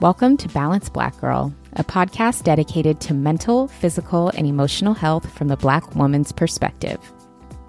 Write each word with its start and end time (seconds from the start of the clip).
Welcome 0.00 0.38
to 0.38 0.48
Balance 0.48 0.88
Black 0.88 1.20
Girl, 1.20 1.54
a 1.74 1.84
podcast 1.84 2.44
dedicated 2.44 3.02
to 3.02 3.12
mental, 3.12 3.68
physical, 3.68 4.30
and 4.30 4.46
emotional 4.46 4.94
health 4.94 5.30
from 5.30 5.48
the 5.48 5.58
Black 5.58 5.94
woman's 5.94 6.32
perspective. 6.32 6.98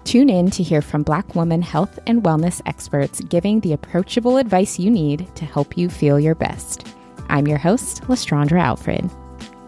Tune 0.04 0.30
in 0.30 0.50
to 0.52 0.62
hear 0.62 0.80
from 0.80 1.02
Black 1.02 1.34
woman 1.34 1.60
health 1.60 1.98
and 2.06 2.22
wellness 2.22 2.62
experts 2.64 3.20
giving 3.20 3.60
the 3.60 3.74
approachable 3.74 4.38
advice 4.38 4.78
you 4.78 4.90
need 4.90 5.28
to 5.36 5.44
help 5.44 5.76
you 5.76 5.90
feel 5.90 6.18
your 6.18 6.34
best. 6.34 6.86
I'm 7.28 7.46
your 7.46 7.58
host, 7.58 8.00
Lestraundra 8.04 8.62
Alfred. 8.62 9.10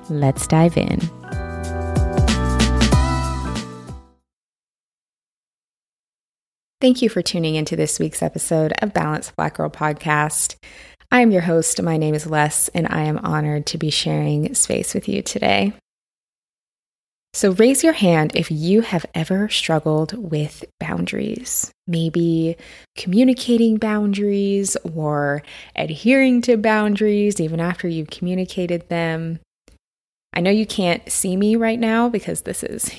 Let's 0.09 0.46
dive 0.46 0.79
in. 0.79 1.01
Thank 6.81 7.01
you 7.01 7.09
for 7.09 7.23
tuning 7.23 7.55
into 7.55 7.77
this 7.77 7.99
week's 7.99 8.23
episode 8.23 8.75
of 8.83 8.93
Balance 8.93 9.31
Black 9.31 9.55
Girl 9.55 9.70
Podcast. 9.70 10.56
I 11.14 11.20
am 11.20 11.30
your 11.30 11.42
host. 11.42 11.80
My 11.80 11.96
name 11.96 12.16
is 12.16 12.27
Les, 12.27 12.66
and 12.74 12.88
I 12.91 13.02
am 13.02 13.18
honored 13.18 13.66
to 13.66 13.78
be 13.78 13.88
sharing 13.88 14.52
space 14.52 14.95
with 14.95 15.09
you 15.09 15.23
today. 15.23 15.73
So, 17.34 17.52
raise 17.52 17.84
your 17.84 17.92
hand 17.92 18.32
if 18.34 18.50
you 18.50 18.80
have 18.80 19.06
ever 19.14 19.48
struggled 19.48 20.18
with 20.18 20.64
boundaries, 20.80 21.70
maybe 21.87 22.56
communicating 22.96 23.77
boundaries 23.77 24.77
or 24.92 25.45
adhering 25.77 26.42
to 26.42 26.56
boundaries 26.56 27.40
even 27.40 27.60
after 27.60 27.87
you've 27.87 28.10
communicated 28.10 28.88
them. 28.88 29.38
I 30.32 30.40
know 30.40 30.51
you 30.51 30.66
can't 30.66 31.09
see 31.12 31.37
me 31.37 31.54
right 31.54 31.78
now 31.78 32.09
because 32.09 32.40
this 32.40 32.65
is 32.65 32.90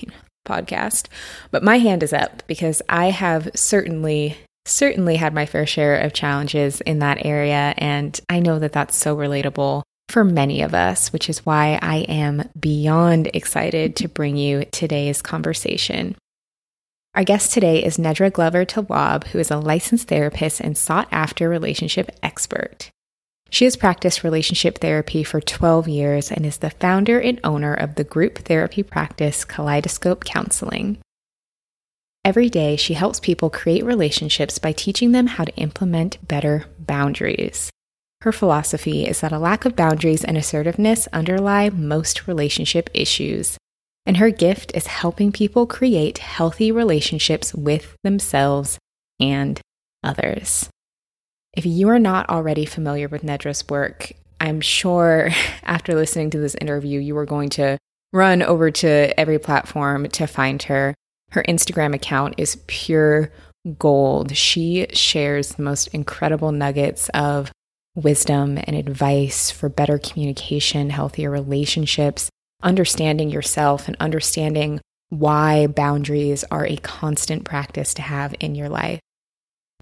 podcast, 0.47 1.07
but 1.52 1.63
my 1.63 1.79
hand 1.79 2.02
is 2.02 2.13
up 2.13 2.43
because 2.47 2.81
I 2.88 3.07
have 3.07 3.49
certainly 3.55 4.38
certainly 4.65 5.15
had 5.15 5.33
my 5.33 5.45
fair 5.45 5.65
share 5.65 5.97
of 5.97 6.13
challenges 6.13 6.81
in 6.81 6.99
that 6.99 7.25
area. 7.25 7.73
And 7.77 8.19
I 8.29 8.39
know 8.39 8.59
that 8.59 8.73
that's 8.73 8.95
so 8.95 9.16
relatable 9.16 9.83
for 10.09 10.23
many 10.23 10.61
of 10.61 10.73
us, 10.73 11.11
which 11.13 11.30
is 11.30 11.45
why 11.45 11.80
I 11.81 11.97
am 12.07 12.49
beyond 12.59 13.30
excited 13.33 13.95
to 13.97 14.07
bring 14.07 14.38
you 14.38 14.66
today's 14.66 15.22
conversation. 15.22 16.16
Our 17.16 17.23
guest 17.23 17.53
today 17.53 17.83
is 17.83 17.97
Nedra 17.97 18.31
Glover 18.31 18.66
Tawwab, 18.66 19.27
who 19.27 19.39
is 19.39 19.49
a 19.49 19.57
licensed 19.57 20.09
therapist 20.09 20.59
and 20.59 20.77
sought 20.77 21.07
after 21.11 21.47
relationship 21.47 22.11
expert. 22.22 22.89
She 23.50 23.63
has 23.63 23.77
practiced 23.77 24.23
relationship 24.23 24.79
therapy 24.79 25.23
for 25.23 25.39
12 25.39 25.88
years 25.88 26.31
and 26.31 26.45
is 26.45 26.57
the 26.57 26.72
founder 26.72 27.19
and 27.19 27.39
owner 27.44 27.73
of 27.73 27.95
the 27.95 28.03
group 28.03 28.39
therapy 28.39 28.83
practice 28.83 29.45
Kaleidoscope 29.45 30.25
Counseling. 30.25 30.97
Every 32.26 32.50
day, 32.50 32.76
she 32.76 32.95
helps 32.95 33.20
people 33.20 33.52
create 33.52 33.86
relationships 33.86 34.58
by 34.58 34.72
teaching 34.72 35.12
them 35.12 35.28
how 35.28 35.44
to 35.44 35.56
implement 35.58 36.28
better 36.28 36.66
boundaries. 36.80 37.70
Her 38.22 38.31
philosophy 38.31 39.06
is 39.06 39.22
that 39.22 39.31
a 39.31 39.38
lack 39.38 39.64
of 39.64 39.76
boundaries 39.76 40.23
and 40.23 40.36
assertiveness 40.36 41.08
underlie 41.14 41.70
most 41.70 42.28
relationship 42.28 42.90
issues, 42.96 43.59
and 44.08 44.18
her 44.18 44.31
gift 44.31 44.72
is 44.73 44.88
helping 44.88 45.31
people 45.31 45.68
create 45.68 46.18
healthy 46.18 46.72
relationships 46.72 47.53
with 47.53 47.96
themselves 48.03 48.80
and 49.20 49.62
others. 50.03 50.68
If 51.56 51.64
you 51.68 51.90
are 51.90 52.00
not 52.00 52.28
already 52.28 52.66
familiar 52.66 53.08
with 53.08 53.23
Nedra's 53.23 53.70
work, 53.70 54.14
I'm 54.42 54.62
sure 54.62 55.30
after 55.64 55.94
listening 55.94 56.31
to 56.31 56.40
this 56.40 56.56
interview, 56.56 57.00
you 57.00 57.16
are 57.20 57.28
going 57.28 57.50
to 57.50 57.78
run 58.12 58.42
over 58.42 58.72
to 58.72 59.20
every 59.20 59.38
platform 59.38 60.09
to 60.09 60.26
find 60.26 60.64
her. 60.64 60.96
Her 61.36 61.44
Instagram 61.44 61.94
account 61.94 62.36
is 62.38 62.59
pure 62.66 63.30
gold. 63.78 64.38
She 64.38 64.88
shares 64.94 65.50
the 65.50 65.64
most 65.64 65.88
incredible 65.89 66.53
nuggets 66.53 67.09
of 67.09 67.52
wisdom 67.94 68.58
and 68.64 68.78
advice 68.78 69.52
for 69.52 69.67
better 69.67 69.97
communication, 69.97 70.89
healthier 70.89 71.30
relationships, 71.30 72.30
understanding 72.63 73.29
yourself, 73.29 73.90
and 73.90 73.97
understanding 74.00 74.79
why 75.09 75.68
boundaries 75.68 76.46
are 76.51 76.66
a 76.66 76.78
constant 76.78 77.44
practice 77.44 77.94
to 77.96 78.02
have 78.02 78.34
in 78.40 78.56
your 78.56 78.69
life. 78.69 79.02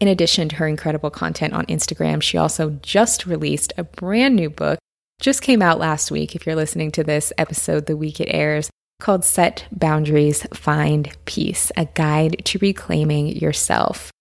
In 0.01 0.07
addition 0.07 0.49
to 0.49 0.55
her 0.55 0.67
incredible 0.67 1.11
content 1.11 1.53
on 1.53 1.67
Instagram, 1.67 2.23
she 2.23 2.35
also 2.35 2.79
just 2.81 3.27
released 3.27 3.73
a 3.77 3.83
brand 3.83 4.35
new 4.35 4.49
book, 4.49 4.79
just 5.21 5.43
came 5.43 5.61
out 5.61 5.77
last 5.77 6.09
week. 6.09 6.35
If 6.35 6.47
you're 6.47 6.55
listening 6.55 6.91
to 6.93 7.03
this 7.03 7.31
episode 7.37 7.85
the 7.85 7.95
week 7.95 8.19
it 8.19 8.31
airs, 8.31 8.71
called 8.99 9.25
Set 9.25 9.65
Boundaries, 9.71 10.45
Find 10.53 11.15
Peace, 11.25 11.71
a 11.75 11.85
guide 11.85 12.43
to 12.45 12.59
reclaiming 12.59 13.27
yourself, 13.27 14.11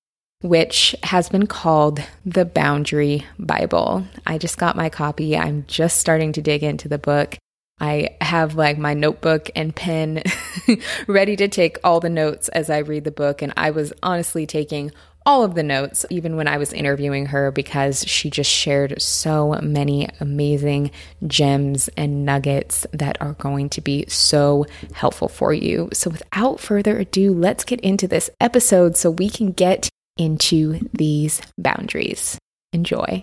which 0.41 0.97
has 1.05 1.29
been 1.29 1.47
called 1.47 2.03
the 2.27 2.45
Boundary 2.45 3.27
Bible. 3.39 4.07
I 4.27 4.39
just 4.39 4.59
got 4.59 4.77
my 4.77 4.89
copy. 4.89 5.37
I'm 5.37 5.65
just 5.69 5.99
starting 5.99 6.33
to 6.33 6.43
dig 6.43 6.63
into 6.63 6.89
the 6.89 6.99
book. 6.99 7.39
I 7.81 8.17
have 8.21 8.55
like 8.55 8.79
my 8.79 8.95
notebook 8.95 9.51
and 9.57 9.75
pen 9.75 10.23
ready 11.09 11.35
to 11.37 11.49
take 11.49 11.79
all 11.83 11.99
the 11.99 12.11
notes 12.11 12.49
as 12.51 12.71
I 12.71 12.79
read 12.79 13.05
the 13.05 13.11
book. 13.11 13.43
And 13.43 13.53
I 13.57 13.71
was 13.71 13.93
honestly 14.03 14.47
taking 14.47 14.93
all 15.25 15.45
of 15.45 15.55
the 15.55 15.63
notes, 15.63 16.05
even 16.11 16.37
when 16.37 16.49
I 16.49 16.57
was 16.57 16.73
interviewing 16.73 17.27
her, 17.27 17.51
because 17.51 18.05
she 18.07 18.31
just 18.31 18.51
shared 18.51 19.01
so 19.01 19.59
many 19.63 20.09
amazing 20.21 20.91
gems 21.27 21.89
and 21.97 22.25
nuggets 22.25 22.87
that 22.93 23.21
are 23.21 23.35
going 23.35 23.69
to 23.71 23.81
be 23.81 24.05
so 24.09 24.67
helpful 24.93 25.29
for 25.29 25.53
you. 25.53 25.89
So, 25.93 26.11
without 26.11 26.61
further 26.61 26.99
ado, 26.99 27.33
let's 27.33 27.65
get 27.65 27.81
into 27.81 28.09
this 28.09 28.31
episode 28.41 28.97
so 28.97 29.11
we 29.11 29.29
can 29.29 29.53
get 29.53 29.89
into 30.17 30.89
these 30.93 31.41
boundaries. 31.59 32.39
Enjoy. 32.73 33.23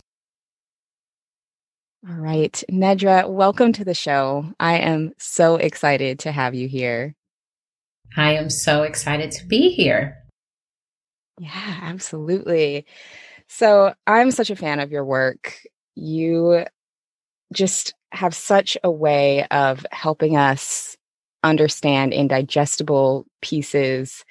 All 2.07 2.15
right, 2.15 2.63
Nedra, 2.71 3.29
welcome 3.29 3.73
to 3.73 3.83
the 3.83 3.93
show. 3.93 4.53
I 4.57 4.77
am 4.77 5.11
so 5.17 5.57
excited 5.57 6.19
to 6.19 6.31
have 6.31 6.55
you 6.55 6.67
here. 6.69 7.13
I 8.15 8.35
am 8.35 8.49
so 8.49 8.83
excited 8.83 9.31
to 9.31 9.45
be 9.45 9.69
here. 9.69 10.17
Yeah, 11.39 11.79
absolutely. 11.81 12.85
So 13.47 13.93
I'm 14.05 14.31
such 14.31 14.49
a 14.49 14.55
fan 14.55 14.79
of 14.79 14.91
your 14.91 15.05
work. 15.05 15.57
You 15.95 16.65
just 17.53 17.93
have 18.11 18.35
such 18.35 18.77
a 18.83 18.91
way 18.91 19.45
of 19.49 19.85
helping 19.91 20.35
us 20.35 20.97
understand 21.43 22.13
in 22.13 22.27
digestible 22.27 23.25
pieces 23.41 24.25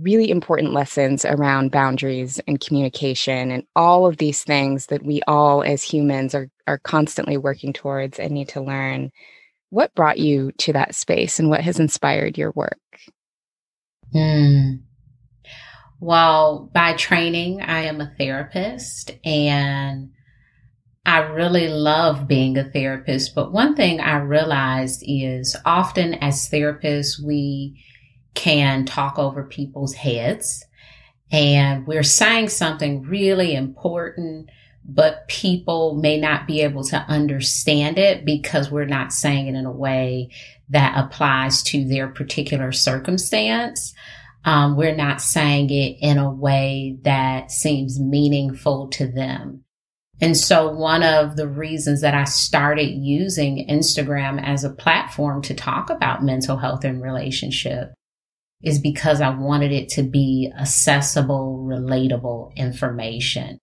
really 0.00 0.30
important 0.30 0.72
lessons 0.72 1.24
around 1.24 1.72
boundaries 1.72 2.40
and 2.46 2.60
communication 2.60 3.50
and 3.50 3.64
all 3.74 4.06
of 4.06 4.18
these 4.18 4.44
things 4.44 4.86
that 4.86 5.04
we 5.04 5.20
all 5.26 5.62
as 5.64 5.82
humans 5.82 6.34
are 6.34 6.48
are 6.68 6.78
constantly 6.78 7.36
working 7.36 7.72
towards 7.72 8.20
and 8.20 8.32
need 8.32 8.48
to 8.48 8.60
learn. 8.60 9.10
What 9.70 9.94
brought 9.94 10.18
you 10.18 10.52
to 10.58 10.72
that 10.74 10.94
space 10.94 11.40
and 11.40 11.50
what 11.50 11.62
has 11.62 11.80
inspired 11.80 12.38
your 12.38 12.52
work? 12.52 12.78
Hmm. 14.12 14.87
Well, 16.00 16.70
by 16.72 16.92
training, 16.94 17.60
I 17.62 17.82
am 17.82 18.00
a 18.00 18.12
therapist 18.18 19.10
and 19.24 20.10
I 21.04 21.18
really 21.18 21.68
love 21.68 22.28
being 22.28 22.56
a 22.56 22.70
therapist. 22.70 23.34
But 23.34 23.52
one 23.52 23.74
thing 23.74 24.00
I 24.00 24.18
realized 24.18 25.02
is 25.06 25.56
often 25.64 26.14
as 26.14 26.48
therapists, 26.50 27.22
we 27.22 27.82
can 28.34 28.84
talk 28.84 29.18
over 29.18 29.42
people's 29.42 29.94
heads 29.94 30.64
and 31.30 31.86
we're 31.86 32.02
saying 32.02 32.48
something 32.48 33.02
really 33.02 33.54
important, 33.54 34.50
but 34.84 35.28
people 35.28 35.94
may 35.94 36.18
not 36.18 36.46
be 36.46 36.60
able 36.62 36.84
to 36.84 36.96
understand 36.96 37.98
it 37.98 38.24
because 38.24 38.70
we're 38.70 38.86
not 38.86 39.12
saying 39.12 39.48
it 39.48 39.54
in 39.54 39.66
a 39.66 39.72
way 39.72 40.30
that 40.70 40.96
applies 40.96 41.62
to 41.64 41.86
their 41.86 42.08
particular 42.08 42.72
circumstance. 42.72 43.94
Um, 44.48 44.76
we're 44.76 44.96
not 44.96 45.20
saying 45.20 45.68
it 45.68 45.98
in 46.00 46.16
a 46.16 46.30
way 46.30 46.96
that 47.02 47.50
seems 47.50 48.00
meaningful 48.00 48.88
to 48.92 49.06
them. 49.06 49.62
And 50.22 50.34
so 50.34 50.72
one 50.72 51.02
of 51.02 51.36
the 51.36 51.46
reasons 51.46 52.00
that 52.00 52.14
I 52.14 52.24
started 52.24 52.88
using 52.88 53.68
Instagram 53.68 54.42
as 54.42 54.64
a 54.64 54.70
platform 54.70 55.42
to 55.42 55.54
talk 55.54 55.90
about 55.90 56.24
mental 56.24 56.56
health 56.56 56.82
and 56.84 57.02
relationship 57.02 57.92
is 58.62 58.78
because 58.78 59.20
I 59.20 59.28
wanted 59.28 59.70
it 59.70 59.90
to 59.90 60.02
be 60.02 60.50
accessible, 60.58 61.66
relatable 61.68 62.56
information. 62.56 63.58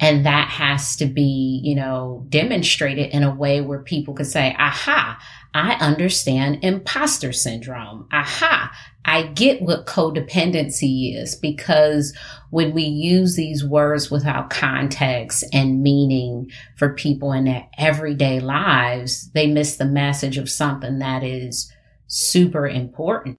And 0.00 0.26
that 0.26 0.48
has 0.48 0.96
to 0.96 1.06
be, 1.06 1.60
you 1.62 1.76
know, 1.76 2.26
demonstrated 2.28 3.10
in 3.12 3.22
a 3.22 3.34
way 3.34 3.60
where 3.60 3.80
people 3.80 4.12
could 4.12 4.26
say, 4.26 4.56
aha, 4.58 5.18
I 5.54 5.74
understand 5.74 6.58
imposter 6.62 7.32
syndrome. 7.32 8.08
Aha, 8.12 8.76
I 9.06 9.22
get 9.22 9.62
what 9.62 9.86
codependency 9.86 11.16
is 11.16 11.36
because 11.36 12.14
when 12.50 12.74
we 12.74 12.82
use 12.82 13.36
these 13.36 13.64
words 13.64 14.10
without 14.10 14.50
context 14.50 15.44
and 15.52 15.82
meaning 15.82 16.50
for 16.76 16.92
people 16.92 17.32
in 17.32 17.44
their 17.44 17.68
everyday 17.78 18.40
lives, 18.40 19.30
they 19.30 19.46
miss 19.46 19.76
the 19.76 19.84
message 19.84 20.38
of 20.38 20.50
something 20.50 20.98
that 20.98 21.22
is 21.22 21.72
super 22.08 22.66
important. 22.66 23.38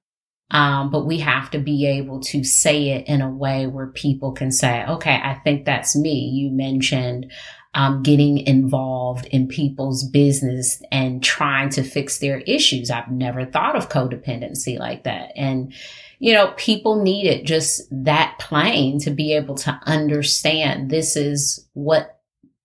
Um, 0.52 0.90
but 0.90 1.06
we 1.06 1.20
have 1.20 1.52
to 1.52 1.60
be 1.60 1.86
able 1.86 2.22
to 2.22 2.46
say 2.46 2.92
it 2.92 3.08
in 3.08 3.22
a 3.22 3.30
way 3.30 3.68
where 3.68 3.88
people 3.88 4.32
can 4.32 4.50
say, 4.50 4.86
okay, 4.86 5.20
I 5.22 5.34
think 5.44 5.66
that's 5.66 5.94
me. 5.94 6.30
You 6.30 6.52
mentioned 6.52 7.30
um, 7.78 8.02
getting 8.02 8.40
involved 8.40 9.28
in 9.28 9.48
people's 9.48 10.04
business 10.10 10.82
and 10.92 11.24
trying 11.24 11.70
to 11.70 11.84
fix 11.84 12.18
their 12.18 12.40
issues. 12.40 12.90
I've 12.90 13.12
never 13.12 13.46
thought 13.46 13.76
of 13.76 13.88
codependency 13.88 14.80
like 14.80 15.04
that. 15.04 15.32
And, 15.36 15.72
you 16.18 16.34
know, 16.34 16.56
people 16.58 17.04
need 17.04 17.28
it 17.28 17.46
just 17.46 17.84
that 17.92 18.36
plain 18.40 19.00
to 19.02 19.12
be 19.12 19.32
able 19.32 19.54
to 19.58 19.80
understand 19.86 20.90
this 20.90 21.16
is 21.16 21.70
what, 21.74 22.20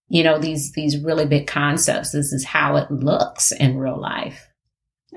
you 0.09 0.25
know, 0.25 0.39
these, 0.39 0.73
these 0.73 0.97
really 0.97 1.27
big 1.27 1.47
concepts. 1.47 2.13
This 2.13 2.33
is 2.33 2.47
how 2.47 2.77
it 2.77 2.91
looks 2.91 3.53
in 3.53 3.77
real 3.77 4.01
life. 4.01 4.49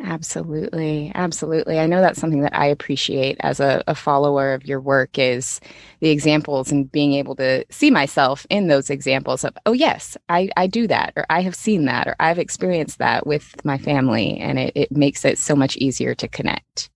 Absolutely. 0.04 1.12
Absolutely. 1.16 1.80
I 1.80 1.88
know 1.88 2.02
that's 2.02 2.20
something 2.20 2.42
that 2.42 2.56
I 2.56 2.66
appreciate 2.66 3.38
as 3.40 3.60
a, 3.60 3.82
a, 3.88 3.96
follower 3.96 4.54
of 4.54 4.66
your 4.66 4.82
work 4.82 5.18
is 5.18 5.62
the 6.02 6.10
examples 6.10 6.70
and 6.70 6.92
being 6.92 7.14
able 7.14 7.36
to 7.38 7.66
see 7.70 7.90
myself 7.90 8.46
in 8.50 8.68
those 8.68 8.90
examples 8.90 9.46
of, 9.46 9.58
oh, 9.66 9.72
yes, 9.72 10.18
I, 10.28 10.50
I 10.58 10.68
do 10.68 10.86
that, 10.88 11.14
or 11.16 11.26
I 11.30 11.42
have 11.42 11.56
seen 11.56 11.86
that, 11.86 12.08
or 12.08 12.16
I've 12.20 12.40
experienced 12.40 12.98
that 12.98 13.26
with 13.26 13.56
my 13.64 13.78
family. 13.78 14.38
And 14.38 14.60
it, 14.60 14.74
it 14.76 14.92
makes 14.92 15.24
it 15.24 15.38
so 15.38 15.56
much 15.56 15.78
easier 15.78 16.14
to 16.16 16.28
connect. 16.28 16.90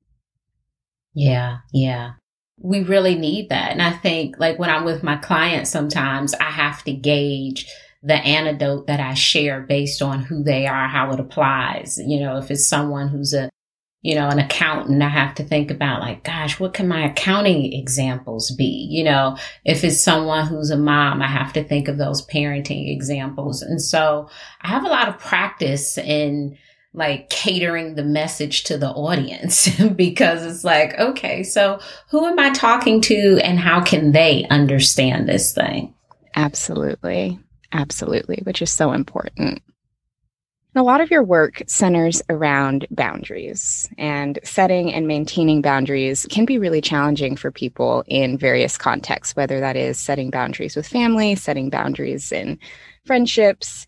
Yeah. 1.13 1.59
Yeah. 1.71 2.13
We 2.61 2.81
really 2.81 3.15
need 3.15 3.47
that. 3.49 3.71
And 3.71 3.81
I 3.81 3.91
think 3.91 4.35
like 4.39 4.59
when 4.59 4.69
I'm 4.69 4.83
with 4.83 5.03
my 5.03 5.15
clients, 5.15 5.69
sometimes 5.69 6.33
I 6.33 6.51
have 6.51 6.83
to 6.83 6.91
gauge 6.91 7.65
the 8.01 8.15
antidote 8.15 8.87
that 8.87 8.99
I 8.99 9.13
share 9.13 9.61
based 9.61 10.01
on 10.01 10.21
who 10.21 10.43
they 10.43 10.67
are, 10.67 10.87
how 10.87 11.11
it 11.11 11.19
applies. 11.19 11.99
You 11.99 12.21
know, 12.21 12.37
if 12.37 12.49
it's 12.49 12.67
someone 12.67 13.09
who's 13.09 13.33
a, 13.33 13.49
you 14.01 14.15
know, 14.15 14.29
an 14.29 14.39
accountant, 14.39 15.03
I 15.03 15.09
have 15.09 15.35
to 15.35 15.43
think 15.43 15.69
about 15.69 15.99
like, 15.99 16.23
gosh, 16.23 16.59
what 16.59 16.73
can 16.73 16.87
my 16.87 17.05
accounting 17.05 17.73
examples 17.73 18.51
be? 18.51 18.87
You 18.89 19.03
know, 19.03 19.37
if 19.65 19.83
it's 19.83 20.01
someone 20.01 20.47
who's 20.47 20.69
a 20.69 20.77
mom, 20.77 21.21
I 21.21 21.27
have 21.27 21.51
to 21.53 21.63
think 21.63 21.89
of 21.89 21.97
those 21.97 22.25
parenting 22.25 22.93
examples. 22.93 23.61
And 23.61 23.81
so 23.81 24.29
I 24.61 24.69
have 24.69 24.85
a 24.85 24.89
lot 24.89 25.09
of 25.09 25.19
practice 25.19 25.97
in 25.97 26.57
like 26.93 27.29
catering 27.29 27.95
the 27.95 28.03
message 28.03 28.63
to 28.63 28.77
the 28.77 28.89
audience 28.89 29.69
because 29.95 30.45
it's 30.45 30.63
like, 30.63 30.97
okay, 30.97 31.43
so 31.43 31.79
who 32.09 32.25
am 32.25 32.39
I 32.39 32.51
talking 32.51 33.01
to 33.01 33.39
and 33.43 33.59
how 33.59 33.81
can 33.81 34.13
they 34.13 34.45
understand 34.49 35.27
this 35.27 35.53
thing? 35.53 35.93
Absolutely. 36.35 37.39
Absolutely, 37.71 38.41
which 38.43 38.61
is 38.61 38.71
so 38.71 38.91
important. 38.91 39.61
A 40.75 40.83
lot 40.83 41.01
of 41.01 41.09
your 41.09 41.23
work 41.23 41.63
centers 41.67 42.21
around 42.29 42.85
boundaries, 42.91 43.89
and 43.97 44.37
setting 44.43 44.93
and 44.93 45.07
maintaining 45.07 45.63
boundaries 45.63 46.27
can 46.29 46.45
be 46.45 46.59
really 46.59 46.79
challenging 46.79 47.35
for 47.35 47.51
people 47.51 48.03
in 48.07 48.37
various 48.37 48.77
contexts, 48.77 49.35
whether 49.35 49.59
that 49.59 49.75
is 49.75 49.99
setting 49.99 50.29
boundaries 50.29 50.75
with 50.75 50.87
family, 50.87 51.35
setting 51.35 51.71
boundaries 51.71 52.31
in 52.31 52.59
friendships. 53.05 53.87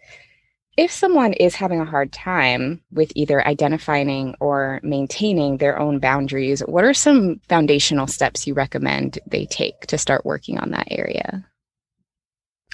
If 0.76 0.90
someone 0.90 1.34
is 1.34 1.54
having 1.54 1.82
a 1.82 1.86
hard 1.86 2.12
time 2.12 2.82
with 2.92 3.12
either 3.16 3.46
identifying 3.46 4.36
or 4.40 4.80
maintaining 4.82 5.58
their 5.58 5.78
own 5.78 6.00
boundaries, 6.00 6.62
what 6.62 6.84
are 6.84 6.94
some 6.96 7.40
foundational 7.48 8.08
steps 8.08 8.48
you 8.48 8.56
recommend 8.56 9.20
they 9.28 9.46
take 9.46 9.82
to 9.88 10.00
start 10.00 10.26
working 10.26 10.58
on 10.58 10.72
that 10.72 10.88
area? 10.90 11.46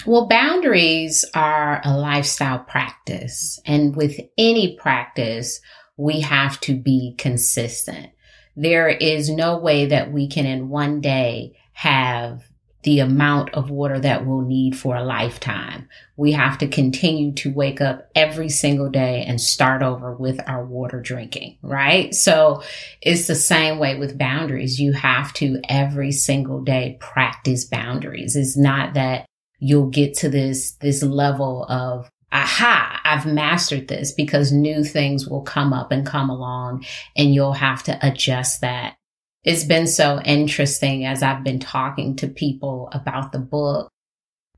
Well, 0.05 0.27
boundaries 0.27 1.25
are 1.33 1.81
a 1.83 1.97
lifestyle 1.97 2.59
practice. 2.59 3.59
And 3.65 3.95
with 3.95 4.19
any 4.37 4.75
practice, 4.77 5.59
we 5.97 6.21
have 6.21 6.59
to 6.61 6.75
be 6.75 7.15
consistent. 7.17 8.11
There 8.55 8.89
is 8.89 9.29
no 9.29 9.57
way 9.57 9.87
that 9.87 10.11
we 10.11 10.27
can 10.27 10.45
in 10.45 10.69
one 10.69 11.01
day 11.01 11.57
have 11.73 12.43
the 12.83 12.99
amount 12.99 13.53
of 13.53 13.69
water 13.69 13.99
that 13.99 14.25
we'll 14.25 14.41
need 14.41 14.77
for 14.77 14.95
a 14.95 15.03
lifetime. 15.03 15.89
We 16.15 16.31
have 16.31 16.57
to 16.59 16.67
continue 16.67 17.33
to 17.33 17.53
wake 17.53 17.81
up 17.81 18.09
every 18.15 18.49
single 18.49 18.89
day 18.89 19.25
and 19.27 19.41
start 19.41 19.83
over 19.83 20.15
with 20.15 20.39
our 20.47 20.65
water 20.65 21.01
drinking, 21.01 21.57
right? 21.61 22.13
So 22.15 22.63
it's 23.01 23.27
the 23.27 23.35
same 23.35 23.77
way 23.77 23.97
with 23.97 24.17
boundaries. 24.17 24.79
You 24.79 24.93
have 24.93 25.33
to 25.33 25.59
every 25.67 26.11
single 26.11 26.61
day 26.61 26.97
practice 27.01 27.65
boundaries. 27.65 28.35
It's 28.35 28.55
not 28.55 28.93
that 28.93 29.25
you'll 29.59 29.89
get 29.89 30.13
to 30.15 30.29
this, 30.29 30.73
this 30.73 31.03
level 31.03 31.65
of, 31.69 32.09
aha, 32.31 33.01
I've 33.03 33.25
mastered 33.25 33.87
this 33.87 34.11
because 34.11 34.51
new 34.51 34.83
things 34.83 35.27
will 35.27 35.41
come 35.41 35.73
up 35.73 35.91
and 35.91 36.05
come 36.05 36.29
along 36.29 36.85
and 37.15 37.33
you'll 37.33 37.53
have 37.53 37.83
to 37.83 37.97
adjust 38.05 38.61
that. 38.61 38.95
It's 39.43 39.63
been 39.63 39.87
so 39.87 40.21
interesting 40.25 41.05
as 41.05 41.23
I've 41.23 41.43
been 41.43 41.59
talking 41.59 42.15
to 42.17 42.27
people 42.27 42.89
about 42.91 43.31
the 43.31 43.39
book. 43.39 43.89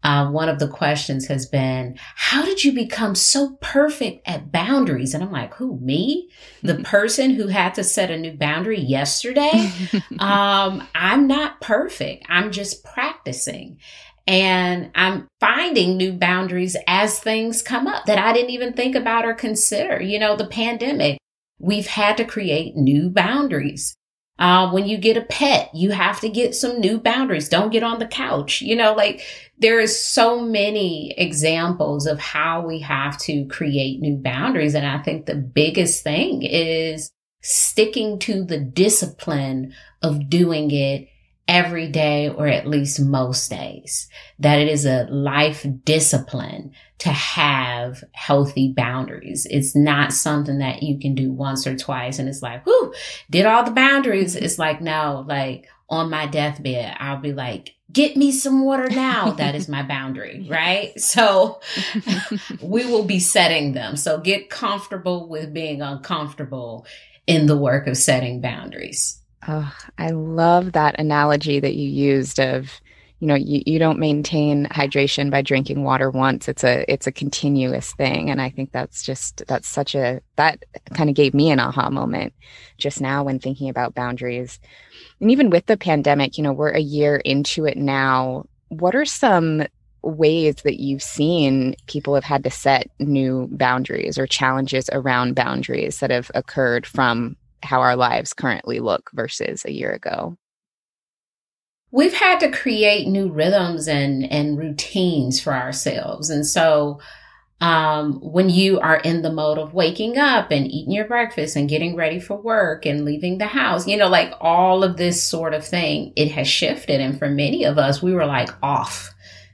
Uh, 0.01 0.31
one 0.31 0.47
of 0.47 0.59
the 0.59 0.67
questions 0.67 1.27
has 1.27 1.45
been, 1.45 1.99
how 2.15 2.43
did 2.45 2.63
you 2.63 2.71
become 2.71 3.13
so 3.13 3.57
perfect 3.61 4.25
at 4.27 4.49
boundaries? 4.51 5.13
And 5.13 5.21
I'm 5.21 5.31
like, 5.31 5.53
who, 5.55 5.77
me? 5.81 6.29
The 6.63 6.75
person 6.83 7.31
who 7.31 7.47
had 7.47 7.75
to 7.75 7.83
set 7.83 8.09
a 8.09 8.17
new 8.17 8.31
boundary 8.31 8.79
yesterday? 8.79 9.69
um, 10.19 10.87
I'm 10.95 11.27
not 11.27 11.59
perfect. 11.59 12.25
I'm 12.29 12.51
just 12.51 12.83
practicing. 12.85 13.77
And 14.29 14.91
I'm 14.93 15.27
finding 15.39 15.97
new 15.97 16.13
boundaries 16.13 16.77
as 16.85 17.19
things 17.19 17.63
come 17.63 17.87
up 17.87 18.05
that 18.05 18.19
I 18.19 18.31
didn't 18.31 18.51
even 18.51 18.73
think 18.73 18.95
about 18.95 19.25
or 19.25 19.33
consider. 19.33 19.99
You 19.99 20.19
know, 20.19 20.35
the 20.35 20.45
pandemic, 20.45 21.17
we've 21.57 21.87
had 21.87 22.15
to 22.17 22.25
create 22.25 22.75
new 22.75 23.09
boundaries. 23.09 23.95
Uh, 24.37 24.69
when 24.69 24.85
you 24.85 24.99
get 24.99 25.17
a 25.17 25.21
pet, 25.21 25.71
you 25.73 25.89
have 25.89 26.19
to 26.19 26.29
get 26.29 26.53
some 26.53 26.79
new 26.79 26.99
boundaries. 26.99 27.49
Don't 27.49 27.71
get 27.71 27.81
on 27.81 27.97
the 27.97 28.05
couch. 28.05 28.61
You 28.61 28.75
know, 28.75 28.93
like 28.93 29.23
there 29.57 29.79
is 29.79 29.99
so 29.99 30.39
many 30.39 31.11
examples 31.17 32.05
of 32.05 32.19
how 32.19 32.61
we 32.61 32.81
have 32.81 33.17
to 33.21 33.47
create 33.47 33.99
new 33.99 34.15
boundaries. 34.15 34.75
And 34.75 34.85
I 34.85 34.99
think 34.99 35.25
the 35.25 35.35
biggest 35.35 36.03
thing 36.03 36.43
is 36.43 37.09
sticking 37.41 38.19
to 38.19 38.43
the 38.43 38.59
discipline 38.59 39.73
of 40.03 40.29
doing 40.29 40.69
it 40.69 41.07
every 41.49 41.87
day 41.87 42.29
or 42.29 42.45
at 42.45 42.67
least 42.67 43.01
most 43.01 43.49
days, 43.49 44.07
that 44.37 44.59
it 44.59 44.67
is 44.67 44.85
a 44.85 45.07
life 45.09 45.65
discipline 45.83 46.71
to 46.99 47.09
have 47.09 48.03
healthy 48.11 48.71
boundaries. 48.71 49.47
It's 49.49 49.75
not 49.75 50.13
something 50.13 50.59
that 50.59 50.83
you 50.83 50.99
can 50.99 51.15
do 51.15 51.31
once 51.31 51.65
or 51.65 51.75
twice 51.75 52.19
and 52.19 52.29
it's 52.29 52.43
like, 52.43 52.67
whoo, 52.67 52.93
did 53.31 53.47
all 53.47 53.63
the 53.63 53.71
boundaries. 53.71 54.35
It's 54.35 54.59
like, 54.59 54.79
no, 54.79 55.25
like 55.27 55.67
on 55.89 56.11
my 56.11 56.27
deathbed, 56.27 56.95
I'll 56.99 57.17
be 57.19 57.33
like, 57.33 57.73
get 57.91 58.15
me 58.15 58.31
some 58.31 58.63
water 58.63 58.87
now. 58.87 59.31
That 59.39 59.55
is 59.55 59.67
my 59.67 59.81
boundary, 59.81 60.45
right? 60.47 60.99
So 60.99 61.61
we 62.61 62.85
will 62.85 63.05
be 63.05 63.19
setting 63.19 63.73
them. 63.73 63.95
So 63.95 64.19
get 64.19 64.51
comfortable 64.51 65.27
with 65.27 65.51
being 65.51 65.81
uncomfortable 65.81 66.85
in 67.25 67.47
the 67.47 67.57
work 67.57 67.87
of 67.87 67.97
setting 67.97 68.39
boundaries. 68.39 69.18
Oh, 69.47 69.73
I 69.97 70.09
love 70.09 70.73
that 70.73 70.99
analogy 70.99 71.59
that 71.59 71.75
you 71.75 71.89
used 71.89 72.39
of, 72.39 72.69
you 73.19 73.27
know, 73.27 73.35
you, 73.35 73.63
you 73.65 73.79
don't 73.79 73.99
maintain 73.99 74.65
hydration 74.67 75.31
by 75.31 75.41
drinking 75.41 75.83
water 75.83 76.09
once. 76.09 76.47
It's 76.47 76.63
a 76.63 76.85
it's 76.91 77.07
a 77.07 77.11
continuous 77.11 77.93
thing. 77.93 78.29
And 78.29 78.41
I 78.41 78.49
think 78.49 78.71
that's 78.71 79.03
just 79.03 79.43
that's 79.47 79.67
such 79.67 79.95
a 79.95 80.21
that 80.35 80.63
kind 80.93 81.09
of 81.09 81.15
gave 81.15 81.33
me 81.33 81.51
an 81.51 81.59
aha 81.59 81.89
moment 81.89 82.33
just 82.77 83.01
now 83.01 83.23
when 83.23 83.39
thinking 83.39 83.69
about 83.69 83.95
boundaries. 83.95 84.59
And 85.21 85.31
even 85.31 85.49
with 85.49 85.65
the 85.67 85.77
pandemic, 85.77 86.37
you 86.37 86.43
know, 86.43 86.53
we're 86.53 86.71
a 86.71 86.79
year 86.79 87.17
into 87.17 87.65
it 87.65 87.77
now. 87.77 88.45
What 88.69 88.95
are 88.95 89.05
some 89.05 89.63
ways 90.01 90.55
that 90.63 90.79
you've 90.79 91.03
seen 91.03 91.75
people 91.87 92.15
have 92.15 92.23
had 92.23 92.43
to 92.43 92.49
set 92.49 92.89
new 92.99 93.47
boundaries 93.51 94.17
or 94.17 94.27
challenges 94.27 94.89
around 94.93 95.35
boundaries 95.35 95.99
that 95.99 96.09
have 96.09 96.31
occurred 96.35 96.85
from 96.85 97.35
how 97.61 97.81
our 97.81 97.95
lives 97.95 98.33
currently 98.33 98.79
look 98.79 99.09
versus 99.13 99.63
a 99.65 99.71
year 99.71 99.91
ago? 99.91 100.37
We've 101.91 102.13
had 102.13 102.39
to 102.41 102.51
create 102.51 103.07
new 103.07 103.31
rhythms 103.31 103.87
and, 103.87 104.29
and 104.31 104.57
routines 104.57 105.41
for 105.41 105.53
ourselves. 105.53 106.29
And 106.29 106.45
so, 106.45 106.99
um, 107.61 108.19
when 108.21 108.49
you 108.49 108.79
are 108.79 108.97
in 108.97 109.21
the 109.21 109.31
mode 109.31 109.57
of 109.57 109.73
waking 109.73 110.17
up 110.17 110.49
and 110.51 110.65
eating 110.65 110.93
your 110.93 111.07
breakfast 111.07 111.57
and 111.57 111.67
getting 111.67 111.95
ready 111.95 112.19
for 112.19 112.41
work 112.41 112.85
and 112.85 113.03
leaving 113.03 113.37
the 113.37 113.47
house, 113.47 113.85
you 113.85 113.97
know, 113.97 114.07
like 114.07 114.33
all 114.39 114.83
of 114.83 114.95
this 114.95 115.21
sort 115.21 115.53
of 115.53 115.65
thing, 115.65 116.13
it 116.15 116.31
has 116.31 116.47
shifted. 116.47 117.01
And 117.01 117.19
for 117.19 117.29
many 117.29 117.65
of 117.65 117.77
us, 117.77 118.01
we 118.01 118.13
were 118.13 118.25
like 118.25 118.49
off. 118.63 119.13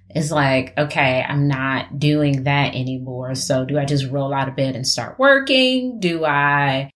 It's 0.09 0.31
like, 0.31 0.77
okay, 0.77 1.25
I'm 1.27 1.47
not 1.47 1.99
doing 1.99 2.43
that 2.43 2.75
anymore. 2.75 3.33
So 3.35 3.65
do 3.65 3.77
I 3.77 3.85
just 3.85 4.09
roll 4.11 4.33
out 4.33 4.47
of 4.47 4.55
bed 4.55 4.75
and 4.75 4.87
start 4.87 5.17
working? 5.17 5.99
Do 5.99 6.25
I 6.25 6.91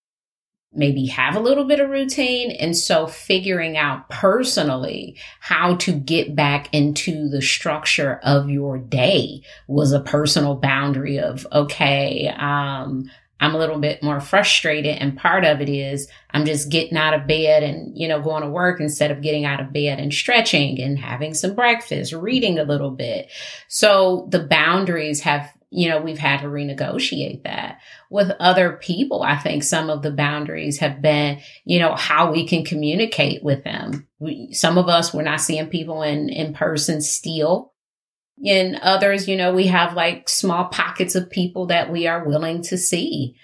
maybe 0.80 1.06
have 1.06 1.36
a 1.36 1.40
little 1.40 1.66
bit 1.66 1.80
of 1.80 1.90
routine. 1.90 2.50
And 2.52 2.76
so 2.76 3.06
figuring 3.06 3.78
out 3.78 4.10
personally 4.10 5.18
how 5.40 5.76
to 5.76 5.92
get 5.92 6.36
back 6.36 6.74
into 6.74 7.30
the 7.30 7.42
structure 7.42 8.20
of 8.24 8.50
your 8.50 8.80
day 8.80 9.44
was 9.68 9.92
a 9.92 10.00
personal 10.00 10.56
boundary 10.56 11.20
of, 11.20 11.46
okay, 11.52 12.34
um, 12.36 13.12
I'm 13.42 13.56
a 13.56 13.58
little 13.58 13.80
bit 13.80 14.04
more 14.04 14.20
frustrated. 14.20 14.98
And 14.98 15.18
part 15.18 15.46
of 15.46 15.62
it 15.62 15.70
is 15.70 16.10
I'm 16.32 16.46
just 16.46 16.70
getting 16.70 16.98
out 16.98 17.14
of 17.14 17.28
bed 17.28 17.64
and, 17.64 17.98
you 17.98 18.08
know, 18.08 18.22
going 18.22 18.44
to 18.44 18.50
work 18.50 18.82
instead 18.82 19.12
of 19.12 19.22
getting 19.22 19.46
out 19.46 19.62
of 19.62 19.72
bed 19.72 20.00
and 20.00 20.14
stretching 20.14 20.82
and 20.82 21.00
having 21.00 21.34
some 21.34 21.56
breakfast, 21.56 22.12
reading 22.12 22.60
a 22.60 22.64
little 22.64 22.92
bit. 22.92 23.30
So 23.68 24.28
the 24.30 24.44
boundaries 24.44 25.22
have, 25.22 25.54
you 25.72 25.88
know, 25.90 26.02
we've 26.02 26.18
had 26.18 26.42
to 26.42 26.48
renegotiate 26.48 27.44
that 27.44 27.80
with 28.10 28.32
other 28.40 28.74
people. 28.74 29.22
I 29.22 29.38
think 29.38 29.64
some 29.64 29.90
of 29.90 30.02
the 30.02 30.12
boundaries 30.12 30.80
have 30.80 31.02
been, 31.02 31.42
you 31.64 31.80
know, 31.80 31.96
how 31.96 32.32
we 32.32 32.48
can 32.48 32.66
communicate 32.66 33.44
with 33.44 33.64
them. 33.64 34.08
We, 34.20 34.54
some 34.54 34.78
of 34.78 34.88
us, 34.88 35.14
we're 35.14 35.22
not 35.22 35.42
seeing 35.42 35.68
people 35.68 36.02
in, 36.02 36.30
in 36.30 36.54
person 36.54 37.02
still 37.02 37.74
in 38.44 38.80
others, 38.82 39.28
you 39.28 39.36
know, 39.36 39.54
we 39.54 39.68
have 39.68 39.94
like 39.94 40.30
small 40.30 40.66
pockets 40.66 41.16
of 41.16 41.30
people 41.30 41.68
that 41.68 41.92
we 41.92 42.08
are 42.08 42.26
willing 42.26 42.62
to 42.64 42.78
see. 42.78 43.36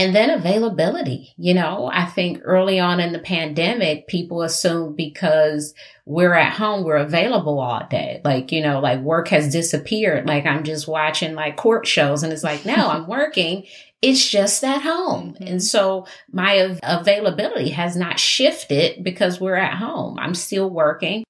And 0.00 0.16
then 0.16 0.30
availability, 0.30 1.34
you 1.36 1.52
know, 1.52 1.90
I 1.92 2.06
think 2.06 2.40
early 2.42 2.80
on 2.80 3.00
in 3.00 3.12
the 3.12 3.18
pandemic, 3.18 4.06
people 4.06 4.40
assumed 4.40 4.96
because 4.96 5.74
we're 6.06 6.32
at 6.32 6.54
home, 6.54 6.84
we're 6.84 6.96
available 6.96 7.60
all 7.60 7.86
day. 7.90 8.22
Like, 8.24 8.50
you 8.50 8.62
know, 8.62 8.80
like 8.80 9.00
work 9.00 9.28
has 9.28 9.52
disappeared. 9.52 10.26
Like 10.26 10.46
I'm 10.46 10.64
just 10.64 10.88
watching 10.88 11.34
like 11.34 11.58
court 11.58 11.86
shows 11.86 12.22
and 12.22 12.32
it's 12.32 12.42
like, 12.42 12.64
no, 12.64 12.74
I'm 12.88 13.08
working. 13.08 13.66
It's 14.00 14.26
just 14.26 14.64
at 14.64 14.80
home. 14.80 15.34
Mm-hmm. 15.34 15.46
And 15.46 15.62
so 15.62 16.06
my 16.32 16.62
av- 16.62 16.80
availability 16.82 17.68
has 17.68 17.94
not 17.94 18.18
shifted 18.18 19.04
because 19.04 19.38
we're 19.38 19.56
at 19.56 19.76
home. 19.76 20.18
I'm 20.18 20.34
still 20.34 20.70
working. 20.70 21.24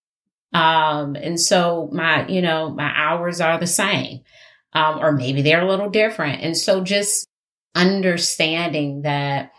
Um, 0.53 1.17
and 1.17 1.41
so 1.41 1.89
my, 1.93 2.25
you 2.29 2.41
know, 2.41 2.71
my 2.71 2.93
hours 2.95 3.41
are 3.41 3.59
the 3.59 3.67
same. 3.67 4.21
Um, 4.73 5.01
or 5.01 5.11
maybe 5.11 5.43
they're 5.43 5.63
a 5.63 5.69
little 5.69 5.91
different. 5.91 6.43
And 6.43 6.57
so 6.57 6.85
just 6.85 7.27
understanding 7.75 9.03
that 9.03 9.53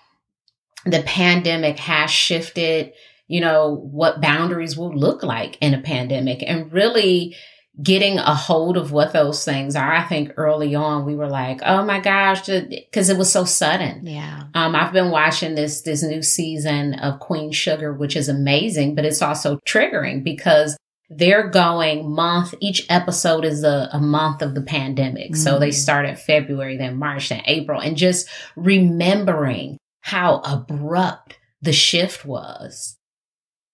the 0.86 1.04
pandemic 1.04 1.78
has 1.80 2.10
shifted, 2.10 2.94
you 3.28 3.42
know, 3.42 3.76
what 3.92 4.22
boundaries 4.22 4.78
will 4.78 4.96
look 4.96 5.24
like 5.24 5.58
in 5.62 5.74
a 5.74 5.82
pandemic 5.82 6.44
and 6.46 6.72
really 6.74 7.36
getting 7.82 8.20
a 8.20 8.36
hold 8.36 8.76
of 8.78 8.92
what 8.92 9.14
those 9.14 9.46
things 9.46 9.76
are. 9.76 9.94
I 9.94 10.04
think 10.04 10.34
early 10.36 10.76
on 10.76 11.06
we 11.06 11.16
were 11.16 11.30
like, 11.30 11.62
oh 11.64 11.84
my 11.86 12.00
gosh, 12.00 12.46
because 12.46 13.10
it 13.10 13.18
was 13.18 13.32
so 13.32 13.46
sudden. 13.46 14.06
Yeah. 14.06 14.44
Um, 14.54 14.76
I've 14.76 14.92
been 14.92 15.10
watching 15.10 15.56
this 15.56 15.82
this 15.82 16.04
new 16.04 16.22
season 16.22 16.96
of 16.96 17.20
Queen 17.20 17.52
Sugar, 17.52 17.94
which 17.94 18.16
is 18.16 18.28
amazing, 18.28 18.96
but 18.96 19.06
it's 19.06 19.22
also 19.22 19.58
triggering 19.68 20.24
because 20.24 20.78
they're 21.14 21.50
going 21.50 22.10
month 22.10 22.54
each 22.60 22.86
episode 22.90 23.44
is 23.44 23.64
a, 23.64 23.90
a 23.92 24.00
month 24.00 24.42
of 24.42 24.56
the 24.56 24.62
pandemic. 24.62 25.32
Mm-hmm. 25.32 25.42
So 25.42 25.60
they 25.60 25.70
mm. 25.70 25.74
start 25.74 26.06
at 26.06 26.20
February, 26.20 26.78
then 26.78 26.98
March, 26.98 27.30
then 27.30 27.44
April, 27.46 27.82
and 27.82 27.98
just 27.98 28.30
remembering 28.56 29.78
how 30.00 30.42
abrupt 30.46 31.38
the 31.62 31.74
shift 31.74 32.26
was 32.26 32.98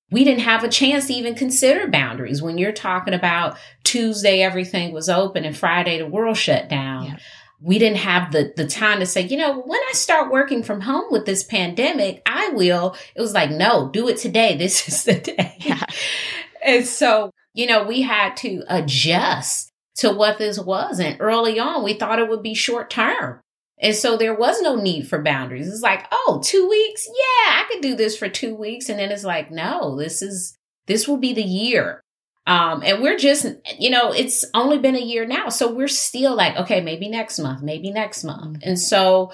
we 0.10 0.24
didn't 0.24 0.42
have 0.42 0.64
a 0.64 0.70
chance 0.70 1.08
to 1.08 1.14
even 1.14 1.36
consider 1.36 1.88
boundaries 1.88 2.42
when 2.42 2.58
you're 2.58 2.72
talking 2.72 3.14
about 3.14 3.58
Tuesday, 3.84 4.42
everything 4.42 4.94
was 4.94 5.10
open 5.10 5.44
and 5.44 5.58
Friday, 5.58 5.98
the 5.98 6.08
world 6.08 6.38
shut 6.38 6.70
down. 6.70 7.06
Yeah. 7.06 7.18
We 7.60 7.80
didn't 7.80 7.98
have 7.98 8.32
the, 8.32 8.54
the 8.56 8.68
time 8.68 9.00
to 9.00 9.06
say, 9.08 9.22
you 9.24 9.36
know, 9.36 9.60
when 9.60 9.80
I 9.90 9.94
start 9.94 10.32
working 10.32 10.62
from 10.62 10.82
home 10.82 11.06
with 11.10 11.26
this 11.26 11.44
pandemic, 11.44 12.22
I 12.26 12.50
will. 12.50 12.96
It 13.16 13.22
was 13.22 13.34
like, 13.34 13.50
no, 13.50 13.90
do 13.90 14.08
it 14.08 14.18
today. 14.18 14.56
This 14.56 14.88
is 14.88 15.04
the 15.04 15.16
day. 15.38 15.56
Yeah. 15.60 15.84
And 16.64 16.86
so, 16.86 17.32
you 17.54 17.68
know, 17.68 17.84
we 17.84 18.02
had 18.02 18.38
to 18.38 18.64
adjust 18.68 19.72
to 19.98 20.12
what 20.12 20.38
this 20.38 20.60
was. 20.60 21.00
And 21.00 21.18
early 21.20 21.60
on, 21.60 21.84
we 21.84 21.94
thought 21.94 22.20
it 22.20 22.30
would 22.30 22.44
be 22.44 22.54
short 22.54 22.90
term. 22.90 23.42
And 23.80 23.96
so 23.96 24.18
there 24.18 24.34
was 24.34 24.62
no 24.62 24.76
need 24.76 25.08
for 25.08 25.22
boundaries. 25.22 25.68
It's 25.68 25.82
like, 25.82 26.08
oh, 26.12 26.42
two 26.44 26.68
weeks? 26.68 27.08
Yeah, 27.08 27.52
I 27.52 27.66
could 27.70 27.82
do 27.82 27.96
this 27.96 28.18
for 28.18 28.28
two 28.28 28.56
weeks. 28.56 28.90
And 28.90 29.00
then 29.00 29.12
it's 29.12 29.24
like, 29.24 29.52
no, 29.52 29.96
this 29.98 30.22
is, 30.22 30.58
this 30.88 31.08
will 31.08 31.18
be 31.18 31.34
the 31.34 31.44
year. 31.44 32.02
Um, 32.48 32.82
and 32.84 33.02
we're 33.02 33.18
just, 33.18 33.46
you 33.78 33.90
know, 33.90 34.14
it's 34.14 34.46
only 34.54 34.80
been 34.80 34.96
a 34.96 35.00
year 35.00 35.26
now. 35.28 35.50
So 35.50 35.72
we're 35.72 35.90
still 35.90 36.36
like, 36.36 36.56
okay, 36.56 36.82
maybe 36.82 37.10
next 37.10 37.40
month, 37.40 37.62
maybe 37.62 37.92
next 37.92 38.24
month. 38.24 38.60
Mm-hmm. 38.60 38.70
And 38.70 38.80
so 38.80 39.32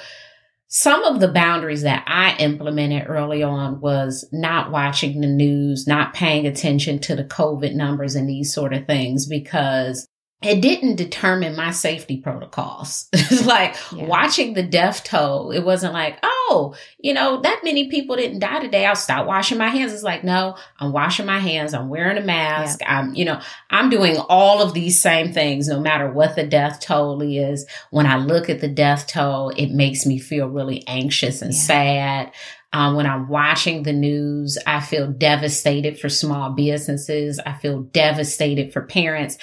some 0.75 1.03
of 1.03 1.19
the 1.19 1.27
boundaries 1.27 1.83
that 1.83 2.03
I 2.07 2.35
implemented 2.37 3.05
early 3.07 3.43
on 3.43 3.79
was 3.79 4.27
not 4.31 4.71
watching 4.71 5.21
the 5.21 5.27
news, 5.27 5.85
not 5.85 6.15
paying 6.15 6.47
attention 6.47 6.97
to 7.01 7.15
the 7.15 7.23
COVID 7.23 7.75
numbers 7.75 8.15
and 8.15 8.27
these 8.27 8.51
sort 8.51 8.73
of 8.73 8.87
things 8.87 9.27
because 9.27 10.07
it 10.43 10.61
didn't 10.61 10.97
determine 10.97 11.55
my 11.55 11.71
safety 11.71 12.17
protocols. 12.17 13.07
it's 13.13 13.45
like 13.45 13.75
yeah. 13.95 14.05
watching 14.05 14.53
the 14.53 14.63
death 14.63 15.03
toll. 15.03 15.51
It 15.51 15.61
wasn't 15.63 15.93
like, 15.93 16.19
oh, 16.21 16.75
you 16.99 17.13
know, 17.13 17.41
that 17.41 17.61
many 17.63 17.89
people 17.89 18.15
didn't 18.15 18.39
die 18.39 18.59
today. 18.59 18.85
I'll 18.85 18.95
stop 18.95 19.25
washing 19.25 19.57
my 19.57 19.69
hands. 19.69 19.93
It's 19.93 20.03
like, 20.03 20.23
no, 20.23 20.57
I'm 20.79 20.91
washing 20.91 21.25
my 21.25 21.39
hands. 21.39 21.73
I'm 21.73 21.89
wearing 21.89 22.17
a 22.17 22.21
mask. 22.21 22.81
Yeah. 22.81 22.99
I'm, 22.99 23.15
you 23.15 23.23
know, 23.23 23.39
I'm 23.69 23.89
doing 23.89 24.17
all 24.17 24.61
of 24.61 24.73
these 24.73 24.99
same 24.99 25.31
things 25.31 25.67
no 25.67 25.79
matter 25.79 26.11
what 26.11 26.35
the 26.35 26.45
death 26.45 26.81
toll 26.81 27.21
is. 27.21 27.65
When 27.91 28.05
I 28.05 28.17
look 28.17 28.49
at 28.49 28.59
the 28.59 28.67
death 28.67 29.07
toll, 29.07 29.49
it 29.49 29.71
makes 29.71 30.05
me 30.05 30.19
feel 30.19 30.47
really 30.47 30.83
anxious 30.87 31.41
and 31.41 31.53
yeah. 31.53 31.59
sad. 31.59 32.31
Um, 32.73 32.95
when 32.95 33.05
I'm 33.05 33.29
watching 33.29 33.83
the 33.83 33.93
news, 33.93 34.57
I 34.65 34.81
feel 34.81 35.07
devastated 35.07 35.99
for 35.99 36.09
small 36.09 36.49
businesses. 36.49 37.39
I 37.45 37.53
feel 37.53 37.83
devastated 37.83 38.73
for 38.73 38.81
parents 38.81 39.37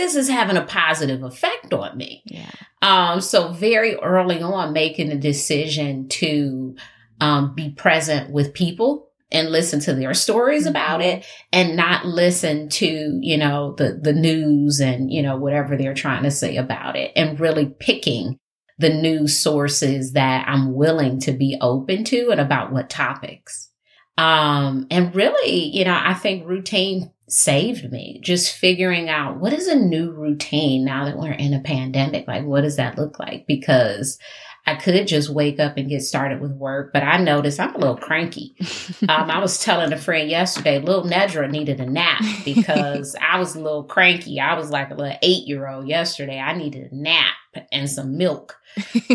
this 0.00 0.16
is 0.16 0.28
having 0.28 0.56
a 0.56 0.64
positive 0.64 1.22
effect 1.22 1.74
on 1.74 1.96
me. 1.96 2.22
Yeah. 2.24 2.50
Um, 2.80 3.20
so 3.20 3.52
very 3.52 3.96
early 3.96 4.40
on, 4.40 4.72
making 4.72 5.10
the 5.10 5.16
decision 5.16 6.08
to 6.08 6.74
um, 7.20 7.54
be 7.54 7.70
present 7.70 8.30
with 8.30 8.54
people 8.54 9.10
and 9.30 9.50
listen 9.50 9.78
to 9.80 9.94
their 9.94 10.14
stories 10.14 10.62
mm-hmm. 10.62 10.70
about 10.70 11.02
it 11.02 11.26
and 11.52 11.76
not 11.76 12.06
listen 12.06 12.70
to, 12.70 13.18
you 13.20 13.36
know, 13.36 13.74
the, 13.76 14.00
the 14.02 14.14
news 14.14 14.80
and, 14.80 15.12
you 15.12 15.22
know, 15.22 15.36
whatever 15.36 15.76
they're 15.76 15.92
trying 15.92 16.22
to 16.22 16.30
say 16.30 16.56
about 16.56 16.96
it 16.96 17.12
and 17.14 17.38
really 17.38 17.66
picking 17.66 18.38
the 18.78 18.88
news 18.88 19.38
sources 19.38 20.14
that 20.14 20.48
I'm 20.48 20.72
willing 20.72 21.20
to 21.20 21.32
be 21.32 21.58
open 21.60 22.04
to 22.04 22.30
and 22.30 22.40
about 22.40 22.72
what 22.72 22.88
topics. 22.88 23.68
Um, 24.16 24.86
and 24.90 25.14
really, 25.14 25.64
you 25.76 25.84
know, 25.84 25.98
I 25.98 26.14
think 26.14 26.46
routine 26.46 27.10
saved 27.32 27.90
me 27.90 28.20
just 28.22 28.54
figuring 28.54 29.08
out 29.08 29.38
what 29.38 29.52
is 29.52 29.66
a 29.66 29.74
new 29.74 30.10
routine 30.10 30.84
now 30.84 31.04
that 31.04 31.18
we're 31.18 31.32
in 31.32 31.54
a 31.54 31.60
pandemic 31.60 32.26
like 32.26 32.44
what 32.44 32.62
does 32.62 32.76
that 32.76 32.98
look 32.98 33.18
like 33.18 33.46
because 33.46 34.18
I 34.66 34.74
could 34.74 35.08
just 35.08 35.30
wake 35.30 35.58
up 35.58 35.76
and 35.76 35.88
get 35.88 36.02
started 36.02 36.40
with 36.40 36.52
work, 36.52 36.92
but 36.92 37.02
I 37.02 37.16
noticed 37.18 37.58
I'm 37.58 37.74
a 37.74 37.78
little 37.78 37.96
cranky. 37.96 38.54
Um, 39.08 39.30
I 39.30 39.38
was 39.38 39.58
telling 39.58 39.92
a 39.92 39.96
friend 39.96 40.30
yesterday, 40.30 40.78
little 40.78 41.04
Nedra 41.04 41.50
needed 41.50 41.80
a 41.80 41.86
nap 41.86 42.22
because 42.44 43.16
I 43.20 43.38
was 43.38 43.56
a 43.56 43.60
little 43.60 43.82
cranky. 43.82 44.38
I 44.38 44.54
was 44.54 44.70
like 44.70 44.90
a 44.90 44.94
little 44.94 45.16
eight 45.22 45.48
year 45.48 45.66
old 45.66 45.88
yesterday. 45.88 46.38
I 46.38 46.54
needed 46.56 46.92
a 46.92 46.94
nap 46.94 47.34
and 47.72 47.88
some 47.90 48.16
milk. 48.16 48.56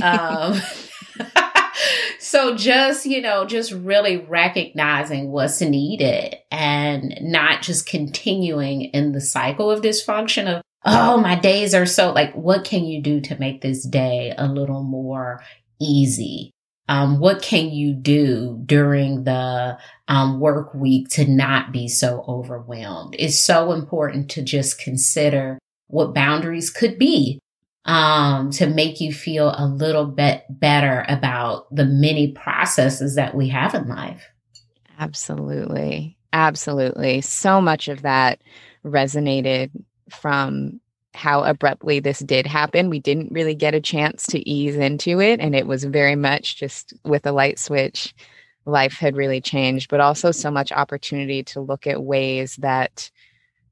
Um, 0.01 0.59
so 2.19 2.55
just, 2.55 3.05
you 3.05 3.21
know, 3.21 3.45
just 3.45 3.71
really 3.71 4.17
recognizing 4.17 5.31
what's 5.31 5.61
needed 5.61 6.35
and 6.51 7.17
not 7.21 7.61
just 7.61 7.87
continuing 7.87 8.83
in 8.83 9.11
the 9.11 9.21
cycle 9.21 9.69
of 9.69 9.81
dysfunction 9.81 10.47
of, 10.47 10.61
oh, 10.85 11.17
my 11.17 11.35
days 11.35 11.73
are 11.73 11.85
so 11.85 12.11
like, 12.11 12.33
what 12.33 12.63
can 12.63 12.85
you 12.85 13.01
do 13.01 13.19
to 13.21 13.39
make 13.39 13.61
this 13.61 13.85
day 13.85 14.33
a 14.37 14.47
little 14.47 14.83
more 14.83 15.43
easy? 15.79 16.51
Um, 16.87 17.19
what 17.19 17.41
can 17.41 17.71
you 17.71 17.93
do 17.93 18.61
during 18.63 19.23
the 19.23 19.77
um, 20.07 20.39
work 20.39 20.73
week 20.75 21.09
to 21.09 21.25
not 21.25 21.71
be 21.71 21.87
so 21.87 22.23
overwhelmed? 22.27 23.15
It's 23.17 23.39
so 23.39 23.71
important 23.71 24.29
to 24.31 24.43
just 24.43 24.79
consider 24.79 25.57
what 25.87 26.13
boundaries 26.13 26.69
could 26.69 26.99
be 26.99 27.39
um, 27.85 28.49
to 28.51 28.67
make 28.67 28.99
you 28.99 29.13
feel 29.13 29.53
a 29.55 29.67
little 29.67 30.05
bit 30.05 30.43
better 30.49 31.05
about 31.07 31.73
the 31.73 31.85
many 31.85 32.31
processes 32.31 33.15
that 33.15 33.35
we 33.35 33.49
have 33.49 33.75
in 33.75 33.87
life. 33.87 34.27
Absolutely. 34.97 36.17
Absolutely. 36.33 37.21
So 37.21 37.61
much 37.61 37.87
of 37.87 38.01
that 38.01 38.41
resonated 38.83 39.69
from 40.09 40.79
how 41.13 41.43
abruptly 41.43 41.99
this 41.99 42.19
did 42.19 42.45
happen. 42.45 42.89
We 42.89 42.99
didn't 42.99 43.31
really 43.31 43.55
get 43.55 43.73
a 43.73 43.81
chance 43.81 44.25
to 44.27 44.49
ease 44.49 44.75
into 44.75 45.21
it. 45.21 45.39
And 45.39 45.55
it 45.55 45.65
was 45.65 45.85
very 45.85 46.15
much 46.15 46.57
just 46.57 46.93
with 47.05 47.25
a 47.25 47.31
light 47.31 47.57
switch, 47.57 48.13
life 48.65 48.93
had 48.93 49.15
really 49.15 49.39
changed, 49.39 49.89
but 49.89 50.01
also 50.01 50.31
so 50.31 50.51
much 50.51 50.71
opportunity 50.71 51.43
to 51.43 51.61
look 51.61 51.87
at 51.87 52.03
ways 52.03 52.57
that 52.57 53.09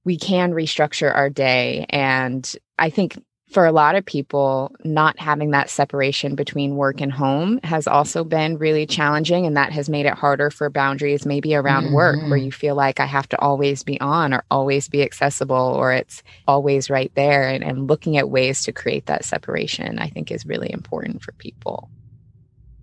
we 0.05 0.17
can 0.17 0.53
restructure 0.53 1.13
our 1.13 1.29
day. 1.29 1.85
And 1.89 2.49
I 2.79 2.89
think 2.89 3.21
for 3.53 3.65
a 3.65 3.71
lot 3.71 3.95
of 3.95 4.05
people, 4.05 4.75
not 4.83 5.19
having 5.19 5.51
that 5.51 5.69
separation 5.69 6.35
between 6.35 6.75
work 6.75 6.99
and 6.99 7.13
home 7.13 7.59
has 7.63 7.87
also 7.87 8.23
been 8.23 8.57
really 8.57 8.85
challenging. 8.85 9.45
And 9.45 9.55
that 9.55 9.71
has 9.71 9.89
made 9.89 10.05
it 10.07 10.15
harder 10.15 10.49
for 10.49 10.69
boundaries, 10.69 11.25
maybe 11.25 11.53
around 11.53 11.85
mm-hmm. 11.85 11.93
work, 11.93 12.15
where 12.15 12.31
mm-hmm. 12.31 12.45
you 12.45 12.51
feel 12.51 12.75
like 12.75 12.99
I 12.99 13.05
have 13.05 13.29
to 13.29 13.39
always 13.39 13.83
be 13.83 14.01
on 14.01 14.33
or 14.33 14.43
always 14.49 14.89
be 14.89 15.03
accessible 15.03 15.55
or 15.55 15.93
it's 15.93 16.23
always 16.47 16.89
right 16.89 17.11
there. 17.15 17.47
And, 17.47 17.63
and 17.63 17.87
looking 17.87 18.17
at 18.17 18.29
ways 18.29 18.63
to 18.63 18.71
create 18.71 19.05
that 19.05 19.23
separation, 19.23 19.99
I 19.99 20.09
think, 20.09 20.31
is 20.31 20.45
really 20.45 20.71
important 20.71 21.21
for 21.21 21.31
people. 21.33 21.89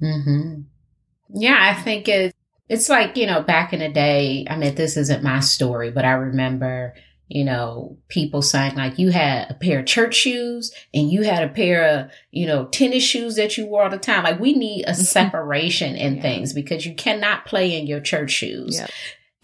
Mm-hmm. 0.01 0.63
Yeah, 1.35 1.57
I 1.59 1.81
think 1.83 2.09
it, 2.09 2.35
it's 2.69 2.89
like, 2.89 3.17
you 3.17 3.27
know, 3.27 3.43
back 3.43 3.73
in 3.73 3.81
the 3.81 3.89
day, 3.89 4.47
I 4.49 4.57
mean, 4.57 4.77
this 4.77 4.97
isn't 4.97 5.25
my 5.25 5.41
story, 5.41 5.91
but 5.91 6.05
I 6.05 6.13
remember 6.13 6.95
you 7.31 7.45
know, 7.45 7.97
people 8.09 8.43
saying 8.43 8.75
like 8.75 8.99
you 8.99 9.13
had 9.13 9.49
a 9.49 9.55
pair 9.55 9.79
of 9.79 9.87
church 9.87 10.17
shoes 10.17 10.75
and 10.93 11.13
you 11.13 11.23
had 11.23 11.45
a 11.45 11.53
pair 11.53 11.85
of, 11.85 12.11
you 12.33 12.45
know, 12.45 12.67
tennis 12.67 13.05
shoes 13.05 13.37
that 13.37 13.57
you 13.57 13.67
wore 13.67 13.85
all 13.85 13.91
the 13.91 13.99
time. 13.99 14.25
Like 14.25 14.41
we 14.41 14.53
need 14.53 14.83
a 14.83 14.91
mm-hmm. 14.91 15.01
separation 15.01 15.95
in 15.95 16.17
yeah. 16.17 16.23
things 16.23 16.53
because 16.53 16.85
you 16.85 16.93
cannot 16.93 17.47
play 17.47 17.79
in 17.79 17.87
your 17.87 18.01
church 18.01 18.33
shoes. 18.33 18.83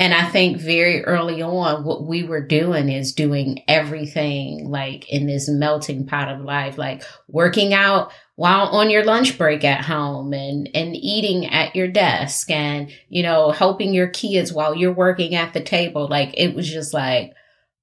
And 0.00 0.12
I 0.12 0.28
think 0.28 0.59
very 0.59 1.05
early 1.05 1.40
on, 1.43 1.85
what 1.85 2.05
we 2.05 2.25
were 2.25 2.45
doing 2.45 2.88
is 2.88 3.14
doing 3.14 3.62
everything 3.69 4.69
like 4.69 5.09
in 5.09 5.26
this 5.28 5.49
melting 5.49 6.07
pot 6.07 6.28
of 6.28 6.40
life, 6.40 6.76
like 6.76 7.05
working 7.28 7.73
out 7.73 8.12
while 8.35 8.66
on 8.66 8.90
your 8.90 9.05
lunch 9.05 9.38
break 9.38 9.64
at 9.64 9.85
home 9.85 10.33
and, 10.35 10.69
and 10.75 10.97
eating 10.97 11.47
at 11.47 11.76
your 11.76 11.88
desk 11.88 12.50
and, 12.50 12.90
you 13.09 13.23
know, 13.23 13.52
helping 13.52 13.95
your 13.95 14.09
kids 14.09 14.52
while 14.52 14.75
you're 14.75 14.93
working 14.93 15.37
at 15.37 15.55
the 15.55 15.62
table. 15.62 16.09
Like 16.09 16.35
it 16.37 16.55
was 16.55 16.69
just 16.69 16.93
like, 16.93 17.33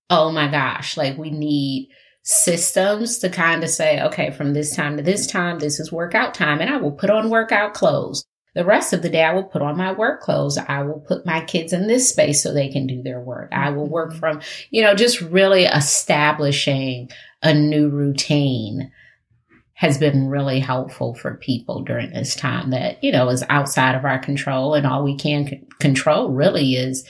oh 0.10 0.31
my 0.31 0.48
gosh, 0.50 0.98
like 0.98 1.17
we 1.17 1.29
need 1.29 1.89
systems 2.24 3.17
to 3.19 3.29
kind 3.29 3.63
of 3.63 3.69
say, 3.69 4.01
okay, 4.01 4.31
from 4.31 4.53
this 4.53 4.75
time 4.75 4.98
to 4.98 5.03
this 5.03 5.27
time, 5.27 5.60
this 5.60 5.79
is 5.79 5.91
workout 5.91 6.33
time, 6.33 6.62
and 6.62 6.69
I 6.69 6.77
will 6.77 6.91
put 6.91 7.10
on 7.10 7.29
workout 7.29 7.74
clothes. 7.74 8.25
The 8.55 8.63
rest 8.63 8.93
of 8.93 9.01
the 9.01 9.10
day, 9.10 9.24
I 9.24 9.33
will 9.33 9.43
put 9.43 9.63
on 9.63 9.77
my 9.77 9.91
work 9.91 10.22
clothes. 10.22 10.60
I 10.60 10.83
will 10.83 11.00
put 11.00 11.25
my 11.25 11.43
kids 11.43 11.74
in 11.74 11.88
this 11.88 12.10
space 12.10 12.43
so 12.43 12.53
they 12.53 12.69
can 12.69 12.86
do 12.86 13.01
their 13.01 13.19
work. 13.19 13.50
I 13.51 13.72
will 13.72 13.89
work 13.89 14.12
mm-hmm. 14.12 14.19
from, 14.19 14.41
you 14.69 14.83
know, 14.83 14.93
just 14.93 15.22
really 15.22 15.63
establishing 15.63 17.10
a 17.41 17.53
new 17.53 17.89
routine 17.89 18.91
has 19.74 19.98
been 19.98 20.29
really 20.29 20.60
helpful 20.60 21.15
for 21.15 21.36
people 21.38 21.81
during 21.81 22.13
this 22.13 22.36
time 22.36 22.69
that, 22.69 23.03
you 23.03 23.12
know, 23.12 23.27
is 23.29 23.43
outside 23.50 23.95
of 23.95 24.05
our 24.05 24.19
control. 24.19 24.75
And 24.75 24.86
all 24.86 25.03
we 25.03 25.17
can 25.17 25.48
c- 25.48 25.63
control 25.79 26.29
really 26.29 26.75
is, 26.75 27.03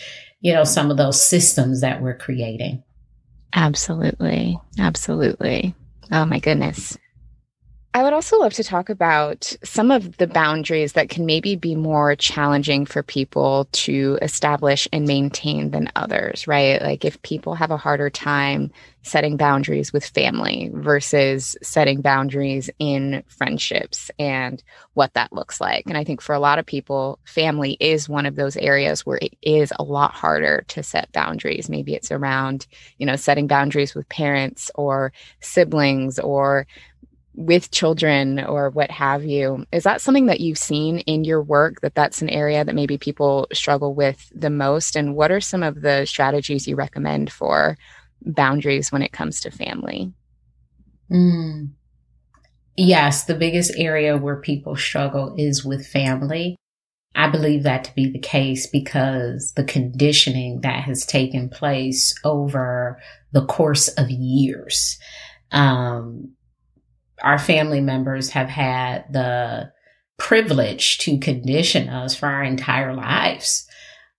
you 0.44 0.54
know, 0.54 0.66
some 0.66 0.92
of 0.92 0.98
those 0.98 1.26
systems 1.26 1.82
that 1.82 2.02
we're 2.02 2.18
creating. 2.18 2.84
Absolutely. 3.54 4.60
Absolutely. 4.78 5.74
Oh 6.12 6.26
my 6.26 6.40
goodness. 6.40 6.98
I 8.14 8.16
would 8.16 8.26
also 8.26 8.38
love 8.38 8.54
to 8.54 8.64
talk 8.64 8.90
about 8.90 9.56
some 9.64 9.90
of 9.90 10.18
the 10.18 10.28
boundaries 10.28 10.94
that 10.94 11.10
can 11.10 11.26
maybe 11.26 11.56
be 11.56 11.74
more 11.74 12.16
challenging 12.16 12.86
for 12.86 13.02
people 13.02 13.68
to 13.72 14.20
establish 14.22 14.88
and 14.94 15.08
maintain 15.08 15.72
than 15.72 15.92
others, 15.96 16.46
right? 16.46 16.80
Like 16.80 17.06
if 17.06 17.20
people 17.24 17.56
have 17.56 17.72
a 17.72 17.78
harder 17.78 18.12
time 18.12 18.72
setting 19.02 19.36
boundaries 19.36 19.92
with 19.92 20.06
family 20.06 20.70
versus 20.74 21.58
setting 21.62 22.02
boundaries 22.02 22.70
in 22.78 23.24
friendships 23.28 24.12
and 24.20 24.64
what 24.94 25.14
that 25.16 25.34
looks 25.34 25.60
like. 25.60 25.84
And 25.88 25.98
I 25.98 26.04
think 26.04 26.22
for 26.22 26.34
a 26.34 26.40
lot 26.40 26.60
of 26.60 26.66
people, 26.66 27.20
family 27.26 27.78
is 27.80 28.08
one 28.08 28.26
of 28.26 28.36
those 28.36 28.56
areas 28.58 29.06
where 29.06 29.20
it 29.22 29.36
is 29.42 29.74
a 29.78 29.84
lot 29.84 30.14
harder 30.14 30.64
to 30.70 30.84
set 30.84 31.12
boundaries. 31.12 31.68
Maybe 31.68 31.96
it's 31.96 32.12
around, 32.12 32.68
you 32.98 33.06
know, 33.06 33.16
setting 33.16 33.48
boundaries 33.48 33.94
with 33.96 34.08
parents 34.08 34.70
or 34.76 35.12
siblings 35.42 36.18
or 36.20 36.66
with 37.36 37.72
children 37.72 38.40
or 38.44 38.70
what 38.70 38.92
have 38.92 39.26
you 39.26 39.66
is 39.72 39.84
that 39.84 40.02
something 40.02 40.28
that 40.28 40.40
you've 40.40 40.58
seen 40.58 41.00
in 41.00 41.24
your 41.24 41.42
work 41.42 41.82
that 41.82 41.96
that's 41.96 42.22
an 42.22 42.30
area 42.30 42.64
that 42.64 42.76
maybe 42.76 42.98
people 42.98 43.48
struggle 43.52 43.96
with 43.96 44.32
the 44.36 44.52
most 44.52 44.96
and 44.96 45.16
what 45.16 45.32
are 45.32 45.42
some 45.42 45.64
of 45.64 45.82
the 45.82 46.06
strategies 46.06 46.68
you 46.68 46.76
recommend 46.76 47.32
for 47.32 47.78
boundaries 48.22 48.92
when 48.92 49.02
it 49.02 49.12
comes 49.12 49.40
to 49.40 49.50
family 49.50 50.14
mm. 51.12 51.68
yes 52.78 53.24
the 53.24 53.36
biggest 53.36 53.74
area 53.78 54.16
where 54.16 54.40
people 54.40 54.76
struggle 54.76 55.34
is 55.38 55.66
with 55.66 55.88
family 55.88 56.56
I 57.16 57.30
believe 57.30 57.64
that 57.64 57.84
to 57.84 57.94
be 57.94 58.12
the 58.12 58.20
case 58.20 58.66
because 58.66 59.54
the 59.54 59.64
conditioning 59.64 60.62
that 60.62 60.84
has 60.84 61.06
taken 61.06 61.48
place 61.48 62.16
over 62.24 63.00
the 63.32 63.46
course 63.46 63.88
of 63.90 64.10
years. 64.10 64.98
Um, 65.52 66.32
our 67.24 67.40
family 67.40 67.82
members 67.82 68.30
have 68.32 68.50
had 68.50 69.12
the 69.12 69.72
privilege 70.18 70.98
to 71.00 71.18
condition 71.18 71.90
us 71.90 72.16
for 72.16 72.28
our 72.28 72.44
entire 72.44 72.94
lives. 72.94 73.68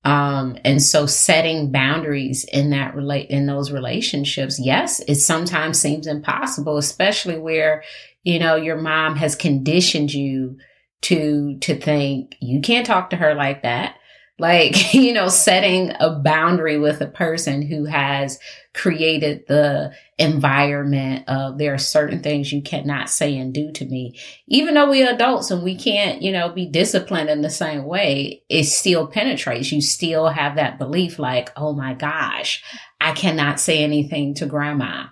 Um, 0.05 0.59
and 0.65 0.83
so 0.83 1.07
setting 1.07 1.73
boundaries 1.73 2.45
in 2.45 2.71
that 2.71 2.95
relate 2.95 3.31
in 3.31 3.47
those 3.47 3.73
relationships, 3.73 4.61
yes, 4.61 5.01
it 5.09 5.17
sometimes 5.17 5.79
seems 5.79 6.07
impossible, 6.07 6.77
especially 6.77 7.39
where, 7.39 7.83
you 8.23 8.39
know, 8.39 8.57
your 8.57 8.77
mom 8.77 9.17
has 9.17 9.35
conditioned 9.35 10.13
you 10.13 10.59
to, 11.03 11.59
to 11.61 11.79
think 11.79 12.37
you 12.41 12.61
can't 12.61 12.87
talk 12.87 13.11
to 13.11 13.17
her 13.17 13.35
like 13.35 13.63
that. 13.63 13.97
Like, 14.39 14.95
you 14.95 15.13
know, 15.13 15.29
setting 15.29 15.93
a 16.01 16.11
boundary 16.11 16.79
with 16.79 17.01
a 17.01 17.07
person 17.07 17.63
who 17.63 17.85
has 17.85 18.39
created 18.73 19.47
the 19.47 19.93
environment 20.19 21.29
of 21.29 21.59
there 21.59 21.75
are 21.75 21.79
certain 21.79 22.21
things 22.21 22.53
you 22.53 22.61
cannot 22.61 23.09
say 23.09 23.37
and 23.37 23.55
do 23.55 23.71
to 23.73 23.85
me. 23.85 24.19
Even 24.49 24.75
though 24.75 24.91
we're 24.91 25.13
adults 25.13 25.51
and 25.51 25.63
we 25.63 25.77
can't, 25.77 26.23
you 26.23 26.33
know, 26.33 26.49
be 26.49 26.67
disciplined 26.67 27.31
in 27.31 27.43
the 27.43 27.51
same 27.51 27.85
way, 27.85 28.43
it 28.49 28.65
still 28.65 29.07
penetrates. 29.07 29.71
You 29.71 29.81
still 29.81 30.29
have 30.29 30.57
that 30.57 30.79
belief 30.79 31.19
like, 31.19 31.53
oh 31.57 31.73
my 31.73 31.95
gosh, 31.95 32.63
I 33.01 33.13
cannot 33.13 33.61
say 33.61 33.85
anything 33.85 34.35
to 34.35 34.47
grandma. 34.47 35.07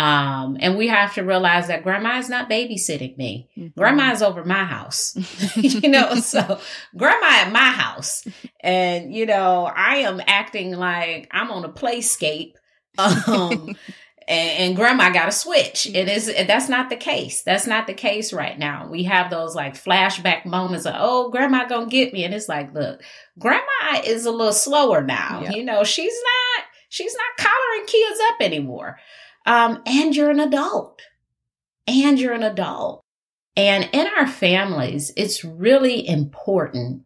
Um, 0.00 0.56
and 0.60 0.78
we 0.78 0.88
have 0.88 1.12
to 1.14 1.22
realize 1.22 1.66
that 1.66 1.82
grandma 1.82 2.16
is 2.16 2.30
not 2.30 2.48
babysitting 2.48 3.18
me. 3.18 3.50
Mm-hmm. 3.54 3.78
Grandma 3.78 4.12
is 4.12 4.22
over 4.22 4.44
my 4.44 4.64
house, 4.64 5.14
you 5.56 5.90
know, 5.90 6.14
so 6.14 6.58
grandma 6.96 7.26
at 7.26 7.52
my 7.52 7.58
house. 7.58 8.26
And, 8.60 9.14
you 9.14 9.26
know, 9.26 9.66
I 9.66 9.96
am 9.96 10.22
acting 10.26 10.72
like 10.72 11.28
I'm 11.32 11.50
on 11.50 11.66
a 11.66 11.68
playscape 11.68 12.54
um, 12.96 13.76
and, 14.28 14.50
and, 14.58 14.76
grandma 14.76 15.10
got 15.10 15.28
a 15.28 15.32
switch. 15.32 15.86
It 15.86 16.08
is 16.08 16.32
that's 16.46 16.70
not 16.70 16.88
the 16.88 16.96
case. 16.96 17.42
That's 17.42 17.66
not 17.66 17.86
the 17.86 17.92
case 17.92 18.32
right 18.32 18.58
now. 18.58 18.88
We 18.88 19.04
have 19.04 19.30
those 19.30 19.54
like 19.54 19.74
flashback 19.74 20.46
moments 20.46 20.86
of 20.86 20.94
oh, 20.96 21.30
grandma 21.30 21.66
gonna 21.66 21.86
get 21.86 22.14
me, 22.14 22.24
and 22.24 22.34
it's 22.34 22.48
like, 22.48 22.72
look, 22.72 23.02
grandma 23.38 24.00
is 24.02 24.24
a 24.24 24.30
little 24.30 24.52
slower 24.52 25.02
now. 25.02 25.42
Yep. 25.42 25.56
You 25.56 25.64
know, 25.64 25.84
she's 25.84 26.14
not 26.14 26.64
she's 26.88 27.14
not 27.14 27.46
collaring 27.46 27.86
kids 27.86 28.20
up 28.30 28.36
anymore. 28.40 28.98
Um, 29.46 29.82
and 29.86 30.14
you're 30.14 30.30
an 30.30 30.40
adult, 30.40 31.00
and 31.86 32.18
you're 32.20 32.34
an 32.34 32.42
adult. 32.42 33.02
And 33.56 33.88
in 33.92 34.06
our 34.16 34.26
families, 34.26 35.12
it's 35.16 35.44
really 35.44 36.06
important 36.06 37.02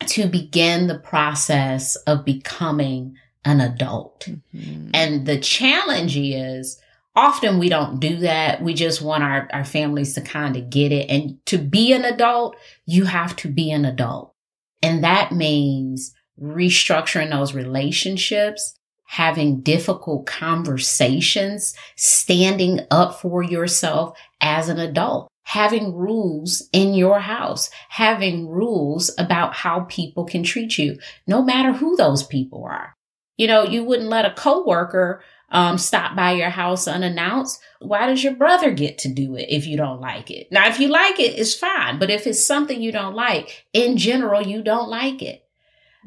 to 0.00 0.26
begin 0.26 0.86
the 0.86 0.98
process 0.98 1.96
of 1.96 2.24
becoming 2.24 3.16
an 3.44 3.60
adult. 3.60 4.28
Mm-hmm. 4.54 4.90
And 4.92 5.26
the 5.26 5.38
challenge 5.38 6.16
is 6.16 6.80
often 7.14 7.58
we 7.58 7.68
don't 7.68 7.98
do 7.98 8.18
that. 8.18 8.62
We 8.62 8.74
just 8.74 9.00
want 9.00 9.24
our, 9.24 9.48
our 9.52 9.64
families 9.64 10.14
to 10.14 10.20
kind 10.20 10.56
of 10.56 10.68
get 10.70 10.92
it. 10.92 11.08
And 11.08 11.44
to 11.46 11.58
be 11.58 11.92
an 11.92 12.04
adult, 12.04 12.56
you 12.84 13.04
have 13.04 13.34
to 13.36 13.48
be 13.48 13.70
an 13.70 13.84
adult. 13.84 14.34
And 14.82 15.02
that 15.02 15.32
means 15.32 16.14
restructuring 16.40 17.30
those 17.30 17.54
relationships, 17.54 18.75
having 19.06 19.60
difficult 19.60 20.26
conversations, 20.26 21.74
standing 21.96 22.80
up 22.90 23.20
for 23.20 23.42
yourself 23.42 24.18
as 24.40 24.68
an 24.68 24.78
adult, 24.78 25.28
having 25.44 25.94
rules 25.94 26.68
in 26.72 26.92
your 26.92 27.20
house, 27.20 27.70
having 27.88 28.48
rules 28.48 29.10
about 29.18 29.54
how 29.54 29.80
people 29.88 30.24
can 30.24 30.42
treat 30.42 30.76
you, 30.76 30.98
no 31.26 31.42
matter 31.42 31.72
who 31.72 31.96
those 31.96 32.22
people 32.22 32.64
are. 32.64 32.94
You 33.36 33.46
know, 33.46 33.64
you 33.64 33.84
wouldn't 33.84 34.08
let 34.08 34.24
a 34.24 34.34
coworker 34.34 35.22
um, 35.50 35.78
stop 35.78 36.16
by 36.16 36.32
your 36.32 36.50
house 36.50 36.88
unannounced. 36.88 37.60
Why 37.80 38.06
does 38.06 38.24
your 38.24 38.34
brother 38.34 38.72
get 38.72 38.98
to 38.98 39.08
do 39.08 39.36
it 39.36 39.46
if 39.48 39.66
you 39.66 39.76
don't 39.76 40.00
like 40.00 40.30
it? 40.30 40.50
Now, 40.50 40.68
if 40.68 40.80
you 40.80 40.88
like 40.88 41.20
it, 41.20 41.38
it's 41.38 41.54
fine. 41.54 41.98
But 41.98 42.10
if 42.10 42.26
it's 42.26 42.44
something 42.44 42.82
you 42.82 42.90
don't 42.90 43.14
like, 43.14 43.66
in 43.72 43.96
general, 43.96 44.42
you 44.42 44.62
don't 44.62 44.88
like 44.88 45.22
it. 45.22 45.45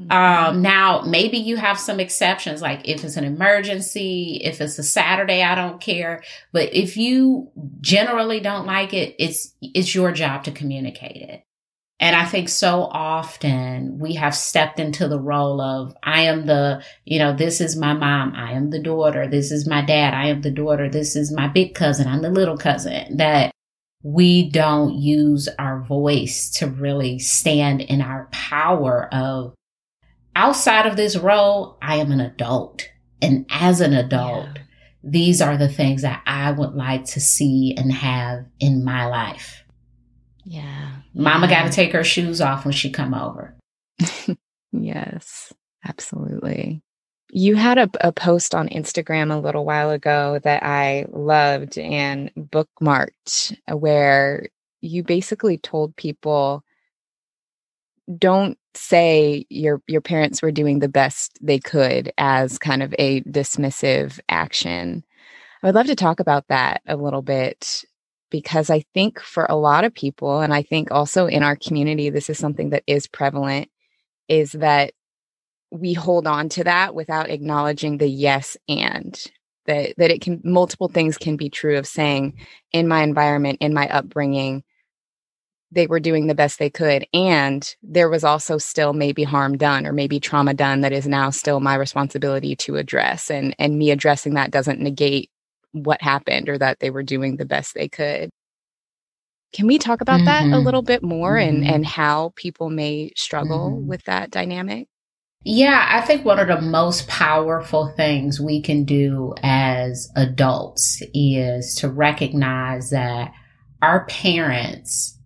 Um, 0.09 0.61
now 0.61 1.01
maybe 1.01 1.37
you 1.37 1.57
have 1.57 1.79
some 1.79 1.99
exceptions, 1.99 2.61
like 2.61 2.87
if 2.87 3.03
it's 3.03 3.17
an 3.17 3.23
emergency, 3.23 4.39
if 4.43 4.61
it's 4.61 4.79
a 4.79 4.83
Saturday, 4.83 5.43
I 5.43 5.55
don't 5.55 5.81
care. 5.81 6.23
But 6.51 6.73
if 6.73 6.95
you 6.95 7.51
generally 7.81 8.39
don't 8.39 8.65
like 8.65 8.93
it, 8.93 9.15
it's, 9.19 9.53
it's 9.61 9.93
your 9.93 10.11
job 10.11 10.45
to 10.45 10.51
communicate 10.51 11.17
it. 11.17 11.43
And 11.99 12.15
I 12.15 12.23
think 12.23 12.47
so 12.47 12.83
often 12.83 13.99
we 13.99 14.13
have 14.13 14.33
stepped 14.33 14.79
into 14.79 15.09
the 15.09 15.19
role 15.19 15.59
of, 15.59 15.93
I 16.01 16.21
am 16.21 16.45
the, 16.45 16.81
you 17.03 17.19
know, 17.19 17.35
this 17.35 17.59
is 17.59 17.75
my 17.75 17.93
mom. 17.93 18.33
I 18.35 18.53
am 18.53 18.69
the 18.69 18.81
daughter. 18.81 19.27
This 19.27 19.51
is 19.51 19.67
my 19.67 19.81
dad. 19.81 20.13
I 20.13 20.27
am 20.27 20.41
the 20.41 20.51
daughter. 20.51 20.89
This 20.89 21.17
is 21.17 21.29
my 21.29 21.49
big 21.49 21.75
cousin. 21.75 22.07
I'm 22.07 22.21
the 22.21 22.29
little 22.29 22.57
cousin 22.57 23.17
that 23.17 23.51
we 24.01 24.49
don't 24.49 24.93
use 24.93 25.49
our 25.59 25.81
voice 25.81 26.51
to 26.51 26.67
really 26.67 27.19
stand 27.19 27.81
in 27.81 28.01
our 28.01 28.29
power 28.31 29.13
of 29.13 29.53
outside 30.39 30.85
of 30.85 30.95
this 30.95 31.17
role, 31.17 31.77
I 31.81 31.97
am 31.97 32.13
an 32.13 32.21
adult. 32.21 32.87
And 33.21 33.45
as 33.49 33.81
an 33.81 33.93
adult, 33.93 34.47
yeah. 34.55 34.61
these 35.03 35.41
are 35.41 35.57
the 35.57 35.67
things 35.67 36.01
that 36.03 36.23
I 36.25 36.51
would 36.51 36.73
like 36.73 37.03
to 37.05 37.19
see 37.19 37.75
and 37.77 37.91
have 37.91 38.45
in 38.59 38.85
my 38.85 39.05
life. 39.05 39.65
Yeah. 40.45 40.91
Mama 41.13 41.47
yeah. 41.47 41.63
got 41.63 41.67
to 41.69 41.75
take 41.75 41.91
her 41.91 42.05
shoes 42.05 42.39
off 42.39 42.63
when 42.63 42.71
she 42.71 42.89
come 42.89 43.13
over. 43.13 43.53
yes, 44.71 45.51
absolutely. 45.85 46.81
You 47.31 47.55
had 47.55 47.77
a, 47.77 47.89
a 47.99 48.13
post 48.13 48.55
on 48.55 48.69
Instagram 48.69 49.35
a 49.35 49.39
little 49.39 49.65
while 49.65 49.91
ago 49.91 50.39
that 50.43 50.63
I 50.63 51.05
loved 51.09 51.77
and 51.77 52.31
bookmarked 52.37 53.57
uh, 53.69 53.75
where 53.75 54.47
you 54.79 55.03
basically 55.03 55.57
told 55.57 55.97
people 55.97 56.63
don't 58.17 58.57
say 58.79 59.45
your 59.49 59.81
your 59.87 60.01
parents 60.01 60.41
were 60.41 60.51
doing 60.51 60.79
the 60.79 60.89
best 60.89 61.37
they 61.41 61.59
could 61.59 62.11
as 62.17 62.57
kind 62.57 62.81
of 62.81 62.93
a 62.97 63.21
dismissive 63.21 64.19
action. 64.29 65.03
I 65.61 65.67
would 65.67 65.75
love 65.75 65.87
to 65.87 65.95
talk 65.95 66.19
about 66.19 66.47
that 66.47 66.81
a 66.87 66.95
little 66.95 67.21
bit 67.21 67.83
because 68.29 68.69
I 68.69 68.83
think 68.93 69.19
for 69.19 69.45
a 69.49 69.55
lot 69.55 69.83
of 69.83 69.93
people, 69.93 70.39
and 70.39 70.53
I 70.53 70.61
think 70.61 70.91
also 70.91 71.25
in 71.27 71.43
our 71.43 71.55
community, 71.55 72.09
this 72.09 72.29
is 72.29 72.37
something 72.37 72.69
that 72.69 72.83
is 72.87 73.07
prevalent, 73.07 73.69
is 74.27 74.53
that 74.53 74.93
we 75.71 75.93
hold 75.93 76.27
on 76.27 76.49
to 76.49 76.63
that 76.63 76.95
without 76.95 77.29
acknowledging 77.29 77.97
the 77.97 78.07
yes 78.07 78.57
and 78.67 79.31
that 79.65 79.93
that 79.97 80.11
it 80.11 80.21
can 80.21 80.41
multiple 80.43 80.87
things 80.87 81.17
can 81.17 81.35
be 81.35 81.49
true 81.49 81.77
of 81.77 81.85
saying 81.85 82.33
in 82.71 82.87
my 82.87 83.03
environment 83.03 83.59
in 83.61 83.73
my 83.73 83.87
upbringing 83.89 84.63
they 85.71 85.87
were 85.87 85.99
doing 85.99 86.27
the 86.27 86.35
best 86.35 86.59
they 86.59 86.69
could 86.69 87.05
and 87.13 87.75
there 87.83 88.09
was 88.09 88.23
also 88.23 88.57
still 88.57 88.93
maybe 88.93 89.23
harm 89.23 89.57
done 89.57 89.85
or 89.85 89.93
maybe 89.93 90.19
trauma 90.19 90.53
done 90.53 90.81
that 90.81 90.91
is 90.91 91.07
now 91.07 91.29
still 91.29 91.59
my 91.59 91.75
responsibility 91.75 92.55
to 92.55 92.75
address 92.75 93.29
and 93.29 93.55
and 93.59 93.77
me 93.77 93.91
addressing 93.91 94.33
that 94.33 94.51
doesn't 94.51 94.79
negate 94.79 95.29
what 95.71 96.01
happened 96.01 96.49
or 96.49 96.57
that 96.57 96.79
they 96.79 96.89
were 96.89 97.03
doing 97.03 97.37
the 97.37 97.45
best 97.45 97.73
they 97.73 97.87
could 97.87 98.29
can 99.53 99.67
we 99.67 99.77
talk 99.77 100.01
about 100.01 100.17
mm-hmm. 100.17 100.25
that 100.25 100.43
a 100.43 100.45
mm-hmm. 100.47 100.65
little 100.65 100.81
bit 100.81 101.03
more 101.03 101.35
mm-hmm. 101.35 101.63
and 101.63 101.65
and 101.67 101.85
how 101.85 102.31
people 102.35 102.69
may 102.69 103.11
struggle 103.15 103.71
mm-hmm. 103.71 103.87
with 103.87 104.03
that 104.05 104.31
dynamic 104.31 104.87
yeah, 105.45 105.87
I 105.89 106.01
think 106.01 106.25
one 106.25 106.37
of 106.37 106.49
the 106.49 106.59
most 106.59 107.07
powerful 107.07 107.93
things 107.95 108.41
we 108.41 108.61
can 108.61 108.83
do 108.83 109.33
as 109.41 110.09
adults 110.17 111.01
is 111.13 111.75
to 111.75 111.87
recognize 111.87 112.89
that 112.89 113.31
our 113.81 114.05
parents 114.07 115.18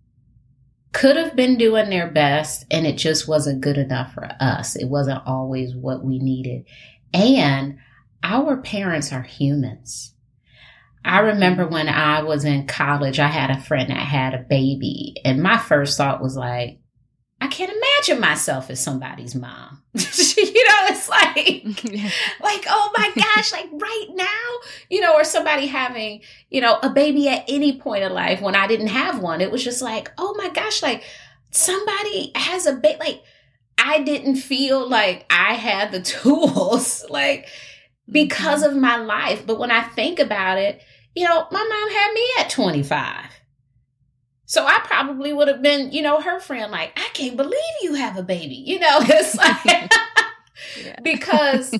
could 0.94 1.16
have 1.16 1.36
been 1.36 1.58
doing 1.58 1.90
their 1.90 2.10
best 2.10 2.64
and 2.70 2.86
it 2.86 2.96
just 2.96 3.28
wasn't 3.28 3.60
good 3.60 3.76
enough 3.76 4.14
for 4.14 4.30
us. 4.40 4.76
It 4.76 4.86
wasn't 4.86 5.26
always 5.26 5.74
what 5.74 6.04
we 6.04 6.18
needed. 6.18 6.64
And 7.12 7.78
our 8.22 8.56
parents 8.56 9.12
are 9.12 9.22
humans. 9.22 10.14
I 11.04 11.18
remember 11.18 11.66
when 11.66 11.88
I 11.88 12.22
was 12.22 12.44
in 12.44 12.66
college, 12.66 13.18
I 13.18 13.26
had 13.26 13.50
a 13.50 13.60
friend 13.60 13.90
that 13.90 13.98
had 13.98 14.32
a 14.32 14.38
baby, 14.38 15.16
and 15.22 15.42
my 15.42 15.58
first 15.58 15.98
thought 15.98 16.22
was 16.22 16.34
like, 16.34 16.78
I 17.40 17.48
can't 17.48 17.70
imagine 17.70 18.20
myself 18.20 18.70
as 18.70 18.82
somebody's 18.82 19.34
mom. 19.34 19.82
you 19.94 20.00
know, 20.00 20.80
it's 20.88 21.08
like, 21.08 21.64
like, 22.42 22.64
oh 22.68 22.92
my 22.96 23.12
gosh, 23.16 23.52
like 23.52 23.68
right 23.72 24.06
now, 24.14 24.50
you 24.88 25.00
know, 25.00 25.14
or 25.14 25.24
somebody 25.24 25.66
having, 25.66 26.22
you 26.50 26.60
know, 26.60 26.78
a 26.82 26.90
baby 26.90 27.28
at 27.28 27.44
any 27.48 27.78
point 27.78 28.04
in 28.04 28.12
life 28.12 28.40
when 28.40 28.54
I 28.54 28.66
didn't 28.66 28.88
have 28.88 29.20
one. 29.20 29.40
It 29.40 29.50
was 29.50 29.62
just 29.62 29.82
like, 29.82 30.10
oh 30.16 30.34
my 30.38 30.48
gosh, 30.50 30.82
like 30.82 31.04
somebody 31.50 32.32
has 32.34 32.66
a 32.66 32.74
baby. 32.74 32.98
Like 32.98 33.22
I 33.78 34.02
didn't 34.02 34.36
feel 34.36 34.88
like 34.88 35.26
I 35.28 35.54
had 35.54 35.92
the 35.92 36.00
tools, 36.00 37.04
like 37.10 37.48
because 38.10 38.62
mm-hmm. 38.62 38.76
of 38.76 38.82
my 38.82 38.96
life. 38.96 39.46
But 39.46 39.58
when 39.58 39.70
I 39.70 39.82
think 39.82 40.18
about 40.18 40.58
it, 40.58 40.80
you 41.14 41.24
know, 41.24 41.46
my 41.50 41.62
mom 41.62 41.90
had 41.90 42.12
me 42.12 42.28
at 42.40 42.50
25. 42.50 43.24
So 44.46 44.66
I 44.66 44.80
probably 44.84 45.32
would 45.32 45.48
have 45.48 45.62
been, 45.62 45.92
you 45.92 46.02
know, 46.02 46.20
her 46.20 46.38
friend, 46.38 46.70
like, 46.70 46.92
I 46.96 47.08
can't 47.14 47.36
believe 47.36 47.60
you 47.82 47.94
have 47.94 48.16
a 48.16 48.22
baby. 48.22 48.54
You 48.54 48.78
know, 48.78 48.98
it's 49.02 49.34
like, 49.36 49.90
because 51.02 51.74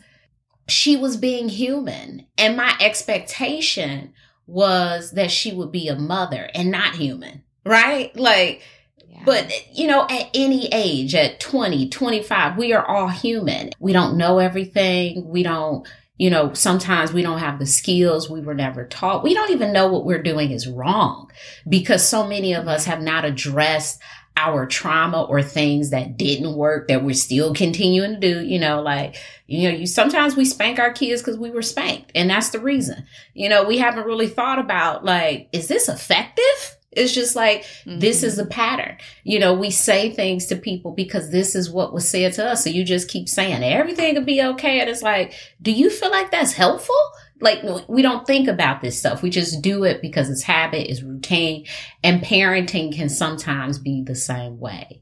she 0.68 0.96
was 0.96 1.16
being 1.16 1.48
human. 1.48 2.26
And 2.38 2.56
my 2.56 2.74
expectation 2.80 4.12
was 4.46 5.12
that 5.12 5.30
she 5.30 5.52
would 5.52 5.72
be 5.72 5.88
a 5.88 5.96
mother 5.96 6.48
and 6.54 6.70
not 6.70 6.94
human, 6.94 7.42
right? 7.64 8.14
Like, 8.16 8.62
yeah. 9.08 9.22
but, 9.24 9.52
you 9.72 9.86
know, 9.86 10.06
at 10.08 10.30
any 10.34 10.68
age, 10.72 11.14
at 11.14 11.40
20, 11.40 11.88
25, 11.88 12.56
we 12.56 12.72
are 12.72 12.84
all 12.84 13.08
human. 13.08 13.70
We 13.78 13.92
don't 13.92 14.16
know 14.16 14.38
everything. 14.38 15.28
We 15.28 15.42
don't, 15.42 15.86
you 16.16 16.30
know, 16.30 16.52
sometimes 16.54 17.12
we 17.12 17.22
don't 17.22 17.40
have 17.40 17.58
the 17.58 17.66
skills 17.66 18.30
we 18.30 18.40
were 18.40 18.54
never 18.54 18.84
taught. 18.86 19.24
We 19.24 19.34
don't 19.34 19.50
even 19.50 19.72
know 19.72 19.88
what 19.88 20.04
we're 20.04 20.22
doing 20.22 20.52
is 20.52 20.68
wrong 20.68 21.30
because 21.68 22.06
so 22.06 22.26
many 22.26 22.52
of 22.54 22.68
us 22.68 22.84
have 22.84 23.02
not 23.02 23.24
addressed 23.24 24.00
our 24.36 24.66
trauma 24.66 25.22
or 25.22 25.42
things 25.42 25.90
that 25.90 26.16
didn't 26.16 26.56
work 26.56 26.88
that 26.88 27.04
we're 27.04 27.14
still 27.14 27.54
continuing 27.54 28.14
to 28.14 28.20
do, 28.20 28.44
you 28.44 28.58
know, 28.58 28.82
like, 28.82 29.16
you 29.46 29.70
know, 29.70 29.76
you 29.76 29.86
sometimes 29.86 30.34
we 30.36 30.44
spank 30.44 30.78
our 30.78 30.92
kids 30.92 31.20
because 31.20 31.38
we 31.38 31.50
were 31.50 31.62
spanked 31.62 32.10
and 32.14 32.30
that's 32.30 32.50
the 32.50 32.58
reason. 32.58 33.06
You 33.34 33.48
know, 33.48 33.64
we 33.64 33.78
haven't 33.78 34.06
really 34.06 34.28
thought 34.28 34.58
about 34.58 35.04
like, 35.04 35.48
is 35.52 35.68
this 35.68 35.88
effective? 35.88 36.76
It's 36.96 37.14
just 37.14 37.36
like, 37.36 37.62
mm-hmm. 37.62 37.98
this 37.98 38.22
is 38.22 38.34
mm-hmm. 38.34 38.46
a 38.46 38.50
pattern. 38.50 38.96
You 39.22 39.38
know, 39.38 39.54
we 39.54 39.70
say 39.70 40.10
things 40.10 40.46
to 40.46 40.56
people 40.56 40.92
because 40.92 41.30
this 41.30 41.54
is 41.54 41.70
what 41.70 41.92
was 41.92 42.08
said 42.08 42.32
to 42.34 42.46
us. 42.46 42.64
So 42.64 42.70
you 42.70 42.84
just 42.84 43.08
keep 43.08 43.28
saying 43.28 43.62
everything 43.62 44.14
will 44.14 44.24
be 44.24 44.42
okay. 44.42 44.80
And 44.80 44.88
it's 44.88 45.02
like, 45.02 45.34
do 45.60 45.72
you 45.72 45.90
feel 45.90 46.10
like 46.10 46.30
that's 46.30 46.52
helpful? 46.52 46.94
Like 47.40 47.62
we 47.88 48.02
don't 48.02 48.26
think 48.26 48.48
about 48.48 48.80
this 48.80 48.98
stuff. 48.98 49.22
We 49.22 49.30
just 49.30 49.60
do 49.60 49.84
it 49.84 50.00
because 50.00 50.30
it's 50.30 50.42
habit, 50.42 50.90
it's 50.90 51.02
routine 51.02 51.66
and 52.02 52.22
parenting 52.22 52.94
can 52.94 53.08
sometimes 53.08 53.78
be 53.78 54.02
the 54.02 54.14
same 54.14 54.58
way. 54.58 55.00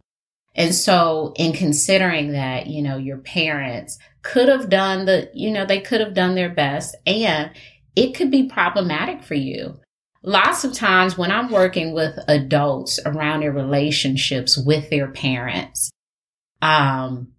And 0.54 0.74
so 0.74 1.32
in 1.36 1.52
considering 1.52 2.32
that, 2.32 2.66
you 2.66 2.82
know, 2.82 2.96
your 2.96 3.18
parents 3.18 3.98
could 4.22 4.48
have 4.48 4.68
done 4.68 5.06
the, 5.06 5.30
you 5.34 5.50
know, 5.50 5.64
they 5.64 5.80
could 5.80 6.00
have 6.00 6.14
done 6.14 6.34
their 6.34 6.50
best 6.50 6.96
and 7.06 7.50
it 7.96 8.14
could 8.14 8.30
be 8.30 8.48
problematic 8.48 9.22
for 9.22 9.34
you 9.34 9.78
lots 10.22 10.64
of 10.64 10.72
times 10.72 11.18
when 11.18 11.30
I'm 11.30 11.50
working 11.50 11.92
with 11.92 12.18
adults 12.28 13.00
around 13.04 13.40
their 13.40 13.52
relationships 13.52 14.56
with 14.56 14.90
their 14.90 15.08
parents, 15.08 15.90
um, 16.60 17.32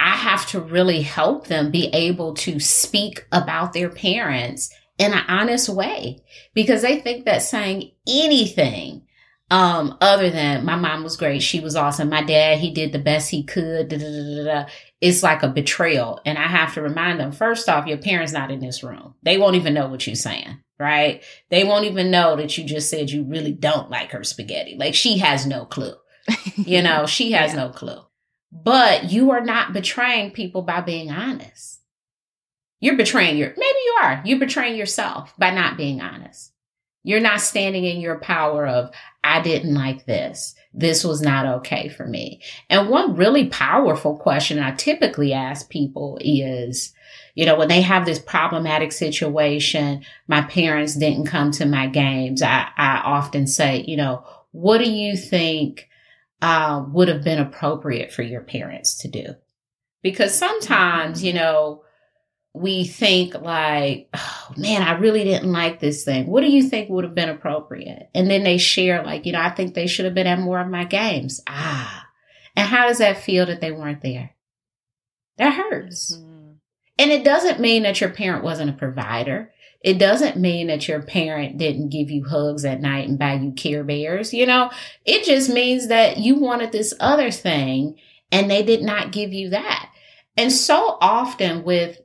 I 0.00 0.10
have 0.10 0.46
to 0.48 0.60
really 0.60 1.02
help 1.02 1.48
them 1.48 1.70
be 1.70 1.88
able 1.88 2.34
to 2.34 2.60
speak 2.60 3.26
about 3.32 3.72
their 3.72 3.90
parents 3.90 4.72
in 4.96 5.12
an 5.12 5.24
honest 5.28 5.68
way 5.68 6.18
because 6.54 6.82
they 6.82 7.00
think 7.00 7.24
that 7.24 7.42
saying 7.42 7.90
anything 8.06 9.02
um, 9.50 9.96
other 10.00 10.30
than 10.30 10.66
my 10.66 10.76
mom 10.76 11.02
was 11.02 11.16
great, 11.16 11.42
she 11.42 11.58
was 11.60 11.74
awesome. 11.74 12.10
My 12.10 12.22
dad, 12.22 12.58
he 12.58 12.70
did 12.70 12.92
the 12.92 12.98
best 12.98 13.30
he 13.30 13.44
could. 13.44 13.88
Da, 13.88 13.96
da, 13.96 14.44
da, 14.44 14.66
it's 15.00 15.22
like 15.22 15.42
a 15.42 15.48
betrayal, 15.48 16.20
and 16.26 16.36
I 16.36 16.46
have 16.46 16.74
to 16.74 16.82
remind 16.82 17.18
them 17.18 17.32
first 17.32 17.66
off, 17.68 17.86
your 17.86 17.96
parents 17.96 18.32
not 18.32 18.50
in 18.50 18.60
this 18.60 18.82
room. 18.82 19.14
They 19.22 19.38
won't 19.38 19.56
even 19.56 19.72
know 19.72 19.88
what 19.88 20.06
you're 20.06 20.16
saying 20.16 20.58
right? 20.78 21.22
They 21.50 21.64
won't 21.64 21.86
even 21.86 22.10
know 22.10 22.36
that 22.36 22.56
you 22.56 22.64
just 22.64 22.90
said 22.90 23.10
you 23.10 23.24
really 23.24 23.52
don't 23.52 23.90
like 23.90 24.12
her 24.12 24.24
spaghetti. 24.24 24.76
Like 24.76 24.94
she 24.94 25.18
has 25.18 25.46
no 25.46 25.64
clue. 25.64 25.94
You 26.56 26.82
know, 26.82 27.06
she 27.06 27.32
has 27.32 27.54
yeah. 27.54 27.64
no 27.64 27.68
clue. 27.70 28.00
But 28.50 29.10
you 29.10 29.30
are 29.30 29.40
not 29.40 29.72
betraying 29.72 30.32
people 30.32 30.62
by 30.62 30.80
being 30.80 31.10
honest. 31.10 31.80
You're 32.80 32.96
betraying 32.96 33.36
your, 33.36 33.48
maybe 33.48 33.60
you 33.62 33.98
are. 34.02 34.22
You're 34.24 34.38
betraying 34.38 34.76
yourself 34.76 35.32
by 35.38 35.50
not 35.50 35.76
being 35.76 36.00
honest. 36.00 36.52
You're 37.02 37.20
not 37.20 37.40
standing 37.40 37.84
in 37.84 38.00
your 38.00 38.18
power 38.18 38.66
of, 38.66 38.90
I 39.24 39.40
didn't 39.40 39.74
like 39.74 40.04
this. 40.04 40.54
This 40.74 41.04
was 41.04 41.22
not 41.22 41.46
okay 41.60 41.88
for 41.88 42.06
me. 42.06 42.42
And 42.68 42.88
one 42.88 43.16
really 43.16 43.48
powerful 43.48 44.16
question 44.16 44.58
I 44.58 44.72
typically 44.72 45.32
ask 45.32 45.70
people 45.70 46.18
is, 46.20 46.92
you 47.34 47.46
know, 47.46 47.56
when 47.56 47.68
they 47.68 47.82
have 47.82 48.04
this 48.04 48.18
problematic 48.18 48.92
situation, 48.92 50.04
my 50.26 50.42
parents 50.42 50.94
didn't 50.94 51.26
come 51.26 51.50
to 51.52 51.66
my 51.66 51.86
games. 51.86 52.42
I, 52.42 52.68
I 52.76 53.02
often 53.04 53.46
say, 53.46 53.84
you 53.86 53.96
know, 53.96 54.24
what 54.52 54.78
do 54.78 54.90
you 54.90 55.16
think 55.16 55.88
uh, 56.42 56.84
would 56.88 57.08
have 57.08 57.24
been 57.24 57.38
appropriate 57.38 58.12
for 58.12 58.22
your 58.22 58.42
parents 58.42 58.98
to 58.98 59.08
do? 59.08 59.34
Because 60.02 60.34
sometimes, 60.34 61.22
you 61.24 61.32
know, 61.32 61.82
we 62.54 62.84
think 62.84 63.34
like, 63.34 64.08
oh 64.14 64.52
man, 64.56 64.82
I 64.82 64.92
really 64.92 65.24
didn't 65.24 65.52
like 65.52 65.80
this 65.80 66.04
thing. 66.04 66.26
What 66.26 66.40
do 66.40 66.50
you 66.50 66.68
think 66.68 66.88
would 66.88 67.04
have 67.04 67.14
been 67.14 67.28
appropriate? 67.28 68.10
And 68.14 68.30
then 68.30 68.42
they 68.42 68.58
share 68.58 69.04
like, 69.04 69.26
you 69.26 69.32
know, 69.32 69.40
I 69.40 69.50
think 69.50 69.74
they 69.74 69.86
should 69.86 70.06
have 70.06 70.14
been 70.14 70.26
at 70.26 70.38
more 70.38 70.60
of 70.60 70.68
my 70.68 70.84
games. 70.84 71.40
Ah. 71.46 72.06
And 72.56 72.66
how 72.66 72.88
does 72.88 72.98
that 72.98 73.22
feel 73.22 73.46
that 73.46 73.60
they 73.60 73.70
weren't 73.70 74.02
there? 74.02 74.30
That 75.36 75.54
hurts. 75.54 76.16
Mm-hmm. 76.16 76.37
And 76.98 77.10
it 77.10 77.24
doesn't 77.24 77.60
mean 77.60 77.84
that 77.84 78.00
your 78.00 78.10
parent 78.10 78.42
wasn't 78.42 78.70
a 78.70 78.74
provider. 78.74 79.52
It 79.80 79.98
doesn't 79.98 80.36
mean 80.36 80.66
that 80.66 80.88
your 80.88 81.00
parent 81.00 81.56
didn't 81.56 81.90
give 81.90 82.10
you 82.10 82.24
hugs 82.24 82.64
at 82.64 82.80
night 82.80 83.08
and 83.08 83.18
buy 83.18 83.34
you 83.34 83.52
Care 83.52 83.84
Bears. 83.84 84.34
You 84.34 84.46
know, 84.46 84.70
it 85.04 85.24
just 85.24 85.48
means 85.48 85.86
that 85.88 86.18
you 86.18 86.34
wanted 86.34 86.72
this 86.72 86.92
other 86.98 87.30
thing 87.30 87.96
and 88.32 88.50
they 88.50 88.64
did 88.64 88.82
not 88.82 89.12
give 89.12 89.32
you 89.32 89.50
that. 89.50 89.90
And 90.36 90.52
so 90.52 90.98
often 91.00 91.62
with 91.62 92.00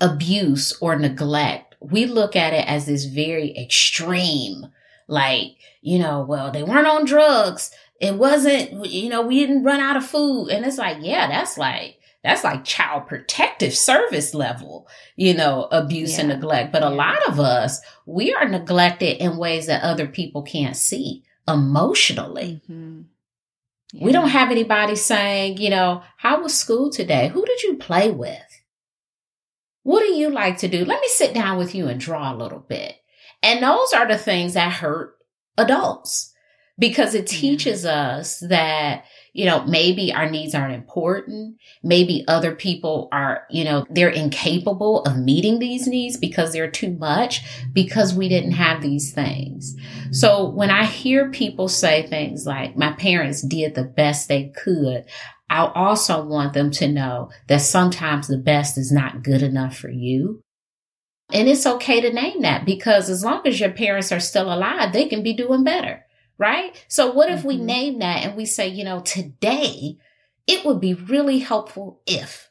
abuse 0.00 0.76
or 0.80 0.96
neglect, 0.96 1.74
we 1.80 2.04
look 2.04 2.36
at 2.36 2.52
it 2.52 2.66
as 2.68 2.86
this 2.86 3.06
very 3.06 3.56
extreme, 3.56 4.66
like, 5.08 5.56
you 5.80 5.98
know, 5.98 6.22
well, 6.22 6.50
they 6.50 6.62
weren't 6.62 6.86
on 6.86 7.06
drugs. 7.06 7.70
It 8.00 8.14
wasn't, 8.14 8.86
you 8.86 9.08
know, 9.08 9.22
we 9.22 9.40
didn't 9.40 9.64
run 9.64 9.80
out 9.80 9.96
of 9.96 10.06
food. 10.06 10.48
And 10.48 10.66
it's 10.66 10.78
like, 10.78 10.98
yeah, 11.00 11.28
that's 11.28 11.56
like, 11.56 11.98
that's 12.26 12.42
like 12.42 12.64
child 12.64 13.06
protective 13.06 13.72
service 13.72 14.34
level, 14.34 14.88
you 15.14 15.32
know, 15.32 15.68
abuse 15.70 16.14
yeah. 16.14 16.20
and 16.20 16.28
neglect. 16.30 16.72
But 16.72 16.82
a 16.82 16.90
lot 16.90 17.18
of 17.28 17.38
us, 17.38 17.80
we 18.04 18.34
are 18.34 18.48
neglected 18.48 19.18
in 19.18 19.36
ways 19.36 19.66
that 19.66 19.84
other 19.84 20.08
people 20.08 20.42
can't 20.42 20.76
see 20.76 21.22
emotionally. 21.46 22.62
Mm-hmm. 22.68 23.02
Yeah. 23.92 24.04
We 24.04 24.10
don't 24.10 24.30
have 24.30 24.50
anybody 24.50 24.96
saying, 24.96 25.58
you 25.58 25.70
know, 25.70 26.02
how 26.16 26.42
was 26.42 26.52
school 26.52 26.90
today? 26.90 27.28
Who 27.28 27.46
did 27.46 27.62
you 27.62 27.76
play 27.76 28.10
with? 28.10 28.42
What 29.84 30.00
do 30.00 30.12
you 30.12 30.28
like 30.28 30.58
to 30.58 30.68
do? 30.68 30.84
Let 30.84 31.00
me 31.00 31.06
sit 31.06 31.32
down 31.32 31.58
with 31.58 31.76
you 31.76 31.86
and 31.86 32.00
draw 32.00 32.32
a 32.32 32.36
little 32.36 32.58
bit. 32.58 32.96
And 33.40 33.62
those 33.62 33.92
are 33.92 34.08
the 34.08 34.18
things 34.18 34.54
that 34.54 34.72
hurt 34.72 35.14
adults 35.56 36.34
because 36.76 37.14
it 37.14 37.28
teaches 37.28 37.86
us 37.86 38.40
that 38.40 39.04
you 39.36 39.44
know, 39.44 39.62
maybe 39.64 40.14
our 40.14 40.30
needs 40.30 40.54
aren't 40.54 40.72
important. 40.72 41.58
Maybe 41.82 42.24
other 42.26 42.54
people 42.54 43.10
are, 43.12 43.46
you 43.50 43.64
know, 43.64 43.84
they're 43.90 44.08
incapable 44.08 45.02
of 45.02 45.18
meeting 45.18 45.58
these 45.58 45.86
needs 45.86 46.16
because 46.16 46.54
they're 46.54 46.70
too 46.70 46.92
much 46.92 47.42
because 47.74 48.14
we 48.14 48.30
didn't 48.30 48.52
have 48.52 48.80
these 48.80 49.12
things. 49.12 49.76
So 50.10 50.48
when 50.48 50.70
I 50.70 50.86
hear 50.86 51.30
people 51.30 51.68
say 51.68 52.06
things 52.06 52.46
like, 52.46 52.78
my 52.78 52.92
parents 52.92 53.42
did 53.42 53.74
the 53.74 53.84
best 53.84 54.28
they 54.28 54.54
could, 54.56 55.04
I 55.50 55.70
also 55.74 56.24
want 56.24 56.54
them 56.54 56.70
to 56.72 56.88
know 56.88 57.30
that 57.48 57.60
sometimes 57.60 58.28
the 58.28 58.38
best 58.38 58.78
is 58.78 58.90
not 58.90 59.22
good 59.22 59.42
enough 59.42 59.76
for 59.76 59.90
you. 59.90 60.40
And 61.30 61.46
it's 61.46 61.66
okay 61.66 62.00
to 62.00 62.10
name 62.10 62.40
that 62.40 62.64
because 62.64 63.10
as 63.10 63.22
long 63.22 63.42
as 63.44 63.60
your 63.60 63.72
parents 63.72 64.12
are 64.12 64.20
still 64.20 64.50
alive, 64.50 64.94
they 64.94 65.08
can 65.08 65.22
be 65.22 65.34
doing 65.34 65.62
better 65.62 66.05
right? 66.38 66.84
So 66.88 67.12
what 67.12 67.30
if 67.30 67.40
mm-hmm. 67.40 67.48
we 67.48 67.56
name 67.58 67.98
that 68.00 68.24
and 68.24 68.36
we 68.36 68.46
say, 68.46 68.68
you 68.68 68.84
know, 68.84 69.00
today 69.00 69.98
it 70.46 70.64
would 70.64 70.80
be 70.80 70.94
really 70.94 71.38
helpful 71.38 72.00
if, 72.06 72.50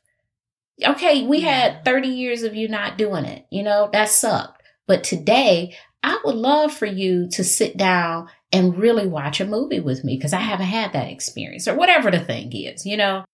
okay, 0.83 1.25
we 1.25 1.41
had 1.41 1.85
30 1.85 2.07
years 2.09 2.43
of 2.43 2.55
you 2.55 2.67
not 2.67 2.97
doing 2.97 3.25
it, 3.25 3.45
you 3.49 3.63
know, 3.63 3.89
that 3.93 4.09
sucked. 4.09 4.61
But 4.87 5.03
today 5.03 5.75
I 6.03 6.19
would 6.23 6.35
love 6.35 6.73
for 6.73 6.85
you 6.85 7.29
to 7.31 7.43
sit 7.43 7.77
down 7.77 8.29
and 8.51 8.77
really 8.77 9.07
watch 9.07 9.41
a 9.41 9.45
movie 9.45 9.79
with 9.79 10.03
me 10.03 10.15
because 10.15 10.33
I 10.33 10.39
haven't 10.39 10.67
had 10.67 10.93
that 10.93 11.09
experience 11.09 11.67
or 11.67 11.75
whatever 11.75 12.11
the 12.11 12.19
thing 12.19 12.51
is, 12.53 12.85
you 12.85 12.97
know? 12.97 13.25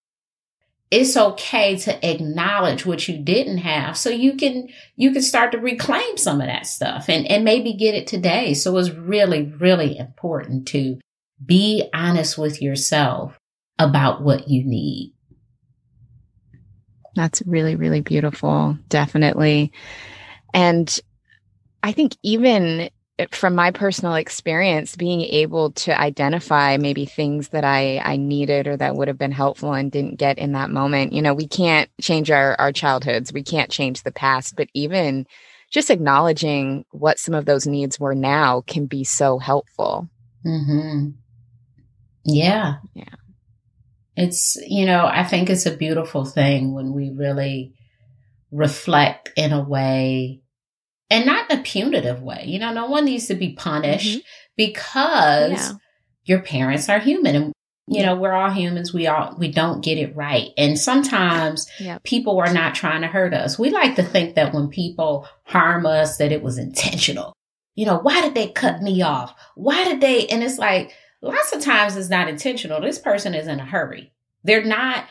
It's 0.91 1.15
okay 1.15 1.77
to 1.77 2.07
acknowledge 2.07 2.85
what 2.85 3.07
you 3.07 3.17
didn't 3.17 3.59
have 3.59 3.97
so 3.97 4.09
you 4.09 4.35
can 4.35 4.67
you 4.97 5.11
can 5.13 5.21
start 5.21 5.53
to 5.53 5.57
reclaim 5.57 6.17
some 6.17 6.41
of 6.41 6.47
that 6.47 6.67
stuff 6.67 7.07
and 7.07 7.25
and 7.27 7.45
maybe 7.45 7.73
get 7.73 7.95
it 7.95 8.07
today. 8.07 8.53
So 8.53 8.77
it's 8.77 8.89
really 8.89 9.43
really 9.43 9.97
important 9.97 10.67
to 10.69 10.99
be 11.43 11.89
honest 11.93 12.37
with 12.37 12.61
yourself 12.61 13.37
about 13.79 14.21
what 14.21 14.49
you 14.49 14.65
need. 14.65 15.13
That's 17.15 17.41
really 17.45 17.75
really 17.75 18.01
beautiful. 18.01 18.77
Definitely. 18.89 19.71
And 20.53 20.99
i 21.83 21.91
think 21.91 22.15
even 22.21 22.89
from 23.29 23.55
my 23.55 23.71
personal 23.71 24.15
experience, 24.15 24.95
being 24.95 25.21
able 25.21 25.71
to 25.71 25.99
identify 25.99 26.77
maybe 26.77 27.05
things 27.05 27.49
that 27.49 27.63
I, 27.63 27.97
I 27.99 28.17
needed 28.17 28.67
or 28.67 28.77
that 28.77 28.95
would 28.95 29.07
have 29.07 29.17
been 29.17 29.31
helpful 29.31 29.73
and 29.73 29.91
didn't 29.91 30.17
get 30.17 30.37
in 30.37 30.53
that 30.53 30.69
moment. 30.69 31.13
You 31.13 31.21
know, 31.21 31.33
we 31.33 31.47
can't 31.47 31.89
change 31.99 32.31
our, 32.31 32.55
our 32.59 32.71
childhoods, 32.71 33.33
we 33.33 33.43
can't 33.43 33.69
change 33.69 34.03
the 34.03 34.11
past, 34.11 34.55
but 34.55 34.69
even 34.73 35.27
just 35.69 35.89
acknowledging 35.89 36.85
what 36.91 37.19
some 37.19 37.33
of 37.33 37.45
those 37.45 37.65
needs 37.65 37.99
were 37.99 38.15
now 38.15 38.61
can 38.67 38.85
be 38.87 39.03
so 39.03 39.39
helpful. 39.39 40.09
Mm-hmm. 40.45 41.11
Yeah. 42.25 42.75
Yeah. 42.93 43.05
It's, 44.17 44.57
you 44.67 44.85
know, 44.85 45.05
I 45.05 45.23
think 45.23 45.49
it's 45.49 45.65
a 45.65 45.75
beautiful 45.75 46.25
thing 46.25 46.73
when 46.73 46.93
we 46.93 47.11
really 47.11 47.73
reflect 48.51 49.29
in 49.37 49.53
a 49.53 49.63
way 49.63 50.40
and 51.11 51.25
not 51.25 51.51
in 51.51 51.59
a 51.59 51.63
punitive 51.63 52.23
way. 52.23 52.45
You 52.47 52.57
know, 52.57 52.73
no 52.73 52.87
one 52.87 53.05
needs 53.05 53.27
to 53.27 53.35
be 53.35 53.53
punished 53.53 54.19
mm-hmm. 54.19 54.55
because 54.55 55.51
yeah. 55.51 55.71
your 56.23 56.41
parents 56.41 56.89
are 56.89 56.99
human 56.99 57.35
and 57.35 57.53
you 57.87 58.03
know, 58.03 58.15
we're 58.15 58.31
all 58.31 58.51
humans. 58.51 58.93
We 58.93 59.07
all, 59.07 59.35
we 59.37 59.51
don't 59.51 59.83
get 59.83 59.97
it 59.97 60.15
right. 60.15 60.51
And 60.57 60.79
sometimes 60.79 61.69
yep. 61.79 62.01
people 62.03 62.39
are 62.39 62.53
not 62.53 62.73
trying 62.73 63.01
to 63.01 63.07
hurt 63.07 63.33
us. 63.33 63.59
We 63.59 63.69
like 63.69 63.95
to 63.95 64.03
think 64.03 64.35
that 64.35 64.53
when 64.53 64.69
people 64.69 65.27
harm 65.43 65.85
us, 65.85 66.15
that 66.17 66.31
it 66.31 66.41
was 66.41 66.57
intentional. 66.57 67.33
You 67.75 67.87
know, 67.87 67.97
why 67.97 68.21
did 68.21 68.33
they 68.33 68.47
cut 68.47 68.81
me 68.81 69.01
off? 69.01 69.35
Why 69.55 69.83
did 69.83 69.99
they? 69.99 70.25
And 70.27 70.41
it's 70.41 70.57
like, 70.57 70.93
lots 71.21 71.51
of 71.51 71.61
times 71.61 71.97
it's 71.97 72.09
not 72.09 72.29
intentional. 72.29 72.79
This 72.79 72.99
person 72.99 73.33
is 73.33 73.47
in 73.47 73.59
a 73.59 73.65
hurry. 73.65 74.13
They're 74.45 74.63
not 74.63 75.05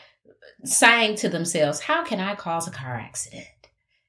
saying 0.64 1.16
to 1.16 1.28
themselves, 1.28 1.80
how 1.80 2.02
can 2.04 2.18
I 2.18 2.34
cause 2.34 2.66
a 2.66 2.70
car 2.70 2.94
accident? 2.94 3.60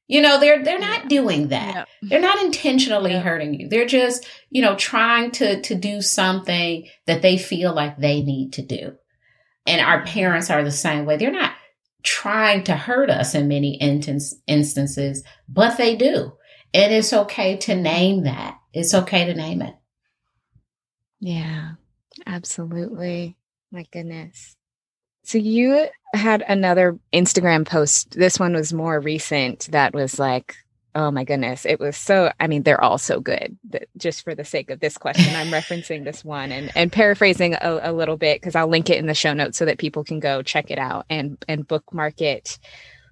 You 0.08 0.22
know, 0.22 0.40
they're 0.40 0.64
they're 0.64 0.80
not 0.80 1.08
doing 1.08 1.50
that. 1.50 1.76
Yep. 1.76 1.88
They're 2.04 2.22
not 2.22 2.44
intentionally 2.44 3.12
yep. 3.12 3.24
hurting 3.24 3.54
you. 3.54 3.70
They're 3.70 3.86
just, 3.86 4.28
you 4.50 4.62
know, 4.62 4.76
trying 4.76 5.32
to 5.32 5.62
to 5.62 5.76
do 5.76 6.02
something 6.02 6.88
that 7.06 7.22
they 7.22 7.38
feel 7.38 7.74
like 7.74 7.98
they 7.98 8.22
need 8.22 8.54
to 8.54 8.62
do. 8.62 8.96
And 9.66 9.80
our 9.80 10.04
parents 10.06 10.50
are 10.50 10.64
the 10.64 10.72
same 10.72 11.06
way. 11.06 11.18
They're 11.18 11.32
not 11.32 11.54
trying 12.04 12.64
to 12.66 12.76
hurt 12.76 13.10
us 13.10 13.36
in 13.36 13.48
many 13.48 13.76
instance, 13.76 14.36
instances, 14.48 15.24
but 15.48 15.78
they 15.78 15.96
do. 15.96 16.34
And 16.74 16.94
it's 16.94 17.14
okay 17.14 17.58
to 17.58 17.76
name 17.76 18.24
that. 18.24 18.58
It's 18.74 18.94
okay 18.94 19.26
to 19.26 19.34
name 19.34 19.62
it. 19.62 19.76
Yeah, 21.20 21.74
absolutely. 22.26 23.38
My 23.72 23.86
goodness. 23.92 24.56
So 25.24 25.38
you 25.38 25.88
had 26.14 26.44
another 26.48 26.98
Instagram 27.14 27.66
post. 27.66 28.12
This 28.12 28.40
one 28.40 28.54
was 28.54 28.74
more 28.74 29.00
recent 29.00 29.70
that 29.72 29.94
was 29.94 30.20
like, 30.20 30.56
oh 30.94 31.10
my 31.10 31.24
goodness, 31.24 31.66
it 31.66 31.80
was 31.80 31.96
so 31.96 32.32
I 32.40 32.48
mean, 32.48 32.64
they're 32.64 32.84
all 32.84 32.98
so 32.98 33.20
good. 33.20 33.58
Just 33.98 34.24
for 34.24 34.36
the 34.36 34.44
sake 34.44 34.70
of 34.70 34.80
this 34.80 34.98
question, 34.98 35.36
I'm 35.36 35.48
referencing 35.48 36.04
this 36.04 36.26
one 36.26 36.52
and 36.52 36.72
and 36.76 36.92
paraphrasing 36.92 37.54
a, 37.54 37.80
a 37.84 37.94
little 37.94 38.18
bit 38.18 38.42
because 38.42 38.56
I'll 38.56 38.68
link 38.68 38.90
it 38.90 38.98
in 38.98 39.08
the 39.08 39.14
show 39.14 39.34
notes 39.34 39.58
so 39.58 39.66
that 39.66 39.78
people 39.78 40.04
can 40.04 40.20
go 40.20 40.42
check 40.42 40.70
it 40.72 40.80
out 40.80 41.06
and 41.10 41.44
and 41.48 41.68
bookmark 41.68 42.22
it. 42.22 42.60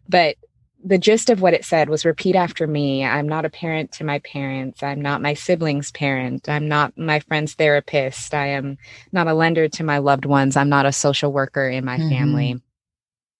But 0.09 0.35
the 0.83 0.97
gist 0.97 1.29
of 1.29 1.41
what 1.41 1.53
it 1.53 1.65
said 1.65 1.89
was 1.89 2.05
repeat 2.05 2.35
after 2.35 2.65
me. 2.65 3.03
I'm 3.03 3.27
not 3.27 3.45
a 3.45 3.49
parent 3.49 3.91
to 3.93 4.03
my 4.03 4.19
parents. 4.19 4.81
I'm 4.81 5.01
not 5.01 5.21
my 5.21 5.33
siblings' 5.33 5.91
parent. 5.91 6.47
I'm 6.47 6.67
not 6.67 6.97
my 6.97 7.19
friend's 7.19 7.53
therapist. 7.53 8.33
I 8.33 8.47
am 8.47 8.77
not 9.11 9.27
a 9.27 9.33
lender 9.33 9.67
to 9.67 9.83
my 9.83 9.97
loved 9.97 10.25
ones. 10.25 10.55
I'm 10.55 10.69
not 10.69 10.85
a 10.85 10.93
social 10.93 11.33
worker 11.33 11.67
in 11.67 11.83
my 11.83 11.97
mm-hmm. 11.97 12.09
family. 12.09 12.61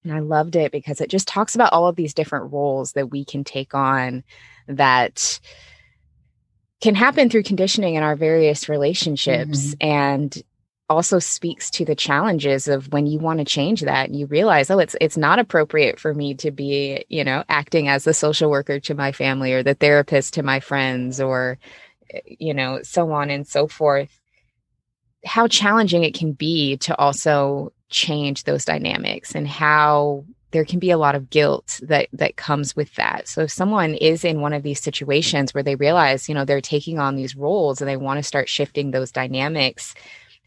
And 0.03 0.13
I 0.13 0.19
loved 0.19 0.55
it 0.55 0.71
because 0.71 1.01
it 1.01 1.09
just 1.09 1.27
talks 1.27 1.55
about 1.55 1.73
all 1.73 1.87
of 1.87 1.95
these 1.95 2.13
different 2.13 2.51
roles 2.51 2.93
that 2.93 3.09
we 3.09 3.23
can 3.23 3.43
take 3.43 3.73
on 3.73 4.23
that 4.67 5.39
can 6.81 6.95
happen 6.95 7.29
through 7.29 7.43
conditioning 7.43 7.95
in 7.95 8.03
our 8.03 8.15
various 8.15 8.69
relationships. 8.69 9.75
Mm-hmm. 9.75 9.87
And 9.87 10.43
also 10.89 11.19
speaks 11.19 11.69
to 11.69 11.85
the 11.85 11.95
challenges 11.95 12.67
of 12.67 12.91
when 12.91 13.05
you 13.05 13.19
want 13.19 13.39
to 13.39 13.45
change 13.45 13.81
that 13.81 14.11
you 14.11 14.25
realize 14.25 14.71
oh 14.71 14.79
it's 14.79 14.95
it's 14.99 15.17
not 15.17 15.39
appropriate 15.39 15.99
for 15.99 16.13
me 16.13 16.33
to 16.33 16.51
be 16.51 17.05
you 17.09 17.23
know 17.23 17.43
acting 17.49 17.87
as 17.87 18.03
the 18.03 18.13
social 18.13 18.49
worker 18.49 18.79
to 18.79 18.95
my 18.95 19.11
family 19.11 19.53
or 19.53 19.61
the 19.61 19.75
therapist 19.75 20.33
to 20.33 20.43
my 20.43 20.59
friends 20.59 21.21
or 21.21 21.57
eh, 22.11 22.19
you 22.25 22.53
know 22.53 22.79
so 22.83 23.11
on 23.11 23.29
and 23.29 23.47
so 23.47 23.67
forth 23.67 24.19
how 25.25 25.47
challenging 25.47 26.03
it 26.03 26.13
can 26.13 26.31
be 26.31 26.77
to 26.77 26.97
also 26.97 27.71
change 27.89 28.43
those 28.43 28.65
dynamics 28.65 29.35
and 29.35 29.47
how 29.47 30.23
there 30.51 30.65
can 30.65 30.79
be 30.79 30.91
a 30.91 30.97
lot 30.97 31.15
of 31.15 31.29
guilt 31.29 31.79
that 31.83 32.07
that 32.13 32.35
comes 32.35 32.75
with 32.75 32.93
that. 32.95 33.27
So 33.27 33.41
if 33.41 33.51
someone 33.51 33.93
is 33.93 34.23
in 34.23 34.41
one 34.41 34.53
of 34.53 34.63
these 34.63 34.81
situations 34.81 35.53
where 35.53 35.63
they 35.63 35.75
realize, 35.75 36.27
you 36.27 36.33
know, 36.33 36.45
they're 36.45 36.61
taking 36.61 36.97
on 36.97 37.15
these 37.15 37.35
roles 37.35 37.81
and 37.81 37.89
they 37.89 37.97
want 37.97 38.17
to 38.17 38.23
start 38.23 38.49
shifting 38.49 38.91
those 38.91 39.11
dynamics, 39.11 39.93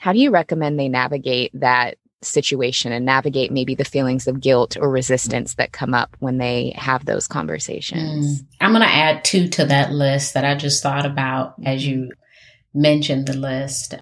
how 0.02 0.12
do 0.12 0.18
you 0.18 0.32
recommend 0.32 0.80
they 0.80 0.88
navigate 0.88 1.52
that 1.54 1.96
situation 2.22 2.90
and 2.90 3.06
navigate 3.06 3.52
maybe 3.52 3.76
the 3.76 3.84
feelings 3.84 4.26
of 4.26 4.40
guilt 4.40 4.76
or 4.76 4.90
resistance 4.90 5.54
that 5.54 5.70
come 5.70 5.94
up 5.94 6.16
when 6.18 6.38
they 6.38 6.72
have 6.74 7.04
those 7.04 7.28
conversations. 7.28 8.42
Mm. 8.42 8.46
I'm 8.60 8.72
going 8.72 8.82
to 8.82 8.92
add 8.92 9.24
two 9.24 9.46
to 9.46 9.64
that 9.66 9.92
list 9.92 10.34
that 10.34 10.44
I 10.44 10.56
just 10.56 10.82
thought 10.82 11.06
about 11.06 11.54
as 11.64 11.86
you 11.86 12.10
mentioned 12.74 13.28
the 13.28 13.36
list. 13.36 13.94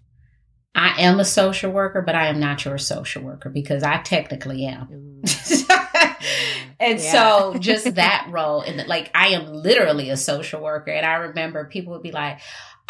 I 0.74 1.02
am 1.02 1.20
a 1.20 1.24
social 1.24 1.70
worker, 1.70 2.00
but 2.00 2.14
I 2.14 2.28
am 2.28 2.40
not 2.40 2.64
your 2.64 2.78
social 2.78 3.22
worker 3.22 3.50
because 3.50 3.82
I 3.82 3.98
technically 3.98 4.64
am. 4.64 4.88
and 6.80 6.98
yeah. 6.98 7.12
so 7.12 7.58
just 7.58 7.96
that 7.96 8.26
role 8.30 8.62
and 8.62 8.88
like 8.88 9.10
I 9.14 9.28
am 9.28 9.52
literally 9.52 10.08
a 10.08 10.16
social 10.16 10.62
worker. 10.62 10.92
And 10.92 11.04
I 11.04 11.14
remember 11.14 11.66
people 11.66 11.92
would 11.92 12.02
be 12.02 12.12
like, 12.12 12.40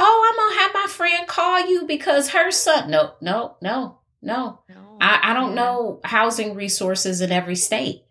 Oh, 0.03 0.31
I'm 0.31 0.37
gonna 0.37 0.61
have 0.63 0.75
my 0.75 0.87
friend 0.89 1.29
call 1.29 1.67
you 1.67 1.87
because 1.87 2.31
her 2.31 2.51
son 2.51 2.91
no, 2.91 3.15
no, 3.21 3.57
no, 3.61 3.99
no. 4.23 4.61
no 4.69 4.97
I, 5.01 5.21
I 5.31 5.35
don't 5.35 5.51
yeah. 5.51 5.63
know 5.63 6.01
housing 6.05 6.55
resources 6.55 7.21
in 7.21 7.31
every 7.31 7.57
state. 7.57 8.03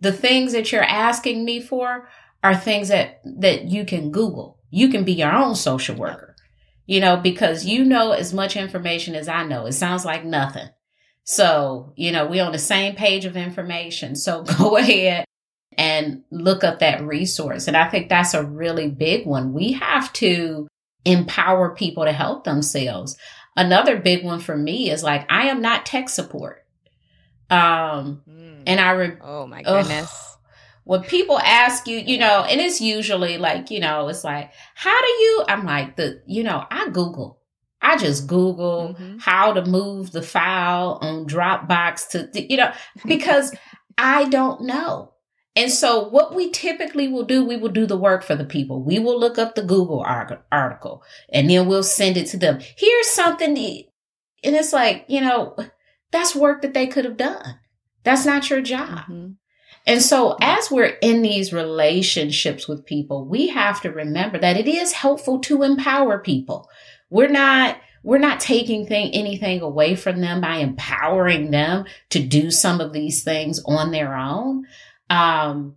The 0.00 0.12
things 0.12 0.52
that 0.52 0.72
you're 0.72 0.82
asking 0.82 1.44
me 1.44 1.60
for 1.60 2.08
are 2.42 2.56
things 2.56 2.88
that 2.88 3.20
that 3.24 3.64
you 3.64 3.84
can 3.84 4.10
Google. 4.10 4.58
You 4.70 4.88
can 4.88 5.04
be 5.04 5.12
your 5.12 5.32
own 5.32 5.54
social 5.54 5.96
worker 5.96 6.34
you 6.86 7.00
know, 7.00 7.16
because 7.16 7.64
you 7.64 7.84
know 7.84 8.12
as 8.12 8.32
much 8.32 8.56
information 8.56 9.14
as 9.14 9.28
I 9.28 9.44
know. 9.44 9.66
It 9.66 9.72
sounds 9.72 10.04
like 10.04 10.24
nothing. 10.24 10.68
So, 11.24 11.92
you 11.96 12.12
know, 12.12 12.26
we're 12.26 12.44
on 12.44 12.52
the 12.52 12.58
same 12.58 12.94
page 12.94 13.24
of 13.24 13.36
information. 13.36 14.14
So 14.16 14.42
go 14.58 14.76
ahead 14.76 15.24
and 15.76 16.22
look 16.30 16.62
up 16.62 16.80
that 16.80 17.02
resource. 17.02 17.66
And 17.66 17.76
I 17.76 17.88
think 17.88 18.08
that's 18.08 18.34
a 18.34 18.44
really 18.44 18.90
big 18.90 19.26
one. 19.26 19.52
We 19.52 19.72
have 19.72 20.12
to 20.14 20.68
empower 21.04 21.74
people 21.74 22.04
to 22.04 22.12
help 22.12 22.44
themselves. 22.44 23.16
Another 23.56 23.98
big 23.98 24.24
one 24.24 24.40
for 24.40 24.56
me 24.56 24.90
is 24.90 25.02
like, 25.02 25.30
I 25.30 25.46
am 25.46 25.60
not 25.60 25.86
tech 25.86 26.08
support. 26.08 26.64
Um, 27.50 28.22
mm. 28.28 28.62
and 28.66 28.80
I, 28.80 28.90
re- 28.92 29.18
oh 29.20 29.46
my 29.46 29.62
goodness. 29.62 30.10
Ugh, 30.12 30.38
when 30.84 31.02
people 31.02 31.38
ask 31.38 31.86
you, 31.86 31.98
you 31.98 32.18
know, 32.18 32.44
and 32.44 32.60
it's 32.60 32.80
usually 32.80 33.38
like, 33.38 33.70
you 33.70 33.80
know, 33.80 34.08
it's 34.08 34.22
like, 34.22 34.52
how 34.74 35.00
do 35.00 35.06
you, 35.06 35.44
I'm 35.48 35.64
like, 35.64 35.96
the, 35.96 36.22
you 36.26 36.42
know, 36.42 36.64
I 36.70 36.90
Google. 36.90 37.40
I 37.80 37.96
just 37.96 38.26
Google 38.26 38.94
mm-hmm. 38.98 39.18
how 39.18 39.52
to 39.52 39.64
move 39.64 40.12
the 40.12 40.22
file 40.22 40.98
on 41.00 41.26
Dropbox 41.26 42.08
to, 42.10 42.52
you 42.52 42.56
know, 42.56 42.72
because 43.06 43.54
I 43.96 44.28
don't 44.28 44.62
know. 44.62 45.13
And 45.56 45.70
so 45.70 46.08
what 46.08 46.34
we 46.34 46.50
typically 46.50 47.06
will 47.06 47.24
do, 47.24 47.44
we 47.44 47.56
will 47.56 47.68
do 47.68 47.86
the 47.86 47.96
work 47.96 48.24
for 48.24 48.34
the 48.34 48.44
people. 48.44 48.82
We 48.82 48.98
will 48.98 49.18
look 49.18 49.38
up 49.38 49.54
the 49.54 49.62
Google 49.62 50.04
article 50.04 51.02
and 51.32 51.48
then 51.48 51.66
we'll 51.66 51.84
send 51.84 52.16
it 52.16 52.26
to 52.28 52.36
them. 52.36 52.58
Here's 52.76 53.10
something. 53.10 53.54
that, 53.54 53.84
and 54.42 54.56
it's 54.56 54.72
like, 54.72 55.04
you 55.08 55.20
know, 55.20 55.56
that's 56.10 56.34
work 56.34 56.62
that 56.62 56.74
they 56.74 56.86
could 56.86 57.04
have 57.04 57.16
done. 57.16 57.60
That's 58.02 58.26
not 58.26 58.50
your 58.50 58.62
job. 58.62 59.00
Mm-hmm. 59.00 59.32
And 59.86 60.02
so 60.02 60.36
as 60.40 60.70
we're 60.70 60.96
in 61.02 61.22
these 61.22 61.52
relationships 61.52 62.66
with 62.66 62.86
people, 62.86 63.26
we 63.26 63.48
have 63.48 63.80
to 63.82 63.90
remember 63.90 64.38
that 64.38 64.56
it 64.56 64.66
is 64.66 64.92
helpful 64.92 65.40
to 65.40 65.62
empower 65.62 66.18
people. 66.18 66.68
We're 67.10 67.28
not 67.28 67.78
we're 68.02 68.18
not 68.18 68.38
taking 68.38 68.86
thing, 68.86 69.12
anything 69.14 69.62
away 69.62 69.96
from 69.96 70.20
them 70.20 70.42
by 70.42 70.56
empowering 70.56 71.50
them 71.50 71.86
to 72.10 72.22
do 72.22 72.50
some 72.50 72.80
of 72.80 72.92
these 72.92 73.24
things 73.24 73.62
on 73.64 73.92
their 73.92 74.14
own. 74.14 74.66
Um, 75.10 75.76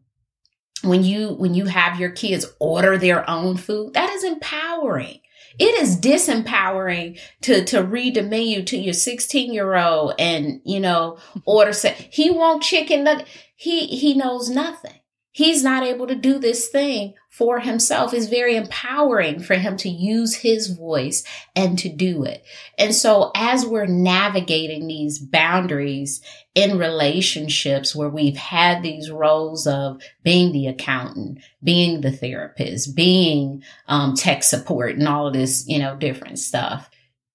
when 0.83 1.03
you 1.03 1.29
when 1.33 1.53
you 1.53 1.65
have 1.65 1.99
your 1.99 2.11
kids 2.11 2.45
order 2.59 2.97
their 2.97 3.29
own 3.29 3.57
food, 3.57 3.93
that 3.93 4.09
is 4.11 4.23
empowering. 4.23 5.19
It 5.59 5.81
is 5.81 5.99
disempowering 5.99 7.19
to 7.41 7.65
to 7.65 7.83
read 7.83 8.15
the 8.15 8.21
menu 8.21 8.63
to 8.63 8.77
your 8.77 8.93
16 8.93 9.53
year 9.53 9.75
old 9.75 10.13
and 10.19 10.61
you 10.63 10.79
know 10.79 11.17
order 11.45 11.73
say 11.73 12.07
he 12.11 12.29
want 12.29 12.61
chicken 12.61 13.03
nugget 13.03 13.27
he 13.55 13.87
he 13.87 14.13
knows 14.13 14.49
nothing. 14.49 14.99
He's 15.37 15.63
not 15.63 15.83
able 15.83 16.07
to 16.07 16.15
do 16.15 16.39
this 16.39 16.67
thing 16.67 17.13
for 17.29 17.59
himself. 17.59 18.11
It's 18.11 18.25
very 18.25 18.55
empowering 18.55 19.39
for 19.39 19.53
him 19.53 19.77
to 19.77 19.87
use 19.87 20.33
his 20.33 20.65
voice 20.65 21.23
and 21.55 21.77
to 21.77 21.89
do 21.89 22.23
it. 22.23 22.43
And 22.79 22.91
so 22.95 23.29
as 23.35 23.63
we're 23.63 23.85
navigating 23.85 24.87
these 24.87 25.19
boundaries 25.19 26.23
in 26.55 26.79
relationships 26.79 27.95
where 27.95 28.09
we've 28.09 28.35
had 28.35 28.81
these 28.81 29.11
roles 29.11 29.67
of 29.67 30.01
being 30.23 30.53
the 30.53 30.65
accountant, 30.65 31.37
being 31.63 32.01
the 32.01 32.11
therapist, 32.11 32.95
being 32.95 33.61
um, 33.87 34.15
tech 34.15 34.41
support 34.41 34.95
and 34.95 35.07
all 35.07 35.27
of 35.27 35.33
this, 35.33 35.67
you 35.67 35.77
know, 35.77 35.95
different 35.95 36.39
stuff, 36.39 36.89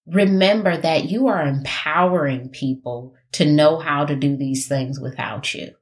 remember 0.08 0.76
that 0.76 1.08
you 1.08 1.28
are 1.28 1.46
empowering 1.46 2.48
people 2.48 3.14
to 3.30 3.44
know 3.44 3.78
how 3.78 4.04
to 4.04 4.16
do 4.16 4.36
these 4.36 4.66
things 4.66 4.98
without 4.98 5.54
you 5.54 5.72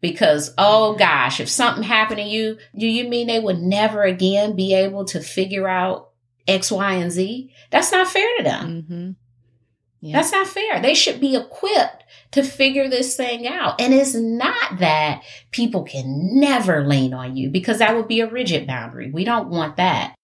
because 0.00 0.52
oh 0.58 0.94
gosh 0.96 1.40
if 1.40 1.48
something 1.48 1.82
happened 1.82 2.18
to 2.18 2.24
you 2.24 2.58
do 2.78 2.86
you 2.86 3.08
mean 3.08 3.26
they 3.26 3.40
would 3.40 3.58
never 3.58 4.02
again 4.02 4.54
be 4.54 4.74
able 4.74 5.04
to 5.04 5.20
figure 5.20 5.68
out 5.68 6.10
x 6.48 6.70
y 6.70 6.94
and 6.94 7.10
z? 7.10 7.52
That's 7.70 7.92
not 7.92 8.08
fair 8.08 8.28
to 8.38 8.42
them. 8.44 8.82
Mm-hmm. 8.82 9.10
yeah. 10.00 10.16
that's 10.16 10.32
not 10.32 10.46
fair. 10.46 10.80
They 10.80 10.94
should 10.94 11.20
be 11.20 11.36
equipped 11.36 12.04
to 12.32 12.42
figure 12.42 12.88
this 12.88 13.16
thing 13.16 13.46
out. 13.46 13.80
And 13.80 13.94
it's 13.94 14.14
not 14.14 14.78
that 14.78 15.22
people 15.50 15.84
can 15.84 16.38
never 16.38 16.86
lean 16.86 17.14
on 17.14 17.36
you 17.36 17.50
because 17.50 17.78
that 17.78 17.96
would 17.96 18.08
be 18.08 18.20
a 18.20 18.30
rigid 18.30 18.66
boundary. 18.66 19.10
We 19.10 19.24
don't 19.24 19.48
want 19.48 19.76
that. 19.76 20.14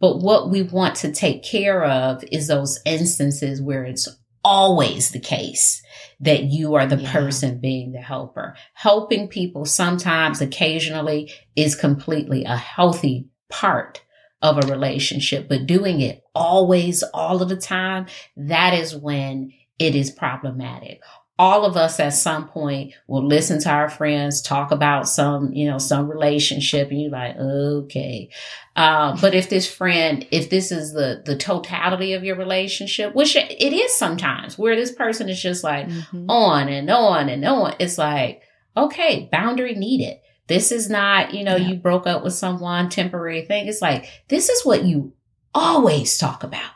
But 0.00 0.18
what 0.18 0.50
we 0.50 0.62
want 0.62 0.96
to 0.96 1.12
take 1.12 1.44
care 1.44 1.84
of 1.84 2.24
is 2.32 2.48
those 2.48 2.80
instances 2.84 3.62
where 3.62 3.84
it's 3.84 4.08
always 4.44 5.12
the 5.12 5.20
case 5.20 5.81
that 6.22 6.44
you 6.44 6.74
are 6.74 6.86
the 6.86 6.96
yeah. 6.96 7.12
person 7.12 7.60
being 7.60 7.92
the 7.92 8.00
helper. 8.00 8.56
Helping 8.74 9.28
people 9.28 9.64
sometimes, 9.64 10.40
occasionally 10.40 11.32
is 11.54 11.74
completely 11.74 12.44
a 12.44 12.56
healthy 12.56 13.28
part 13.50 14.02
of 14.40 14.58
a 14.58 14.66
relationship, 14.68 15.48
but 15.48 15.66
doing 15.66 16.00
it 16.00 16.22
always, 16.34 17.02
all 17.14 17.42
of 17.42 17.48
the 17.48 17.56
time, 17.56 18.06
that 18.36 18.74
is 18.74 18.96
when 18.96 19.52
it 19.78 19.94
is 19.94 20.10
problematic 20.10 21.00
all 21.42 21.64
of 21.64 21.76
us 21.76 21.98
at 21.98 22.14
some 22.14 22.46
point 22.46 22.94
will 23.08 23.26
listen 23.26 23.58
to 23.58 23.68
our 23.68 23.90
friends 23.90 24.40
talk 24.40 24.70
about 24.70 25.08
some, 25.08 25.52
you 25.52 25.68
know, 25.68 25.76
some 25.76 26.08
relationship 26.08 26.88
and 26.92 27.02
you're 27.02 27.10
like, 27.10 27.36
okay. 27.36 28.30
Uh, 28.76 29.18
but 29.20 29.34
if 29.34 29.50
this 29.50 29.68
friend, 29.68 30.24
if 30.30 30.50
this 30.50 30.70
is 30.70 30.92
the, 30.92 31.20
the 31.26 31.36
totality 31.36 32.12
of 32.12 32.22
your 32.22 32.36
relationship, 32.36 33.12
which 33.16 33.34
it 33.34 33.72
is 33.72 33.92
sometimes 33.92 34.56
where 34.56 34.76
this 34.76 34.92
person 34.92 35.28
is 35.28 35.42
just 35.42 35.64
like 35.64 35.88
mm-hmm. 35.88 36.30
on 36.30 36.68
and 36.68 36.88
on 36.88 37.28
and 37.28 37.44
on, 37.44 37.74
it's 37.80 37.98
like, 37.98 38.42
okay, 38.76 39.28
boundary 39.32 39.74
needed. 39.74 40.18
This 40.46 40.70
is 40.70 40.88
not, 40.88 41.34
you 41.34 41.42
know, 41.42 41.56
yeah. 41.56 41.70
you 41.70 41.74
broke 41.74 42.06
up 42.06 42.22
with 42.22 42.34
someone, 42.34 42.88
temporary 42.88 43.46
thing. 43.46 43.66
It's 43.66 43.82
like, 43.82 44.08
this 44.28 44.48
is 44.48 44.64
what 44.64 44.84
you 44.84 45.12
always 45.52 46.18
talk 46.18 46.44
about. 46.44 46.70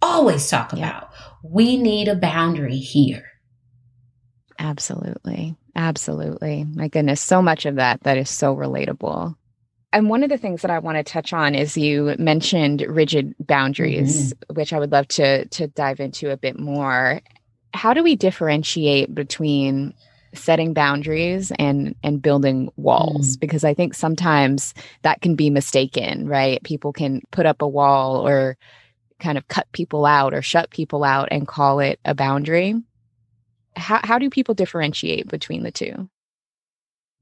Always 0.00 0.48
talk 0.48 0.72
yeah. 0.72 0.78
about. 0.78 1.10
We 1.42 1.76
need 1.76 2.06
a 2.06 2.14
boundary 2.14 2.78
here. 2.78 3.32
Absolutely. 4.58 5.56
Absolutely. 5.74 6.64
My 6.74 6.88
goodness, 6.88 7.20
so 7.20 7.42
much 7.42 7.66
of 7.66 7.76
that 7.76 8.02
that 8.04 8.16
is 8.16 8.30
so 8.30 8.56
relatable. 8.56 9.34
And 9.92 10.10
one 10.10 10.22
of 10.22 10.30
the 10.30 10.38
things 10.38 10.62
that 10.62 10.70
I 10.70 10.78
want 10.78 10.96
to 10.98 11.04
touch 11.04 11.32
on 11.32 11.54
is 11.54 11.76
you 11.76 12.14
mentioned 12.18 12.82
rigid 12.82 13.34
boundaries, 13.40 14.34
mm-hmm. 14.34 14.54
which 14.54 14.72
I 14.72 14.78
would 14.78 14.92
love 14.92 15.08
to 15.08 15.46
to 15.46 15.66
dive 15.68 16.00
into 16.00 16.30
a 16.30 16.36
bit 16.36 16.58
more. 16.58 17.20
How 17.72 17.94
do 17.94 18.02
we 18.02 18.16
differentiate 18.16 19.14
between 19.14 19.94
setting 20.34 20.74
boundaries 20.74 21.52
and 21.58 21.94
and 22.02 22.22
building 22.22 22.70
walls 22.76 23.36
mm. 23.36 23.40
because 23.40 23.64
i 23.64 23.72
think 23.72 23.94
sometimes 23.94 24.74
that 25.02 25.20
can 25.22 25.34
be 25.34 25.50
mistaken 25.50 26.28
right 26.28 26.62
people 26.62 26.92
can 26.92 27.22
put 27.30 27.46
up 27.46 27.62
a 27.62 27.68
wall 27.68 28.26
or 28.26 28.56
kind 29.18 29.38
of 29.38 29.48
cut 29.48 29.66
people 29.72 30.04
out 30.04 30.34
or 30.34 30.42
shut 30.42 30.68
people 30.70 31.04
out 31.04 31.28
and 31.30 31.48
call 31.48 31.80
it 31.80 31.98
a 32.04 32.14
boundary 32.14 32.74
how, 33.76 34.00
how 34.02 34.18
do 34.18 34.30
people 34.30 34.54
differentiate 34.54 35.28
between 35.28 35.62
the 35.62 35.70
two? 35.70 36.08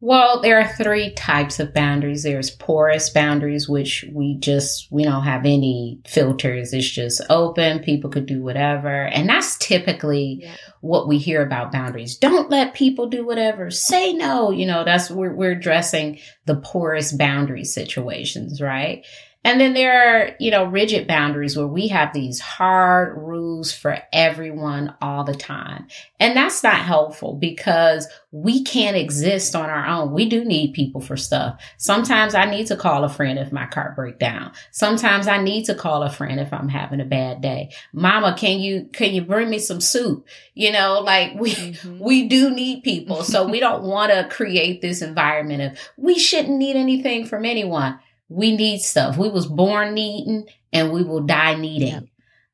Well, 0.01 0.43
there 0.43 0.61
are 0.61 0.69
three 0.69 1.15
types 1.15 1.61
of 1.61 1.73
boundaries. 1.73 2.25
There's 2.25 2.51
porous 2.51 3.09
boundaries, 3.09 3.71
which 3.71 4.05
we 4.13 4.37
just, 4.39 4.89
we 4.91 5.03
don't 5.03 5.23
have 5.23 5.47
any 5.47 6.01
filters. 6.07 6.75
It's 6.75 6.91
just 6.91 7.23
open. 7.31 7.79
People 7.79 8.11
could 8.11 8.27
do 8.27 8.43
whatever. 8.43 9.07
And 9.07 9.27
that's 9.27 9.57
typically 9.57 10.41
yeah. 10.43 10.57
what 10.83 11.09
we 11.09 11.17
hear 11.17 11.43
about 11.43 11.73
boundaries. 11.73 12.19
Don't 12.19 12.51
let 12.51 12.75
people 12.75 13.07
do 13.07 13.25
whatever. 13.25 13.71
Say 13.71 14.13
no. 14.13 14.51
You 14.51 14.67
know, 14.67 14.85
that's, 14.85 15.11
we're, 15.11 15.35
we're 15.35 15.53
addressing 15.53 16.19
the 16.45 16.57
porous 16.57 17.11
boundary 17.11 17.65
situations, 17.65 18.61
right? 18.61 19.07
And 19.45 19.61
then 19.61 19.75
there 19.75 19.93
are, 19.93 20.37
you 20.41 20.51
know, 20.51 20.65
rigid 20.65 21.07
boundaries 21.07 21.55
where 21.55 21.67
we 21.67 21.89
have 21.89 22.15
these 22.15 22.41
hard 22.41 23.19
rules 23.19 23.73
for 23.73 23.99
everyone 24.11 24.95
all 25.03 25.23
the 25.25 25.35
time. 25.35 25.87
And 26.19 26.35
that's 26.35 26.63
not 26.63 26.77
helpful 26.77 27.35
because 27.35 28.09
we 28.33 28.65
can't 28.65 28.97
exist 28.97 29.55
on 29.55 29.69
our 29.69 29.87
own. 29.87 30.13
We 30.13 30.31
do 30.31 30.45
need 30.47 30.73
people 30.73 31.03
for 31.03 31.19
stuff. 31.19 31.63
Sometimes 31.77 32.35
I 32.35 32.47
need 32.47 32.69
to 32.69 32.77
call 32.77 33.05
a 33.05 33.09
friend 33.11 33.39
if 33.39 33.53
my 33.53 33.67
car 33.67 33.93
breaks 33.95 34.19
down. 34.19 34.53
Sometimes 34.71 35.29
I 35.29 35.43
need 35.43 35.67
to 35.67 35.75
call 35.75 36.03
a 36.03 36.11
friend 36.11 36.41
if 36.41 36.51
I'm 36.51 36.71
having 36.71 37.01
a 37.01 37.05
bad 37.05 37.43
day. 37.43 37.71
Mama, 37.93 38.35
can 38.39 38.61
you, 38.61 38.89
can 38.93 39.13
you 39.13 39.23
bring 39.23 39.51
me 39.51 39.59
some 39.59 39.81
soup? 39.81 40.27
You 40.55 40.73
know, 40.73 41.01
like 41.01 41.35
we, 41.35 41.55
mm-hmm. 41.55 41.99
we 41.99 42.29
do 42.29 42.49
need 42.49 42.83
people. 42.83 43.23
So 43.23 43.47
we 43.47 43.61
don't 43.61 43.83
want 43.83 44.11
to 44.11 44.27
create 44.35 44.81
this 44.81 45.03
environment 45.03 45.61
of 45.61 45.79
we 45.99 46.19
shouldn't 46.19 46.57
need 46.57 46.77
anything 46.77 47.27
from 47.27 47.45
anyone 47.45 47.99
we 48.29 48.57
need 48.57 48.81
stuff. 48.81 49.17
We 49.17 49.29
was 49.29 49.47
born 49.47 49.95
needing 49.95 50.47
and 50.73 50.93
we 50.93 51.03
will 51.03 51.21
die 51.21 51.55
needing. 51.55 51.89
Yep. 51.89 52.05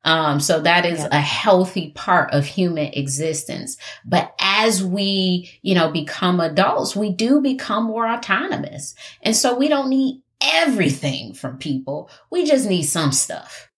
Um, 0.03 0.39
so 0.39 0.61
that 0.61 0.85
is 0.85 0.99
yep. 0.99 1.09
a 1.11 1.19
healthy 1.19 1.91
part 1.91 2.33
of 2.33 2.45
human 2.45 2.87
existence. 2.93 3.77
But 4.03 4.33
as 4.39 4.83
we, 4.83 5.51
you 5.61 5.75
know, 5.75 5.91
become 5.91 6.39
adults, 6.39 6.95
we 6.95 7.11
do 7.11 7.39
become 7.41 7.85
more 7.85 8.07
autonomous. 8.07 8.95
And 9.21 9.35
so 9.35 9.55
we 9.55 9.67
don't 9.67 9.89
need 9.89 10.21
everything 10.41 11.33
from 11.33 11.57
people. 11.57 12.09
We 12.31 12.45
just 12.45 12.67
need 12.67 12.83
some 12.83 13.11
stuff. 13.11 13.70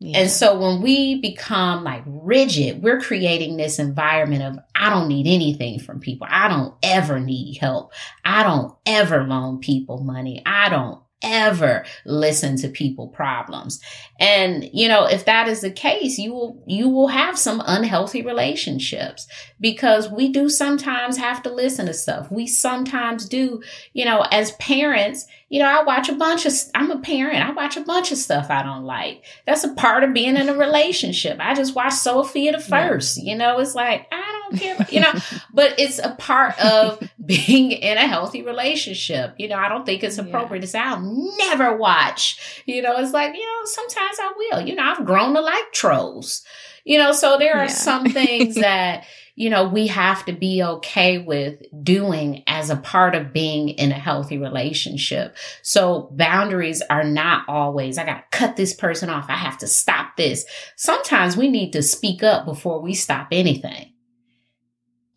Yeah. 0.00 0.20
And 0.20 0.30
so 0.30 0.56
when 0.58 0.80
we 0.80 1.20
become 1.20 1.82
like 1.82 2.04
rigid, 2.06 2.82
we're 2.82 3.00
creating 3.00 3.56
this 3.56 3.80
environment 3.80 4.42
of, 4.42 4.58
I 4.74 4.90
don't 4.90 5.08
need 5.08 5.26
anything 5.26 5.80
from 5.80 5.98
people. 5.98 6.28
I 6.30 6.48
don't 6.48 6.74
ever 6.84 7.18
need 7.18 7.58
help. 7.58 7.92
I 8.24 8.44
don't 8.44 8.74
ever 8.86 9.24
loan 9.24 9.58
people 9.58 9.98
money. 9.98 10.40
I 10.46 10.68
don't 10.68 11.02
ever 11.20 11.84
listen 12.04 12.56
to 12.58 12.68
people 12.68 13.08
problems. 13.08 13.80
And, 14.20 14.70
you 14.72 14.86
know, 14.86 15.06
if 15.06 15.24
that 15.24 15.48
is 15.48 15.62
the 15.62 15.70
case, 15.72 16.16
you 16.16 16.32
will, 16.32 16.62
you 16.68 16.88
will 16.88 17.08
have 17.08 17.36
some 17.36 17.60
unhealthy 17.66 18.22
relationships 18.22 19.26
because 19.60 20.08
we 20.08 20.28
do 20.30 20.48
sometimes 20.48 21.16
have 21.16 21.42
to 21.42 21.52
listen 21.52 21.86
to 21.86 21.94
stuff. 21.94 22.30
We 22.30 22.46
sometimes 22.46 23.28
do, 23.28 23.62
you 23.94 24.04
know, 24.04 24.20
as 24.30 24.52
parents, 24.52 25.26
you 25.48 25.60
know, 25.60 25.66
I 25.66 25.82
watch 25.82 26.10
a 26.10 26.14
bunch 26.14 26.44
of, 26.44 26.52
I'm 26.74 26.90
a 26.90 26.98
parent. 26.98 27.42
I 27.42 27.52
watch 27.52 27.78
a 27.78 27.80
bunch 27.80 28.12
of 28.12 28.18
stuff 28.18 28.50
I 28.50 28.62
don't 28.62 28.84
like. 28.84 29.24
That's 29.46 29.64
a 29.64 29.72
part 29.72 30.04
of 30.04 30.12
being 30.12 30.36
in 30.36 30.48
a 30.48 30.54
relationship. 30.54 31.38
I 31.40 31.54
just 31.54 31.74
watched 31.74 31.98
Sofia 31.98 32.52
the 32.52 32.58
First, 32.58 33.16
yeah. 33.16 33.32
you 33.32 33.38
know, 33.38 33.58
it's 33.58 33.74
like, 33.74 34.06
I 34.12 34.46
don't 34.50 34.60
care, 34.60 34.86
you 34.90 35.00
know, 35.00 35.12
but 35.52 35.78
it's 35.78 35.98
a 35.98 36.14
part 36.18 36.58
of 36.62 37.02
being 37.24 37.72
in 37.72 37.96
a 37.96 38.06
healthy 38.06 38.42
relationship. 38.42 39.34
You 39.38 39.48
know, 39.48 39.56
I 39.56 39.70
don't 39.70 39.86
think 39.86 40.04
it's 40.04 40.18
appropriate 40.18 40.60
yeah. 40.60 40.66
to 40.66 40.66
say, 40.66 40.78
I'll 40.80 41.36
never 41.38 41.74
watch, 41.76 42.62
you 42.66 42.82
know, 42.82 42.96
it's 42.98 43.12
like, 43.12 43.34
you 43.34 43.40
know, 43.40 43.64
sometimes 43.64 44.18
I 44.20 44.32
will, 44.36 44.66
you 44.66 44.74
know, 44.74 44.82
I've 44.82 45.06
grown 45.06 45.34
to 45.34 45.40
like 45.40 45.72
trolls, 45.72 46.44
you 46.84 46.98
know, 46.98 47.12
so 47.12 47.38
there 47.38 47.56
are 47.56 47.64
yeah. 47.64 47.68
some 47.68 48.04
things 48.10 48.54
that, 48.56 49.04
you 49.38 49.50
know, 49.50 49.68
we 49.68 49.86
have 49.86 50.26
to 50.26 50.32
be 50.32 50.64
okay 50.64 51.18
with 51.18 51.62
doing 51.84 52.42
as 52.48 52.70
a 52.70 52.76
part 52.76 53.14
of 53.14 53.32
being 53.32 53.68
in 53.68 53.92
a 53.92 53.98
healthy 53.98 54.36
relationship. 54.36 55.36
So 55.62 56.08
boundaries 56.10 56.82
are 56.90 57.04
not 57.04 57.48
always, 57.48 57.98
I 57.98 58.04
got 58.04 58.16
to 58.16 58.36
cut 58.36 58.56
this 58.56 58.74
person 58.74 59.08
off. 59.08 59.26
I 59.28 59.36
have 59.36 59.56
to 59.58 59.68
stop 59.68 60.16
this. 60.16 60.44
Sometimes 60.74 61.36
we 61.36 61.48
need 61.48 61.72
to 61.74 61.84
speak 61.84 62.24
up 62.24 62.46
before 62.46 62.82
we 62.82 62.94
stop 62.94 63.28
anything. 63.30 63.92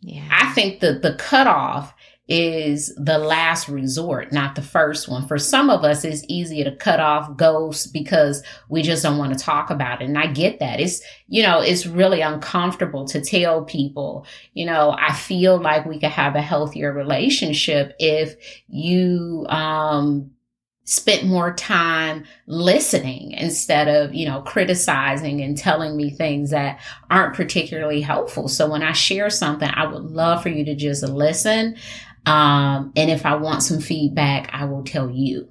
Yeah. 0.01 0.29
I 0.31 0.53
think 0.53 0.81
that 0.81 1.01
the 1.01 1.15
cutoff 1.15 1.91
is 2.31 2.95
the 2.95 3.17
last 3.17 3.67
resort, 3.67 4.31
not 4.31 4.55
the 4.55 4.61
first 4.61 5.09
one. 5.09 5.27
For 5.27 5.37
some 5.37 5.69
of 5.69 5.83
us, 5.83 6.05
it's 6.05 6.23
easier 6.29 6.63
to 6.63 6.73
cut 6.73 7.01
off 7.01 7.35
ghosts 7.35 7.87
because 7.87 8.41
we 8.69 8.83
just 8.83 9.03
don't 9.03 9.17
want 9.17 9.37
to 9.37 9.43
talk 9.43 9.69
about 9.69 10.01
it. 10.01 10.05
And 10.05 10.17
I 10.17 10.27
get 10.27 10.59
that. 10.59 10.79
It's, 10.79 11.01
you 11.27 11.43
know, 11.43 11.59
it's 11.59 11.85
really 11.85 12.21
uncomfortable 12.21 13.05
to 13.09 13.19
tell 13.19 13.65
people, 13.65 14.25
you 14.53 14.65
know, 14.65 14.95
I 14.97 15.13
feel 15.13 15.59
like 15.59 15.85
we 15.85 15.99
could 15.99 16.11
have 16.11 16.37
a 16.37 16.41
healthier 16.41 16.93
relationship 16.93 17.95
if 17.99 18.37
you, 18.69 19.45
um, 19.49 20.31
spent 20.83 21.25
more 21.25 21.53
time 21.53 22.25
listening 22.47 23.31
instead 23.33 23.87
of, 23.87 24.13
you 24.13 24.25
know, 24.25 24.41
criticizing 24.41 25.39
and 25.41 25.57
telling 25.57 25.95
me 25.95 26.09
things 26.09 26.49
that 26.49 26.79
aren't 27.09 27.35
particularly 27.35 28.01
helpful. 28.01 28.47
So 28.47 28.69
when 28.69 28.81
I 28.81 28.91
share 28.91 29.29
something, 29.29 29.69
I 29.71 29.85
would 29.85 30.03
love 30.03 30.41
for 30.41 30.49
you 30.49 30.65
to 30.65 30.75
just 30.75 31.03
listen. 31.03 31.77
Um, 32.25 32.91
and 32.95 33.09
if 33.09 33.25
I 33.25 33.35
want 33.35 33.63
some 33.63 33.79
feedback, 33.79 34.49
I 34.53 34.65
will 34.65 34.83
tell 34.83 35.09
you. 35.09 35.49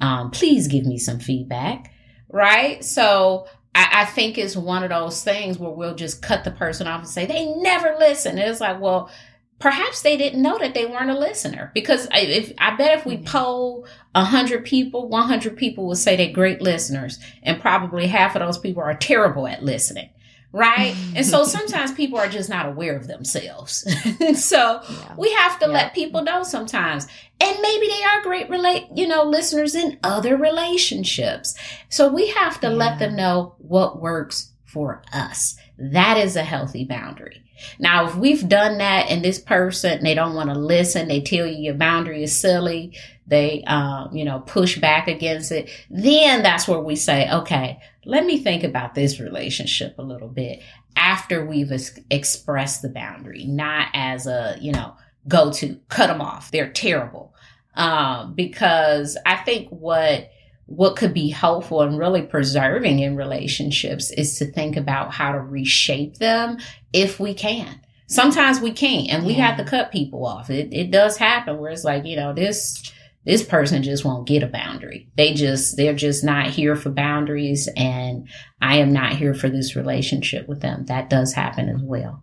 Um, 0.00 0.30
please 0.30 0.68
give 0.68 0.86
me 0.86 0.96
some 0.98 1.18
feedback, 1.18 1.92
right? 2.28 2.84
So 2.84 3.46
I, 3.74 4.02
I, 4.02 4.04
think 4.04 4.38
it's 4.38 4.56
one 4.56 4.84
of 4.84 4.90
those 4.90 5.24
things 5.24 5.58
where 5.58 5.72
we'll 5.72 5.96
just 5.96 6.22
cut 6.22 6.44
the 6.44 6.52
person 6.52 6.86
off 6.86 7.00
and 7.00 7.08
say, 7.08 7.26
they 7.26 7.46
never 7.56 7.96
listen. 7.98 8.38
And 8.38 8.48
it's 8.48 8.60
like, 8.60 8.80
well, 8.80 9.10
perhaps 9.58 10.02
they 10.02 10.16
didn't 10.16 10.40
know 10.40 10.56
that 10.58 10.74
they 10.74 10.86
weren't 10.86 11.10
a 11.10 11.18
listener 11.18 11.72
because 11.74 12.06
if 12.12 12.52
I 12.58 12.76
bet 12.76 12.98
if 12.98 13.06
we 13.06 13.16
mm-hmm. 13.16 13.24
poll 13.24 13.86
a 14.14 14.24
hundred 14.24 14.64
people, 14.64 15.08
100 15.08 15.56
people 15.56 15.86
will 15.86 15.96
say 15.96 16.16
they're 16.16 16.32
great 16.32 16.62
listeners 16.62 17.18
and 17.42 17.60
probably 17.60 18.06
half 18.06 18.36
of 18.36 18.40
those 18.40 18.58
people 18.58 18.82
are 18.82 18.94
terrible 18.94 19.46
at 19.48 19.64
listening 19.64 20.10
right? 20.52 20.94
and 21.14 21.24
so 21.24 21.44
sometimes 21.44 21.92
people 21.92 22.18
are 22.18 22.28
just 22.28 22.48
not 22.48 22.66
aware 22.66 22.96
of 22.96 23.06
themselves. 23.06 23.86
so 24.34 24.80
yeah. 24.88 25.14
we 25.16 25.32
have 25.32 25.58
to 25.60 25.66
yeah. 25.66 25.72
let 25.72 25.94
people 25.94 26.22
know 26.22 26.42
sometimes. 26.42 27.06
And 27.40 27.58
maybe 27.60 27.86
they 27.86 28.02
are 28.02 28.22
great 28.22 28.50
relate, 28.50 28.86
you 28.94 29.06
know, 29.06 29.22
listeners 29.22 29.74
in 29.74 29.98
other 30.02 30.36
relationships. 30.36 31.56
So 31.88 32.12
we 32.12 32.28
have 32.28 32.60
to 32.60 32.68
yeah. 32.68 32.74
let 32.74 32.98
them 32.98 33.14
know 33.16 33.54
what 33.58 34.00
works 34.00 34.52
for 34.64 35.02
us. 35.12 35.56
That 35.78 36.16
is 36.16 36.36
a 36.36 36.42
healthy 36.42 36.84
boundary. 36.84 37.44
Now, 37.78 38.06
if 38.06 38.16
we've 38.16 38.48
done 38.48 38.78
that 38.78 39.06
and 39.08 39.24
this 39.24 39.38
person, 39.38 40.02
they 40.02 40.14
don't 40.14 40.34
want 40.34 40.50
to 40.50 40.58
listen, 40.58 41.08
they 41.08 41.20
tell 41.20 41.46
you 41.46 41.56
your 41.56 41.74
boundary 41.74 42.22
is 42.22 42.38
silly, 42.38 42.96
they, 43.26 43.62
um, 43.64 44.14
you 44.14 44.24
know, 44.24 44.40
push 44.40 44.78
back 44.78 45.08
against 45.08 45.52
it, 45.52 45.70
then 45.90 46.42
that's 46.42 46.68
where 46.68 46.80
we 46.80 46.96
say, 46.96 47.30
okay, 47.30 47.80
let 48.08 48.24
me 48.24 48.38
think 48.38 48.64
about 48.64 48.94
this 48.94 49.20
relationship 49.20 49.98
a 49.98 50.02
little 50.02 50.28
bit 50.28 50.62
after 50.96 51.44
we've 51.44 51.70
ex- 51.70 52.00
expressed 52.10 52.80
the 52.80 52.88
boundary, 52.88 53.44
not 53.44 53.88
as 53.92 54.26
a, 54.26 54.56
you 54.62 54.72
know, 54.72 54.96
go 55.28 55.52
to 55.52 55.78
cut 55.90 56.06
them 56.06 56.22
off. 56.22 56.50
They're 56.50 56.72
terrible. 56.72 57.34
Um, 57.74 58.32
because 58.34 59.18
I 59.26 59.36
think 59.36 59.68
what, 59.68 60.30
what 60.64 60.96
could 60.96 61.12
be 61.12 61.28
helpful 61.28 61.82
and 61.82 61.98
really 61.98 62.22
preserving 62.22 63.00
in 63.00 63.14
relationships 63.14 64.10
is 64.10 64.38
to 64.38 64.50
think 64.50 64.78
about 64.78 65.12
how 65.12 65.32
to 65.32 65.40
reshape 65.40 66.16
them 66.16 66.56
if 66.94 67.20
we 67.20 67.34
can. 67.34 67.78
Sometimes 68.06 68.58
we 68.58 68.72
can't 68.72 69.10
and 69.10 69.26
we 69.26 69.34
yeah. 69.34 69.48
have 69.48 69.58
to 69.58 69.70
cut 69.70 69.92
people 69.92 70.24
off. 70.24 70.48
It, 70.48 70.72
it 70.72 70.90
does 70.90 71.18
happen 71.18 71.58
where 71.58 71.72
it's 71.72 71.84
like, 71.84 72.06
you 72.06 72.16
know, 72.16 72.32
this, 72.32 72.90
this 73.24 73.42
person 73.42 73.82
just 73.82 74.04
won't 74.04 74.28
get 74.28 74.42
a 74.42 74.46
boundary. 74.46 75.08
They 75.16 75.34
just, 75.34 75.76
they're 75.76 75.94
just 75.94 76.24
not 76.24 76.48
here 76.48 76.76
for 76.76 76.90
boundaries 76.90 77.68
and 77.76 78.28
I 78.60 78.76
am 78.76 78.92
not 78.92 79.12
here 79.12 79.34
for 79.34 79.48
this 79.48 79.76
relationship 79.76 80.48
with 80.48 80.60
them. 80.60 80.86
That 80.86 81.10
does 81.10 81.32
happen 81.34 81.68
as 81.68 81.82
well. 81.82 82.22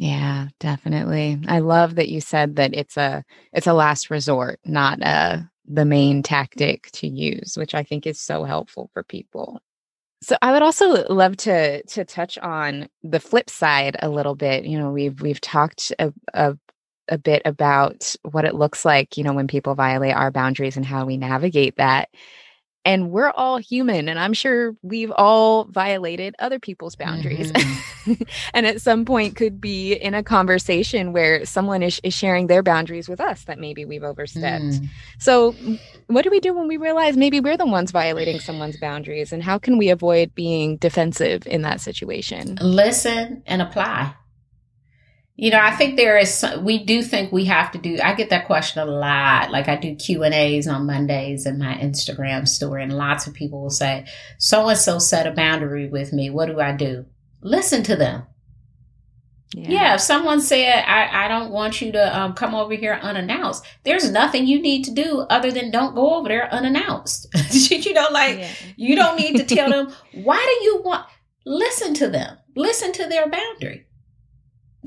Yeah, 0.00 0.48
definitely. 0.60 1.40
I 1.48 1.58
love 1.58 1.96
that 1.96 2.08
you 2.08 2.20
said 2.20 2.54
that 2.56 2.72
it's 2.72 2.96
a 2.96 3.24
it's 3.52 3.66
a 3.66 3.72
last 3.72 4.10
resort, 4.10 4.60
not 4.64 5.02
a 5.02 5.50
the 5.66 5.84
main 5.84 6.22
tactic 6.22 6.88
to 6.92 7.08
use, 7.08 7.56
which 7.56 7.74
I 7.74 7.82
think 7.82 8.06
is 8.06 8.20
so 8.20 8.44
helpful 8.44 8.90
for 8.94 9.02
people. 9.02 9.60
So 10.22 10.36
I 10.40 10.52
would 10.52 10.62
also 10.62 11.04
love 11.08 11.36
to 11.38 11.82
to 11.82 12.04
touch 12.04 12.38
on 12.38 12.88
the 13.02 13.18
flip 13.18 13.50
side 13.50 13.96
a 14.00 14.08
little 14.08 14.36
bit. 14.36 14.66
You 14.66 14.78
know, 14.78 14.92
we've 14.92 15.20
we've 15.20 15.40
talked 15.40 15.92
a, 15.98 16.12
a, 16.32 16.56
a 17.08 17.18
bit 17.18 17.42
about 17.44 18.14
what 18.22 18.44
it 18.44 18.54
looks 18.54 18.84
like, 18.84 19.16
you 19.16 19.24
know, 19.24 19.32
when 19.32 19.48
people 19.48 19.74
violate 19.74 20.14
our 20.14 20.30
boundaries 20.30 20.76
and 20.76 20.86
how 20.86 21.04
we 21.04 21.16
navigate 21.16 21.76
that. 21.76 22.08
And 22.84 23.10
we're 23.10 23.30
all 23.30 23.58
human 23.58 24.08
and 24.08 24.18
i'm 24.18 24.32
sure 24.32 24.74
we've 24.82 25.10
all 25.10 25.64
violated 25.64 26.34
other 26.38 26.58
people's 26.58 26.96
boundaries. 26.96 27.52
Mm-hmm. 27.52 28.22
and 28.54 28.66
at 28.66 28.80
some 28.80 29.04
point 29.04 29.36
could 29.36 29.60
be 29.60 29.92
in 29.92 30.14
a 30.14 30.22
conversation 30.22 31.12
where 31.12 31.44
someone 31.44 31.82
is, 31.82 32.00
is 32.02 32.14
sharing 32.14 32.46
their 32.46 32.62
boundaries 32.62 33.06
with 33.06 33.20
us 33.20 33.44
that 33.44 33.58
maybe 33.58 33.84
we've 33.84 34.04
overstepped. 34.04 34.64
Mm. 34.64 34.88
so 35.18 35.54
what 36.06 36.22
do 36.22 36.30
we 36.30 36.40
do 36.40 36.54
when 36.54 36.66
we 36.66 36.78
realize 36.78 37.16
maybe 37.16 37.40
we're 37.40 37.58
the 37.58 37.66
ones 37.66 37.90
violating 37.90 38.40
someone's 38.40 38.78
boundaries 38.78 39.32
and 39.32 39.42
how 39.42 39.58
can 39.58 39.76
we 39.76 39.90
avoid 39.90 40.34
being 40.34 40.78
defensive 40.78 41.46
in 41.46 41.62
that 41.62 41.82
situation? 41.82 42.56
Listen 42.62 43.42
and 43.44 43.60
apply 43.60 44.14
you 45.40 45.52
know, 45.52 45.60
I 45.60 45.70
think 45.70 45.96
there 45.96 46.18
is, 46.18 46.44
we 46.62 46.82
do 46.84 47.00
think 47.00 47.30
we 47.30 47.44
have 47.44 47.70
to 47.70 47.78
do, 47.78 48.00
I 48.02 48.14
get 48.14 48.30
that 48.30 48.46
question 48.46 48.82
a 48.82 48.84
lot. 48.84 49.52
Like 49.52 49.68
I 49.68 49.76
do 49.76 49.94
Q 49.94 50.24
and 50.24 50.34
A's 50.34 50.66
on 50.66 50.86
Mondays 50.86 51.46
in 51.46 51.60
my 51.60 51.74
Instagram 51.74 52.48
story 52.48 52.82
and 52.82 52.92
lots 52.92 53.28
of 53.28 53.34
people 53.34 53.62
will 53.62 53.70
say, 53.70 54.04
so 54.38 54.68
and 54.68 54.76
so 54.76 54.98
set 54.98 55.28
a 55.28 55.30
boundary 55.30 55.88
with 55.88 56.12
me. 56.12 56.28
What 56.28 56.46
do 56.46 56.58
I 56.58 56.72
do? 56.72 57.06
Listen 57.40 57.84
to 57.84 57.94
them. 57.94 58.24
Yeah. 59.54 59.68
yeah. 59.68 59.94
if 59.94 60.00
someone 60.00 60.40
said, 60.40 60.82
I, 60.84 61.26
I 61.26 61.28
don't 61.28 61.52
want 61.52 61.80
you 61.80 61.92
to 61.92 62.18
um, 62.20 62.32
come 62.32 62.56
over 62.56 62.74
here 62.74 62.98
unannounced, 63.00 63.64
there's 63.84 64.10
nothing 64.10 64.48
you 64.48 64.60
need 64.60 64.86
to 64.86 64.90
do 64.90 65.20
other 65.30 65.52
than 65.52 65.70
don't 65.70 65.94
go 65.94 66.16
over 66.16 66.26
there 66.26 66.52
unannounced. 66.52 67.28
you 67.70 67.92
know, 67.92 68.08
like 68.10 68.40
yeah. 68.40 68.50
you 68.74 68.96
don't 68.96 69.16
need 69.16 69.36
to 69.36 69.54
tell 69.54 69.70
them, 69.70 69.94
why 70.14 70.36
do 70.44 70.64
you 70.64 70.82
want, 70.82 71.06
listen 71.46 71.94
to 71.94 72.08
them, 72.08 72.38
listen 72.56 72.90
to 72.90 73.06
their 73.06 73.30
boundary 73.30 73.84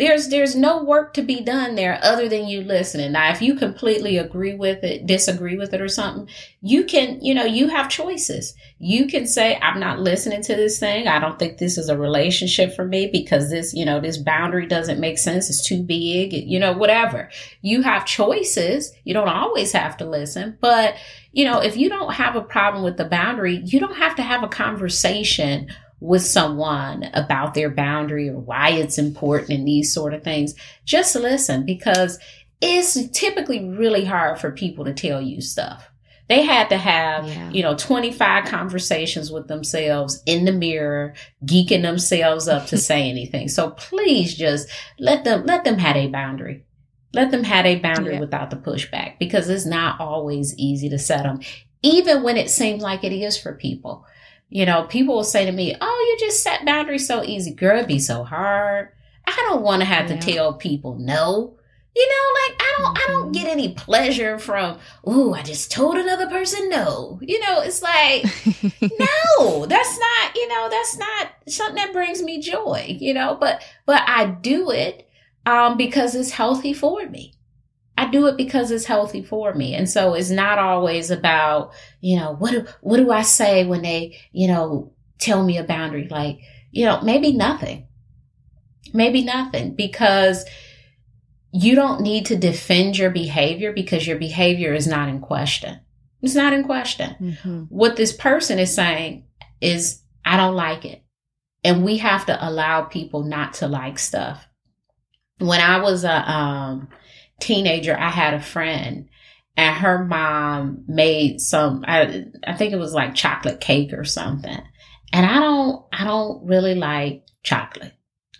there's 0.02 0.30
there's 0.30 0.56
no 0.56 0.84
work 0.84 1.14
to 1.14 1.22
be 1.22 1.41
done 1.41 1.76
there 1.76 1.99
other 2.02 2.28
than 2.28 2.47
you 2.47 2.62
listening. 2.62 3.12
Now 3.12 3.32
if 3.32 3.39
you 3.39 3.54
completely 3.54 4.18
agree 4.18 4.56
with 4.56 4.84
it 4.84 5.06
disagree 5.06 5.58
with 5.58 5.76
it 5.76 5.82
or 5.82 5.88
something 5.88 6.28
you 6.62 6.84
can 6.86 7.24
you 7.24 7.36
know 7.36 7.45
you 7.45 7.68
have 7.68 7.88
choices. 7.88 8.56
You 8.80 9.06
can 9.06 9.28
say 9.28 9.60
i'm 9.62 9.80
not 9.80 9.99
listening 9.99 10.41
to 10.43 10.56
this 10.56 10.80
thing. 10.80 11.08
I 11.08 11.20
don't 11.20 11.38
think 11.38 11.60
this 11.60 11.78
is 11.78 11.88
a 11.88 11.97
relationship 11.97 12.76
for 12.76 12.84
me 12.84 13.10
because 13.12 13.52
this 13.52 13.76
you 13.76 13.86
know 13.86 13.99
this 13.99 14.18
boundary 14.18 14.66
doesn't 14.66 14.99
make 14.99 15.20
sense. 15.20 15.52
It's 15.52 15.64
too 15.64 15.84
big 15.84 16.34
you 16.34 16.60
know 16.60 16.74
whatever. 16.74 17.30
You 17.62 17.84
have 17.84 18.06
choices. 18.06 18.91
You 19.04 19.14
don't 19.14 19.30
always 19.30 19.72
have 19.74 19.97
to 19.97 20.10
listen. 20.10 20.58
But 20.60 20.95
you 21.32 21.45
know 21.45 21.60
if 21.60 21.78
you 21.78 21.89
don't 21.89 22.14
have 22.16 22.36
a 22.36 22.41
problem 22.41 22.84
with 22.84 22.97
the 22.97 23.06
boundary 23.06 23.58
you 23.66 23.80
don't 23.80 23.97
have 23.97 24.16
to 24.16 24.24
have 24.24 24.43
a 24.43 24.47
conversation 24.47 25.70
with 26.02 26.24
someone 26.24 27.10
about 27.14 27.54
their 27.54 27.70
boundary 27.70 28.28
or 28.28 28.39
why 28.39 28.72
it's 28.72 28.97
important 28.97 29.52
and 29.52 29.68
these 29.68 29.93
sort 29.93 30.14
of 30.14 30.24
things, 30.24 30.56
just 30.84 31.16
listen 31.16 31.64
because 31.64 32.20
it's 32.60 33.10
typically 33.12 33.64
really 33.70 34.04
hard 34.04 34.39
for 34.39 34.52
people 34.52 34.84
to 34.84 34.93
tell 34.93 35.22
you 35.22 35.39
stuff. 35.41 35.88
They 36.28 36.43
had 36.43 36.70
to 36.70 36.78
have, 36.78 37.28
yeah. 37.28 37.49
you 37.52 37.62
know, 37.62 37.76
25 37.76 38.45
conversations 38.45 39.32
with 39.32 39.47
themselves 39.47 40.24
in 40.26 40.45
the 40.45 40.52
mirror, 40.52 41.14
geeking 41.45 41.82
themselves 41.82 42.47
up 42.47 42.68
to 42.68 42.78
say 42.80 43.10
anything. 43.10 43.47
So 43.47 43.72
please 43.72 44.36
just 44.36 44.70
let 44.97 45.24
them, 45.24 45.45
let 45.45 45.64
them 45.64 45.78
have 45.78 45.95
a 45.95 46.08
boundary. 46.08 46.66
Let 47.14 47.32
them 47.32 47.43
have 47.43 47.66
a 47.66 47.80
boundary 47.80 48.14
yeah. 48.14 48.22
without 48.22 48.49
the 48.49 48.56
pushback 48.56 49.20
because 49.20 49.49
it's 49.49 49.66
not 49.66 49.99
always 49.99 50.58
easy 50.58 50.89
to 50.89 50.97
set 50.97 51.24
them, 51.24 51.41
even 51.84 52.24
when 52.24 52.38
it 52.38 52.49
seems 52.49 52.82
like 52.82 53.04
it 53.04 53.12
is 53.12 53.38
for 53.38 53.54
people. 53.54 54.06
You 54.52 54.66
know, 54.66 54.84
people 54.84 55.16
will 55.16 55.24
say 55.24 55.45
to 55.45 55.52
me, 55.52 55.76
Oh, 55.80 56.08
you 56.20 56.28
just 56.28 56.43
set 56.43 56.66
boundaries 56.66 57.08
so 57.08 57.24
easy. 57.24 57.52
Girl, 57.52 57.78
it'd 57.78 57.88
be 57.88 57.99
so 57.99 58.24
hard. 58.24 58.89
I 59.26 59.32
don't 59.49 59.62
want 59.62 59.82
to 59.82 59.86
have 59.86 60.10
yeah. 60.10 60.20
to 60.20 60.34
tell 60.34 60.54
people 60.54 60.95
no. 60.95 61.56
You 61.95 62.08
know, 62.08 62.39
like 62.47 62.62
I 62.62 62.76
don't, 62.78 62.88
mm-hmm. 62.88 62.97
I 62.97 63.08
don't 63.08 63.24
mm-hmm. 63.24 63.32
get 63.32 63.47
any 63.47 63.74
pleasure 63.74 64.39
from, 64.39 64.78
ooh, 65.08 65.34
I 65.34 65.41
just 65.41 65.72
told 65.72 65.97
another 65.97 66.28
person 66.28 66.70
no. 66.70 67.20
You 67.22 67.39
know, 67.39 67.62
it's 67.62 67.82
like, 67.82 68.24
no, 68.82 69.66
that's 69.66 69.99
not, 69.99 70.36
you 70.36 70.47
know, 70.49 70.68
that's 70.70 70.97
not 70.97 71.30
something 71.47 71.76
that 71.76 71.93
brings 71.93 72.22
me 72.22 72.41
joy, 72.41 72.97
you 72.99 73.14
know, 73.14 73.36
but, 73.39 73.62
but 73.86 74.04
I 74.06 74.26
do 74.26 74.72
it, 74.72 75.10
um, 75.45 75.78
because 75.78 76.16
it's 76.16 76.32
healthy 76.32 76.74
for 76.74 77.08
me. 77.08 77.34
I 78.02 78.10
do 78.10 78.26
it 78.26 78.36
because 78.36 78.72
it's 78.72 78.86
healthy 78.86 79.22
for 79.22 79.54
me. 79.54 79.76
And 79.76 79.88
so 79.88 80.16
it's 80.16 80.32
not 80.32 80.58
always 80.58 81.12
about, 81.12 81.72
you 81.99 82.18
know, 82.18 82.34
what 82.34 82.49
do, 82.49 82.66
what 82.82 82.97
do 82.97 83.12
I 83.12 83.22
say 83.22 83.64
when 83.64 83.84
they, 83.84 84.18
you 84.32 84.47
know, 84.47 84.91
tell 85.20 85.43
me 85.43 85.60
a 85.60 85.64
boundary? 85.64 86.08
Like, 86.10 86.39
you 86.72 86.84
know, 86.86 86.99
maybe 87.02 87.32
nothing. 87.32 87.86
Maybe 88.91 89.24
nothing 89.24 89.76
because 89.76 90.45
you 91.54 91.76
don't 91.76 92.02
need 92.02 92.26
to 92.26 92.36
defend 92.36 92.97
your 92.97 93.12
behavior 93.12 93.72
because 93.72 94.08
your 94.08 94.18
behavior 94.18 94.74
is 94.74 94.88
not 94.88 95.08
in 95.08 95.20
question. 95.20 95.80
It's 96.24 96.34
not 96.34 96.54
in 96.54 96.64
question. 96.64 97.16
Mm-hmm. 97.22 97.64
What 97.66 97.97
this 97.97 98.14
person 98.14 98.58
is 98.58 98.74
saying 98.74 99.26
is, 99.62 100.02
I 100.26 100.38
don't 100.38 100.56
like 100.56 100.86
it. 100.86 101.04
And 101.64 101.86
we 101.86 101.97
have 101.97 102.26
to 102.26 102.49
allow 102.49 102.82
people 102.82 103.26
not 103.26 103.54
to 103.56 103.68
like 103.68 103.99
stuff. 103.99 104.43
When 105.38 105.62
I 105.62 105.82
was 105.82 106.04
a, 106.04 106.32
um, 106.32 106.88
teenager, 107.42 107.98
I 107.98 108.10
had 108.10 108.34
a 108.34 108.42
friend 108.42 109.10
and 109.58 109.76
her 109.78 110.06
mom 110.06 110.84
made 110.88 111.42
some, 111.42 111.84
I, 111.88 112.26
I 112.46 112.56
think 112.56 112.74
it 112.74 112.80
was 112.80 112.94
like 112.94 113.16
chocolate 113.16 113.60
cake 113.60 113.94
or 113.94 114.06
something. 114.06 114.62
And 115.14 115.26
I 115.26 115.39
don't, 115.39 115.86
I 115.92 116.04
don't 116.06 116.46
really 116.46 116.76
like 116.76 117.26
chocolate 117.44 117.94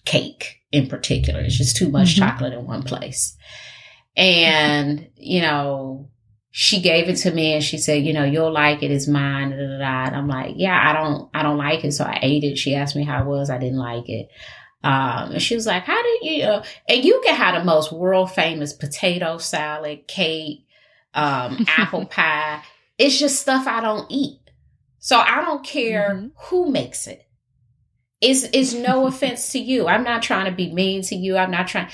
cake 0.06 0.62
in 0.72 0.88
particular. 0.88 1.42
It's 1.42 1.58
just 1.58 1.76
too 1.76 1.90
much 1.90 2.16
mm-hmm. 2.16 2.24
chocolate 2.24 2.54
in 2.54 2.66
one 2.66 2.84
place. 2.84 3.36
And, 4.16 5.10
you 5.16 5.42
know, 5.42 6.10
she 6.52 6.82
gave 6.82 7.08
it 7.08 7.16
to 7.18 7.32
me 7.32 7.54
and 7.54 7.64
she 7.64 7.78
said, 7.78 8.04
you 8.04 8.14
know, 8.14 8.26
you'll 8.26 8.52
like 8.52 8.84
it. 8.84 8.92
It's 8.92 9.08
mine. 9.08 9.52
Da, 9.52 9.58
da, 9.58 9.78
da. 9.78 10.08
And 10.08 10.16
I'm 10.16 10.28
like, 10.28 10.54
yeah, 10.58 10.80
I 10.90 10.94
don't, 10.94 11.30
I 11.34 11.44
don't 11.44 11.58
like 11.58 11.84
it. 11.84 11.94
So 11.94 12.04
I 12.04 12.20
ate 12.22 12.44
it. 12.44 12.58
She 12.58 12.76
asked 12.76 12.96
me 12.96 13.04
how 13.04 13.22
it 13.22 13.28
was. 13.28 13.50
I 13.50 13.58
didn't 13.58 13.78
like 13.78 14.10
it. 14.10 14.28
Um, 14.84 15.34
and 15.34 15.42
she 15.42 15.56
was 15.56 15.68
like, 15.68 15.84
how 15.84 16.02
did 16.02 16.20
you, 16.24 16.44
uh, 16.44 16.64
and 16.90 17.04
you 17.04 17.22
can 17.24 17.36
have 17.36 17.56
the 17.56 17.64
most 17.64 17.92
world 17.92 18.32
famous 18.32 18.74
potato 18.74 19.38
salad, 19.38 20.08
cake, 20.08 20.66
um, 21.14 21.66
apple 21.78 22.06
pie. 22.06 22.64
It's 22.98 23.20
just 23.20 23.42
stuff 23.42 23.68
I 23.68 23.82
don't 23.82 24.10
eat. 24.10 24.40
So 25.00 25.18
I 25.18 25.42
don't 25.42 25.64
care 25.64 26.12
mm-hmm. 26.16 26.28
who 26.46 26.72
makes 26.72 27.08
it. 27.08 27.26
It's, 28.22 28.44
it's 28.54 28.74
no 28.74 29.08
offense 29.08 29.52
to 29.52 29.60
you. 29.60 29.88
I'm 29.88 30.04
not 30.04 30.24
trying 30.24 30.46
to 30.46 30.52
be 30.52 30.72
mean 30.72 31.04
to 31.04 31.16
you. 31.16 31.38
I'm 31.38 31.52
not 31.52 31.68
trying, 31.68 31.90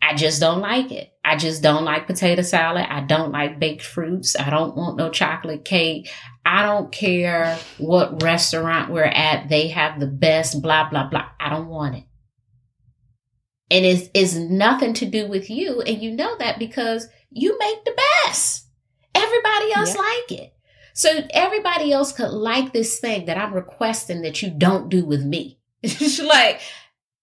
I 0.00 0.14
just 0.14 0.40
don't 0.40 0.60
like 0.60 0.90
it. 0.92 1.12
I 1.22 1.36
just 1.36 1.62
don't 1.62 1.84
like 1.84 2.06
potato 2.06 2.40
salad. 2.40 2.86
I 2.88 3.00
don't 3.00 3.32
like 3.32 3.60
baked 3.60 3.82
fruits. 3.82 4.34
I 4.34 4.48
don't 4.48 4.74
want 4.74 4.96
no 4.96 5.10
chocolate 5.10 5.66
cake. 5.66 6.10
I 6.44 6.62
don't 6.62 6.90
care 6.90 7.58
what 7.76 8.22
restaurant 8.22 8.90
we're 8.90 9.04
at. 9.04 9.50
They 9.50 9.68
have 9.68 10.00
the 10.00 10.06
best 10.06 10.62
blah, 10.62 10.88
blah, 10.88 11.08
blah. 11.08 11.26
I 11.38 11.50
don't 11.50 11.68
want 11.68 11.96
it 11.96 12.04
and 13.70 13.84
it's, 13.84 14.08
it's 14.14 14.34
nothing 14.34 14.94
to 14.94 15.06
do 15.06 15.28
with 15.28 15.48
you. 15.48 15.80
And 15.82 16.02
you 16.02 16.10
know 16.10 16.36
that 16.38 16.58
because 16.58 17.08
you 17.30 17.56
make 17.58 17.84
the 17.84 17.96
best. 18.24 18.66
Everybody 19.14 19.72
else 19.72 19.94
yeah. 19.94 20.00
like 20.00 20.32
it. 20.32 20.54
So 20.92 21.26
everybody 21.30 21.92
else 21.92 22.12
could 22.12 22.30
like 22.30 22.72
this 22.72 22.98
thing 22.98 23.26
that 23.26 23.38
I'm 23.38 23.54
requesting 23.54 24.22
that 24.22 24.42
you 24.42 24.50
don't 24.50 24.88
do 24.88 25.04
with 25.04 25.24
me. 25.24 25.58
Like 26.22 26.60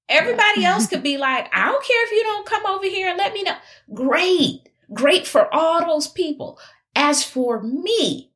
everybody 0.09 0.63
else 0.65 0.87
could 0.87 1.03
be 1.03 1.17
like, 1.17 1.49
I 1.53 1.65
don't 1.65 1.83
care 1.83 2.05
if 2.05 2.11
you 2.11 2.23
don't 2.23 2.45
come 2.45 2.65
over 2.65 2.85
here 2.85 3.09
and 3.09 3.17
let 3.17 3.33
me 3.33 3.43
know. 3.43 3.55
Great. 3.93 4.69
Great 4.93 5.27
for 5.27 5.53
all 5.53 5.85
those 5.85 6.07
people. 6.07 6.59
As 6.95 7.23
for 7.23 7.61
me, 7.61 8.26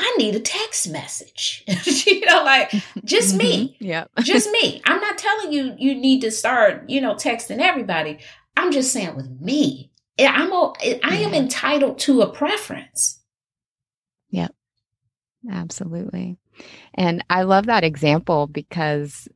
I 0.00 0.14
need 0.16 0.34
a 0.34 0.40
text 0.40 0.90
message. 0.90 1.62
you 2.06 2.24
know, 2.24 2.42
like 2.42 2.72
just 3.04 3.36
me. 3.36 3.74
Mm-hmm. 3.74 3.84
Yeah. 3.84 4.04
just 4.20 4.50
me. 4.50 4.80
I'm 4.86 5.00
not 5.00 5.18
telling 5.18 5.52
you 5.52 5.74
you 5.78 5.94
need 5.94 6.22
to 6.22 6.30
start, 6.30 6.88
you 6.88 7.02
know, 7.02 7.14
texting 7.14 7.58
everybody. 7.58 8.18
I'm 8.56 8.72
just 8.72 8.92
saying 8.92 9.14
with 9.14 9.30
me. 9.40 9.92
I'm 10.18 10.52
a, 10.52 10.72
I 11.02 11.16
am 11.16 11.34
entitled 11.34 11.98
to 12.00 12.22
a 12.22 12.30
preference. 12.30 13.20
Yep. 14.30 14.54
Absolutely. 15.50 16.38
And 16.94 17.24
I 17.30 17.42
love 17.42 17.66
that 17.66 17.84
example 17.84 18.46
because 18.46 19.28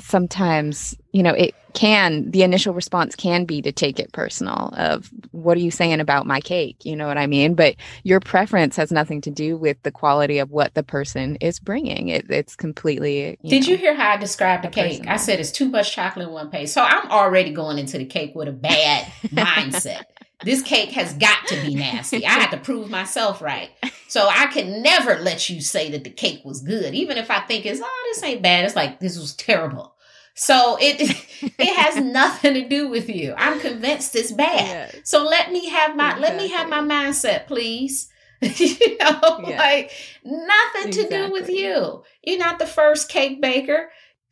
sometimes 0.00 0.94
you 1.12 1.22
know 1.22 1.32
it 1.32 1.54
can 1.72 2.30
the 2.30 2.42
initial 2.42 2.74
response 2.74 3.14
can 3.14 3.44
be 3.44 3.62
to 3.62 3.72
take 3.72 3.98
it 3.98 4.12
personal 4.12 4.72
of 4.76 5.10
what 5.30 5.56
are 5.56 5.60
you 5.60 5.70
saying 5.70 6.00
about 6.00 6.26
my 6.26 6.40
cake? 6.40 6.84
You 6.84 6.96
know 6.96 7.06
what 7.06 7.18
i 7.18 7.26
mean? 7.26 7.54
But 7.54 7.76
your 8.02 8.20
preference 8.20 8.76
has 8.76 8.90
nothing 8.90 9.20
to 9.22 9.30
do 9.30 9.56
with 9.56 9.82
the 9.82 9.90
quality 9.90 10.38
of 10.38 10.50
what 10.50 10.74
the 10.74 10.82
person 10.82 11.36
is 11.36 11.58
bringing. 11.58 12.08
It, 12.08 12.30
it's 12.30 12.56
completely 12.56 13.38
you 13.42 13.50
did 13.50 13.62
know, 13.62 13.68
you 13.70 13.76
hear 13.76 13.94
how 13.94 14.10
i 14.10 14.16
described 14.16 14.64
the 14.64 14.68
cake? 14.68 14.98
Personal. 14.98 15.14
i 15.14 15.16
said 15.16 15.40
it's 15.40 15.52
too 15.52 15.68
much 15.68 15.94
chocolate 15.94 16.26
in 16.26 16.32
one 16.32 16.50
piece 16.50 16.72
so 16.72 16.82
i'm 16.82 17.10
already 17.10 17.52
going 17.52 17.78
into 17.78 17.98
the 17.98 18.04
cake 18.04 18.34
with 18.34 18.48
a 18.48 18.52
bad 18.52 19.04
mindset 19.28 20.02
this 20.44 20.62
cake 20.62 20.90
has 20.92 21.12
got 21.14 21.46
to 21.48 21.60
be 21.62 21.74
nasty. 21.74 22.26
I 22.26 22.32
had 22.32 22.50
to 22.50 22.56
prove 22.56 22.90
myself 22.90 23.42
right. 23.42 23.70
So 24.08 24.28
I 24.28 24.46
can 24.46 24.82
never 24.82 25.18
let 25.18 25.48
you 25.50 25.60
say 25.60 25.90
that 25.92 26.04
the 26.04 26.10
cake 26.10 26.42
was 26.44 26.62
good. 26.62 26.94
Even 26.94 27.16
if 27.16 27.30
I 27.30 27.40
think 27.40 27.66
it's, 27.66 27.80
oh, 27.82 28.10
this 28.10 28.22
ain't 28.22 28.42
bad. 28.42 28.64
It's 28.64 28.76
like, 28.76 29.00
this 29.00 29.18
was 29.18 29.34
terrible. 29.34 29.94
So 30.34 30.78
it 30.80 31.00
it 31.58 31.76
has 31.76 31.96
nothing 32.02 32.54
to 32.54 32.68
do 32.68 32.88
with 32.88 33.08
you. 33.08 33.34
I'm 33.36 33.60
convinced 33.60 34.16
it's 34.16 34.32
bad. 34.32 35.00
So 35.04 35.24
let 35.24 35.52
me 35.52 35.68
have 35.68 35.96
my 35.96 36.12
exactly. 36.12 36.22
let 36.22 36.36
me 36.36 36.48
have 36.48 36.68
my 36.68 36.80
mindset, 36.80 37.46
please. 37.46 38.08
you 38.40 38.96
know, 38.98 39.44
yeah. 39.46 39.58
like 39.58 39.92
nothing 40.24 40.88
exactly. 40.88 41.04
to 41.04 41.08
do 41.08 41.32
with 41.32 41.50
you. 41.50 42.02
You're 42.24 42.38
not 42.38 42.58
the 42.58 42.66
first 42.66 43.10
cake 43.10 43.42
baker. 43.42 43.90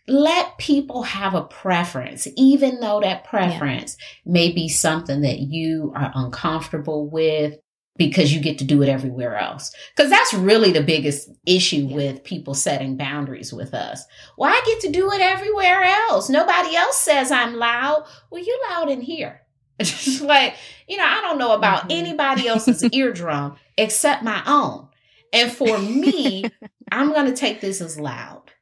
Let 0.08 0.58
people 0.58 1.02
have 1.02 1.34
a 1.34 1.42
preference, 1.42 2.26
even 2.36 2.80
though 2.80 3.00
that 3.00 3.24
preference 3.24 3.96
yeah. 4.00 4.32
may 4.32 4.52
be 4.52 4.68
something 4.68 5.20
that 5.20 5.38
you 5.38 5.92
are 5.94 6.10
uncomfortable 6.14 7.08
with 7.08 7.58
because 7.98 8.32
you 8.32 8.40
get 8.40 8.58
to 8.58 8.64
do 8.64 8.80
it 8.82 8.88
everywhere 8.88 9.36
else. 9.36 9.72
Because 9.94 10.08
that's 10.08 10.32
really 10.32 10.72
the 10.72 10.82
biggest 10.82 11.28
issue 11.44 11.88
yeah. 11.88 11.96
with 11.96 12.24
people 12.24 12.54
setting 12.54 12.96
boundaries 12.96 13.52
with 13.52 13.74
us. 13.74 14.04
Well, 14.38 14.50
I 14.50 14.62
get 14.64 14.80
to 14.82 14.92
do 14.92 15.12
it 15.12 15.20
everywhere 15.20 15.82
else. 15.82 16.30
Nobody 16.30 16.74
else 16.74 16.96
says 16.96 17.30
I'm 17.30 17.54
loud. 17.54 18.06
Well, 18.30 18.42
you 18.42 18.60
loud 18.70 18.88
in 18.88 19.02
here. 19.02 19.42
Like, 20.20 20.56
you 20.88 20.96
know, 20.96 21.06
I 21.06 21.20
don't 21.20 21.38
know 21.38 21.52
about 21.52 21.82
mm-hmm. 21.82 21.92
anybody 21.92 22.48
else's 22.48 22.82
eardrum 22.92 23.56
except 23.76 24.22
my 24.24 24.42
own. 24.46 24.88
And 25.32 25.52
for 25.52 25.78
me, 25.78 26.44
I'm 26.92 27.12
going 27.12 27.26
to 27.26 27.36
take 27.36 27.60
this 27.60 27.80
as 27.80 27.98
loud. 27.98 28.52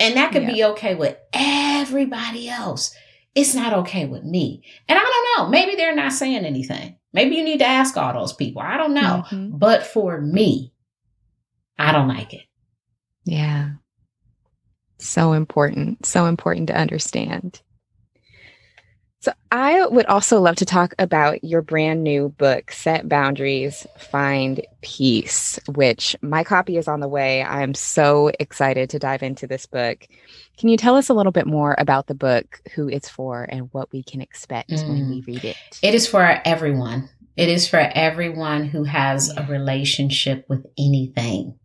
And 0.00 0.16
that 0.16 0.32
could 0.32 0.42
yeah. 0.42 0.52
be 0.52 0.64
okay 0.64 0.94
with 0.94 1.16
everybody 1.32 2.48
else. 2.48 2.94
It's 3.34 3.54
not 3.54 3.72
okay 3.80 4.06
with 4.06 4.24
me. 4.24 4.64
And 4.88 4.98
I 4.98 5.02
don't 5.02 5.44
know. 5.44 5.50
Maybe 5.50 5.76
they're 5.76 5.94
not 5.94 6.12
saying 6.12 6.44
anything. 6.44 6.96
Maybe 7.12 7.36
you 7.36 7.44
need 7.44 7.58
to 7.58 7.66
ask 7.66 7.96
all 7.96 8.12
those 8.12 8.32
people. 8.32 8.62
I 8.62 8.76
don't 8.76 8.94
know. 8.94 9.24
Mm-hmm. 9.30 9.58
But 9.58 9.86
for 9.86 10.20
me, 10.20 10.72
I 11.78 11.92
don't 11.92 12.08
like 12.08 12.34
it. 12.34 12.42
Yeah. 13.24 13.72
So 14.98 15.32
important. 15.32 16.06
So 16.06 16.26
important 16.26 16.68
to 16.68 16.76
understand. 16.76 17.60
So, 19.22 19.32
I 19.52 19.86
would 19.86 20.06
also 20.06 20.40
love 20.40 20.56
to 20.56 20.64
talk 20.64 20.94
about 20.98 21.44
your 21.44 21.60
brand 21.60 22.02
new 22.02 22.30
book, 22.30 22.72
Set 22.72 23.06
Boundaries, 23.06 23.86
Find 23.98 24.66
Peace, 24.80 25.58
which 25.68 26.16
my 26.22 26.42
copy 26.42 26.78
is 26.78 26.88
on 26.88 27.00
the 27.00 27.08
way. 27.08 27.42
I'm 27.42 27.74
so 27.74 28.30
excited 28.40 28.88
to 28.90 28.98
dive 28.98 29.22
into 29.22 29.46
this 29.46 29.66
book. 29.66 30.06
Can 30.56 30.70
you 30.70 30.78
tell 30.78 30.96
us 30.96 31.10
a 31.10 31.14
little 31.14 31.32
bit 31.32 31.46
more 31.46 31.74
about 31.76 32.06
the 32.06 32.14
book, 32.14 32.62
who 32.74 32.88
it's 32.88 33.10
for, 33.10 33.46
and 33.46 33.68
what 33.72 33.92
we 33.92 34.02
can 34.02 34.22
expect 34.22 34.70
mm. 34.70 34.88
when 34.88 35.10
we 35.10 35.20
mm. 35.20 35.26
read 35.26 35.44
it? 35.44 35.56
It 35.82 35.94
is 35.94 36.06
for 36.06 36.40
everyone. 36.46 37.10
It 37.36 37.50
is 37.50 37.68
for 37.68 37.78
everyone 37.78 38.64
who 38.64 38.84
has 38.84 39.28
a 39.36 39.46
relationship 39.46 40.46
with 40.48 40.64
anything 40.78 41.58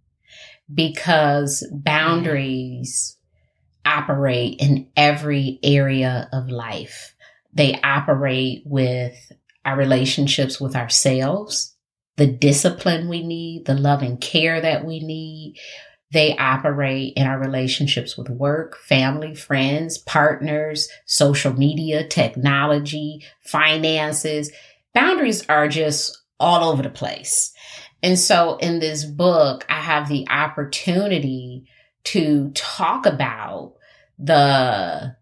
because 0.74 1.66
boundaries 1.72 3.16
operate 3.86 4.60
in 4.60 4.90
every 4.98 5.60
area 5.64 6.28
of 6.34 6.50
life 6.50 7.15
they 7.56 7.80
operate 7.82 8.64
with 8.66 9.16
our 9.64 9.78
relationships 9.78 10.62
with 10.62 10.76
ourselves, 10.76 11.76
the 12.18 12.28
discipline 12.28 13.10
we 13.10 13.26
need, 13.26 13.66
the 13.66 13.74
love 13.74 14.02
and 14.02 14.22
care 14.22 14.62
that 14.62 14.86
we 14.86 15.00
need. 15.00 15.58
They 16.12 16.38
operate 16.38 17.14
in 17.16 17.26
our 17.26 17.40
relationships 17.40 18.16
with 18.16 18.30
work, 18.30 18.78
family, 18.78 19.34
friends, 19.34 19.98
partners, 19.98 20.88
social 21.06 21.54
media, 21.54 22.08
technology, 22.08 23.26
finances. 23.42 24.52
Boundaries 24.94 25.48
are 25.50 25.68
just 25.68 26.22
all 26.40 26.70
over 26.70 26.84
the 26.84 26.90
place. 26.90 27.54
And 28.04 28.20
so 28.20 28.58
in 28.58 28.80
this 28.80 29.04
book, 29.04 29.66
I 29.68 29.80
have 29.80 30.08
the 30.08 30.28
opportunity 30.30 31.66
to 32.06 32.52
talk 32.52 33.06
about 33.06 33.74
the 34.20 35.16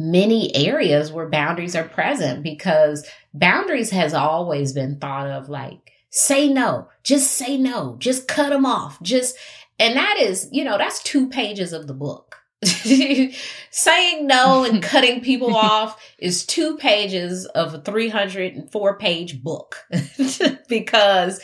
many 0.00 0.54
areas 0.54 1.12
where 1.12 1.28
boundaries 1.28 1.76
are 1.76 1.88
present 1.88 2.42
because 2.42 3.06
boundaries 3.34 3.90
has 3.90 4.14
always 4.14 4.72
been 4.72 4.98
thought 4.98 5.26
of 5.26 5.48
like 5.48 5.92
say 6.10 6.48
no 6.48 6.88
just 7.04 7.32
say 7.32 7.56
no 7.56 7.96
just 7.98 8.26
cut 8.26 8.50
them 8.50 8.66
off 8.66 9.00
just 9.02 9.36
and 9.80 9.96
that 9.96 10.18
is 10.20 10.48
you 10.52 10.62
know 10.62 10.78
that's 10.78 11.02
two 11.02 11.28
pages 11.28 11.72
of 11.72 11.88
the 11.88 11.94
book. 11.94 12.36
Saying 12.62 14.26
no 14.26 14.64
and 14.64 14.82
cutting 14.82 15.22
people 15.22 15.56
off 15.56 15.98
is 16.18 16.44
two 16.44 16.76
pages 16.76 17.46
of 17.46 17.72
a 17.72 17.80
304 17.80 18.98
page 18.98 19.42
book 19.42 19.82
because 20.68 21.40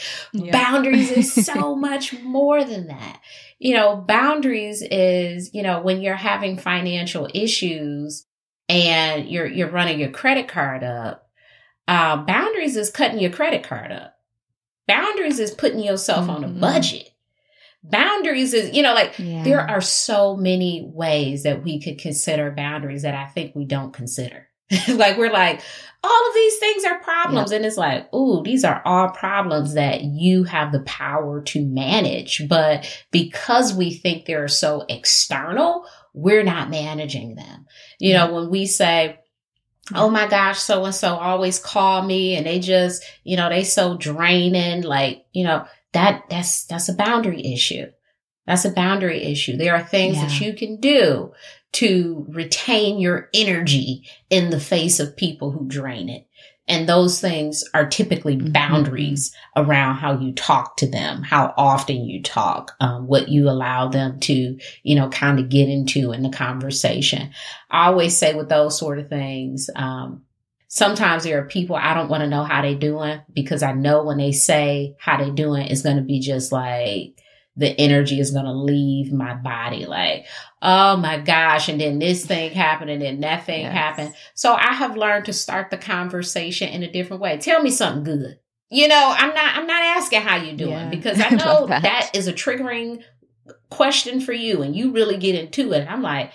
boundaries 0.52 1.10
is 1.10 1.46
so 1.46 1.74
much 1.74 2.12
more 2.20 2.62
than 2.62 2.88
that. 2.88 3.20
You 3.58 3.74
know 3.74 3.96
boundaries 3.96 4.82
is 4.82 5.54
you 5.54 5.62
know 5.62 5.80
when 5.80 6.02
you're 6.02 6.14
having 6.14 6.58
financial 6.58 7.30
issues 7.32 8.26
and 8.68 9.28
you're 9.28 9.46
you're 9.46 9.70
running 9.70 10.00
your 10.00 10.10
credit 10.10 10.48
card 10.48 10.82
up, 10.82 11.28
uh, 11.88 12.24
boundaries 12.24 12.76
is 12.76 12.90
cutting 12.90 13.20
your 13.20 13.30
credit 13.30 13.62
card 13.62 13.92
up. 13.92 14.14
Boundaries 14.88 15.38
is 15.38 15.50
putting 15.50 15.80
yourself 15.80 16.22
mm-hmm. 16.22 16.30
on 16.30 16.44
a 16.44 16.48
mm-hmm. 16.48 16.60
budget. 16.60 17.10
Boundaries 17.82 18.52
is, 18.52 18.74
you 18.74 18.82
know, 18.82 18.94
like 18.94 19.14
yeah. 19.18 19.44
there 19.44 19.60
are 19.60 19.80
so 19.80 20.36
many 20.36 20.90
ways 20.92 21.44
that 21.44 21.62
we 21.62 21.80
could 21.80 21.98
consider 21.98 22.50
boundaries 22.50 23.02
that 23.02 23.14
I 23.14 23.26
think 23.26 23.54
we 23.54 23.64
don't 23.64 23.92
consider. 23.92 24.48
like 24.88 25.16
we're 25.16 25.30
like, 25.30 25.60
all 26.02 26.28
of 26.28 26.34
these 26.34 26.58
things 26.58 26.84
are 26.84 26.98
problems. 27.00 27.52
Yep. 27.52 27.56
And 27.56 27.66
it's 27.66 27.76
like, 27.76 28.12
ooh, 28.12 28.42
these 28.42 28.64
are 28.64 28.82
all 28.84 29.10
problems 29.10 29.74
that 29.74 30.02
you 30.02 30.44
have 30.44 30.72
the 30.72 30.80
power 30.80 31.42
to 31.42 31.64
manage. 31.64 32.48
But 32.48 33.04
because 33.12 33.72
we 33.72 33.94
think 33.94 34.24
they're 34.24 34.48
so 34.48 34.84
external, 34.88 35.86
we're 36.14 36.42
not 36.42 36.70
managing 36.70 37.34
them. 37.34 37.65
You 37.98 38.14
know, 38.14 38.34
when 38.34 38.50
we 38.50 38.66
say, 38.66 39.18
oh 39.94 40.10
my 40.10 40.26
gosh, 40.26 40.58
so 40.58 40.84
and 40.84 40.94
so 40.94 41.14
always 41.14 41.58
call 41.58 42.02
me 42.02 42.36
and 42.36 42.46
they 42.46 42.58
just, 42.58 43.04
you 43.24 43.36
know, 43.36 43.48
they 43.48 43.64
so 43.64 43.96
draining, 43.96 44.82
like, 44.82 45.26
you 45.32 45.44
know, 45.44 45.64
that 45.92 46.24
that's 46.28 46.64
that's 46.66 46.88
a 46.88 46.94
boundary 46.94 47.52
issue. 47.52 47.86
That's 48.46 48.64
a 48.64 48.70
boundary 48.70 49.24
issue. 49.24 49.56
There 49.56 49.74
are 49.74 49.82
things 49.82 50.16
yeah. 50.16 50.26
that 50.26 50.40
you 50.40 50.54
can 50.54 50.80
do 50.80 51.32
to 51.72 52.26
retain 52.28 52.98
your 52.98 53.28
energy 53.34 54.08
in 54.30 54.50
the 54.50 54.60
face 54.60 55.00
of 55.00 55.16
people 55.16 55.50
who 55.50 55.66
drain 55.66 56.08
it. 56.08 56.25
And 56.68 56.88
those 56.88 57.20
things 57.20 57.64
are 57.74 57.86
typically 57.86 58.36
mm-hmm. 58.36 58.52
boundaries 58.52 59.30
mm-hmm. 59.56 59.68
around 59.68 59.96
how 59.96 60.18
you 60.18 60.32
talk 60.32 60.76
to 60.78 60.86
them, 60.86 61.22
how 61.22 61.54
often 61.56 62.04
you 62.04 62.22
talk, 62.22 62.72
um, 62.80 63.06
what 63.06 63.28
you 63.28 63.48
allow 63.48 63.88
them 63.88 64.18
to, 64.20 64.58
you 64.82 64.94
know, 64.96 65.08
kind 65.08 65.38
of 65.38 65.48
get 65.48 65.68
into 65.68 66.12
in 66.12 66.22
the 66.22 66.30
conversation. 66.30 67.30
I 67.70 67.86
always 67.86 68.16
say 68.16 68.34
with 68.34 68.48
those 68.48 68.78
sort 68.78 68.98
of 68.98 69.08
things, 69.08 69.70
um, 69.76 70.22
sometimes 70.68 71.24
there 71.24 71.40
are 71.40 71.48
people 71.48 71.76
I 71.76 71.94
don't 71.94 72.08
want 72.08 72.22
to 72.22 72.28
know 72.28 72.44
how 72.44 72.62
they 72.62 72.74
doing 72.74 73.20
because 73.32 73.62
I 73.62 73.72
know 73.72 74.04
when 74.04 74.18
they 74.18 74.32
say 74.32 74.96
how 74.98 75.16
they 75.16 75.30
doing, 75.30 75.66
it's 75.66 75.82
going 75.82 75.96
to 75.96 76.02
be 76.02 76.20
just 76.20 76.50
like, 76.50 77.20
the 77.56 77.68
energy 77.80 78.20
is 78.20 78.30
going 78.30 78.44
to 78.44 78.52
leave 78.52 79.12
my 79.12 79.34
body 79.34 79.86
like 79.86 80.26
oh 80.62 80.96
my 80.96 81.18
gosh 81.18 81.68
and 81.68 81.80
then 81.80 81.98
this 81.98 82.24
thing 82.24 82.50
happened 82.50 82.90
and 82.90 83.02
then 83.02 83.20
that 83.20 83.44
thing 83.44 83.62
yes. 83.62 83.72
happened 83.72 84.14
so 84.34 84.54
i 84.54 84.72
have 84.72 84.96
learned 84.96 85.24
to 85.24 85.32
start 85.32 85.70
the 85.70 85.76
conversation 85.76 86.68
in 86.68 86.82
a 86.82 86.90
different 86.90 87.22
way 87.22 87.36
tell 87.38 87.62
me 87.62 87.70
something 87.70 88.04
good 88.04 88.38
you 88.70 88.88
know 88.88 89.14
i'm 89.16 89.34
not 89.34 89.56
i'm 89.56 89.66
not 89.66 89.82
asking 89.82 90.20
how 90.20 90.36
you 90.36 90.56
doing 90.56 90.70
yeah. 90.72 90.90
because 90.90 91.20
i 91.24 91.30
know 91.30 91.66
that. 91.66 91.82
that 91.82 92.10
is 92.14 92.28
a 92.28 92.32
triggering 92.32 93.02
question 93.70 94.20
for 94.20 94.32
you 94.32 94.62
and 94.62 94.76
you 94.76 94.92
really 94.92 95.16
get 95.16 95.34
into 95.34 95.72
it 95.72 95.86
i'm 95.88 96.02
like 96.02 96.30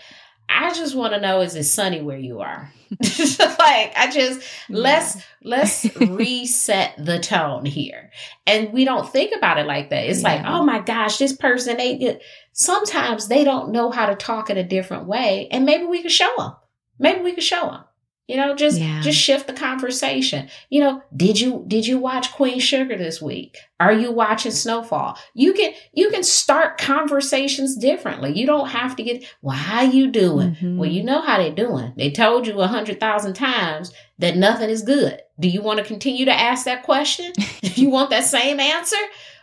I 0.53 0.73
just 0.73 0.95
want 0.95 1.13
to 1.13 1.19
know 1.19 1.41
is 1.41 1.55
it 1.55 1.63
sunny 1.63 2.01
where 2.01 2.17
you 2.17 2.39
are? 2.39 2.71
like 2.99 3.93
I 3.95 4.09
just 4.13 4.41
let's 4.69 5.17
let's 5.43 5.95
reset 5.95 6.93
the 6.97 7.19
tone 7.19 7.65
here. 7.65 8.11
And 8.45 8.73
we 8.73 8.85
don't 8.85 9.09
think 9.09 9.35
about 9.35 9.57
it 9.57 9.65
like 9.65 9.89
that. 9.89 10.05
It's 10.05 10.21
yeah. 10.21 10.35
like, 10.35 10.45
oh 10.45 10.63
my 10.63 10.79
gosh, 10.79 11.17
this 11.17 11.33
person 11.33 11.77
they 11.77 12.19
sometimes 12.53 13.27
they 13.27 13.43
don't 13.43 13.71
know 13.71 13.91
how 13.91 14.07
to 14.07 14.15
talk 14.15 14.49
in 14.49 14.57
a 14.57 14.63
different 14.63 15.05
way 15.07 15.47
and 15.51 15.65
maybe 15.65 15.85
we 15.85 16.01
could 16.01 16.11
show 16.11 16.33
them. 16.37 16.53
Maybe 16.99 17.21
we 17.21 17.33
could 17.33 17.43
show 17.43 17.65
them. 17.67 17.83
You 18.27 18.37
know, 18.37 18.55
just 18.55 18.79
yeah. 18.79 19.01
just 19.01 19.19
shift 19.19 19.47
the 19.47 19.53
conversation. 19.53 20.47
You 20.69 20.79
know, 20.79 21.03
did 21.15 21.39
you 21.39 21.65
did 21.67 21.85
you 21.85 21.97
watch 21.97 22.31
Queen 22.31 22.59
Sugar 22.59 22.97
this 22.97 23.21
week? 23.21 23.57
Are 23.79 23.91
you 23.91 24.11
watching 24.11 24.53
Snowfall? 24.53 25.17
You 25.33 25.53
can 25.53 25.73
you 25.91 26.09
can 26.09 26.23
start 26.23 26.77
conversations 26.77 27.75
differently. 27.75 28.31
You 28.37 28.45
don't 28.45 28.69
have 28.69 28.95
to 28.95 29.03
get 29.03 29.25
well, 29.41 29.57
how 29.57 29.81
you 29.81 30.09
doing? 30.09 30.51
Mm-hmm. 30.51 30.77
Well, 30.77 30.89
you 30.89 31.03
know 31.03 31.21
how 31.21 31.37
they're 31.37 31.51
doing. 31.51 31.93
They 31.97 32.11
told 32.11 32.47
you 32.47 32.61
a 32.61 32.67
hundred 32.67 32.99
thousand 32.99 33.33
times 33.33 33.91
that 34.19 34.37
nothing 34.37 34.69
is 34.69 34.83
good. 34.83 35.19
Do 35.39 35.49
you 35.49 35.61
want 35.61 35.79
to 35.79 35.85
continue 35.85 36.25
to 36.25 36.33
ask 36.33 36.65
that 36.65 36.83
question? 36.83 37.33
Do 37.61 37.81
you 37.81 37.89
want 37.89 38.11
that 38.11 38.23
same 38.23 38.59
answer? 38.59 38.97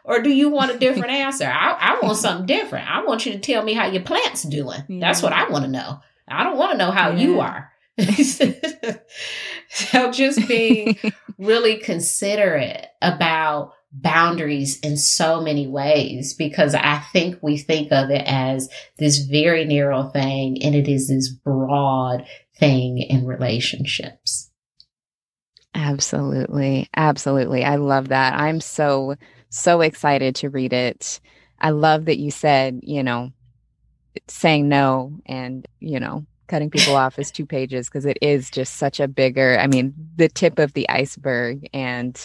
Or 0.04 0.22
do 0.22 0.30
you 0.30 0.48
want 0.48 0.70
a 0.70 0.78
different 0.78 1.10
answer? 1.10 1.44
I, 1.44 1.72
I 1.72 2.00
want 2.02 2.16
something 2.16 2.46
different. 2.46 2.88
I 2.90 3.04
want 3.04 3.26
you 3.26 3.32
to 3.32 3.38
tell 3.38 3.62
me 3.62 3.74
how 3.74 3.86
your 3.86 4.02
plant's 4.02 4.42
doing. 4.42 4.82
Yeah. 4.88 5.00
That's 5.00 5.22
what 5.22 5.34
I 5.34 5.50
want 5.50 5.66
to 5.66 5.70
know. 5.70 6.00
I 6.26 6.44
don't 6.44 6.56
want 6.56 6.72
to 6.72 6.78
know 6.78 6.90
how 6.90 7.10
yeah. 7.10 7.18
you 7.18 7.40
are. 7.40 7.70
so 9.70 10.12
just 10.12 10.46
being 10.46 10.96
really 11.38 11.76
considerate 11.78 12.86
about 13.02 13.72
boundaries 13.90 14.78
in 14.80 14.96
so 14.96 15.40
many 15.40 15.66
ways 15.66 16.34
because 16.34 16.74
I 16.74 16.98
think 17.12 17.38
we 17.42 17.56
think 17.56 17.90
of 17.90 18.10
it 18.10 18.22
as 18.26 18.68
this 18.98 19.18
very 19.18 19.64
narrow 19.64 20.10
thing 20.10 20.62
and 20.62 20.74
it 20.74 20.88
is 20.88 21.08
this 21.08 21.28
broad 21.28 22.26
thing 22.58 22.98
in 22.98 23.26
relationships. 23.26 24.50
Absolutely. 25.74 26.88
Absolutely. 26.96 27.64
I 27.64 27.76
love 27.76 28.08
that. 28.08 28.34
I'm 28.34 28.60
so, 28.60 29.14
so 29.48 29.80
excited 29.80 30.36
to 30.36 30.50
read 30.50 30.72
it. 30.72 31.20
I 31.60 31.70
love 31.70 32.06
that 32.06 32.18
you 32.18 32.30
said, 32.30 32.80
you 32.82 33.02
know, 33.02 33.32
saying 34.26 34.68
no 34.68 35.20
and, 35.26 35.66
you 35.80 36.00
know, 36.00 36.26
cutting 36.48 36.70
people 36.70 36.96
off 36.96 37.18
is 37.18 37.30
two 37.30 37.46
pages 37.46 37.88
because 37.88 38.06
it 38.06 38.18
is 38.20 38.50
just 38.50 38.76
such 38.76 39.00
a 39.00 39.08
bigger, 39.08 39.58
I 39.58 39.66
mean, 39.66 39.94
the 40.16 40.28
tip 40.28 40.58
of 40.58 40.72
the 40.72 40.88
iceberg. 40.88 41.68
And 41.72 42.18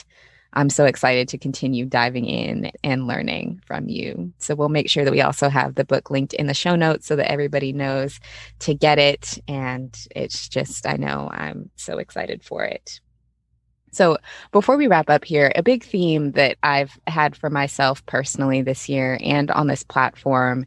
I'm 0.53 0.69
so 0.69 0.85
excited 0.85 1.27
to 1.29 1.37
continue 1.37 1.85
diving 1.85 2.25
in 2.25 2.71
and 2.83 3.07
learning 3.07 3.61
from 3.65 3.89
you. 3.89 4.33
So 4.37 4.55
we'll 4.55 4.69
make 4.69 4.89
sure 4.89 5.03
that 5.03 5.11
we 5.11 5.21
also 5.21 5.49
have 5.49 5.75
the 5.75 5.85
book 5.85 6.09
linked 6.09 6.33
in 6.33 6.47
the 6.47 6.53
show 6.53 6.75
notes 6.75 7.07
so 7.07 7.15
that 7.15 7.31
everybody 7.31 7.73
knows 7.73 8.19
to 8.59 8.73
get 8.73 8.99
it. 8.99 9.39
And 9.47 9.95
it's 10.15 10.47
just, 10.47 10.87
I 10.87 10.93
know 10.93 11.29
I'm 11.31 11.69
so 11.75 11.97
excited 11.97 12.43
for 12.43 12.63
it. 12.63 13.01
So, 13.91 14.17
before 14.51 14.75
we 14.75 14.87
wrap 14.87 15.07
up 15.11 15.23
here, 15.23 15.51
a 15.55 15.61
big 15.61 15.83
theme 15.83 16.31
that 16.31 16.57
I've 16.63 16.97
had 17.05 17.35
for 17.35 17.51
myself 17.51 18.03
personally 18.07 18.63
this 18.63 18.89
year 18.89 19.19
and 19.21 19.51
on 19.51 19.67
this 19.67 19.83
platform 19.83 20.65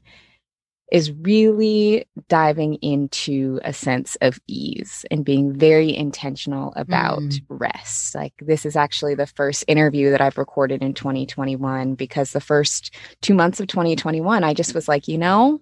is 0.92 1.10
really 1.12 2.06
diving 2.28 2.74
into 2.76 3.58
a 3.64 3.72
sense 3.72 4.16
of 4.20 4.38
ease 4.46 5.04
and 5.10 5.24
being 5.24 5.52
very 5.52 5.94
intentional 5.94 6.72
about 6.76 7.20
mm. 7.20 7.40
rest. 7.48 8.14
Like, 8.14 8.34
this 8.40 8.64
is 8.64 8.76
actually 8.76 9.14
the 9.14 9.26
first 9.26 9.64
interview 9.66 10.10
that 10.10 10.20
I've 10.20 10.38
recorded 10.38 10.82
in 10.82 10.94
2021 10.94 11.94
because 11.94 12.32
the 12.32 12.40
first 12.40 12.94
two 13.20 13.34
months 13.34 13.58
of 13.58 13.66
2021, 13.66 14.44
I 14.44 14.54
just 14.54 14.74
was 14.74 14.86
like, 14.86 15.08
you 15.08 15.18
know, 15.18 15.60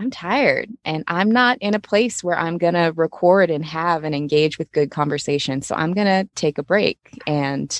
I'm 0.00 0.10
tired 0.10 0.70
and 0.86 1.04
I'm 1.08 1.30
not 1.30 1.58
in 1.60 1.74
a 1.74 1.78
place 1.78 2.24
where 2.24 2.38
I'm 2.38 2.56
going 2.56 2.72
to 2.72 2.94
record 2.96 3.50
and 3.50 3.62
have 3.66 4.02
and 4.02 4.14
engage 4.14 4.58
with 4.58 4.72
good 4.72 4.90
conversation. 4.90 5.60
So 5.60 5.74
I'm 5.74 5.92
going 5.92 6.06
to 6.06 6.26
take 6.34 6.56
a 6.56 6.62
break 6.62 6.98
and 7.26 7.78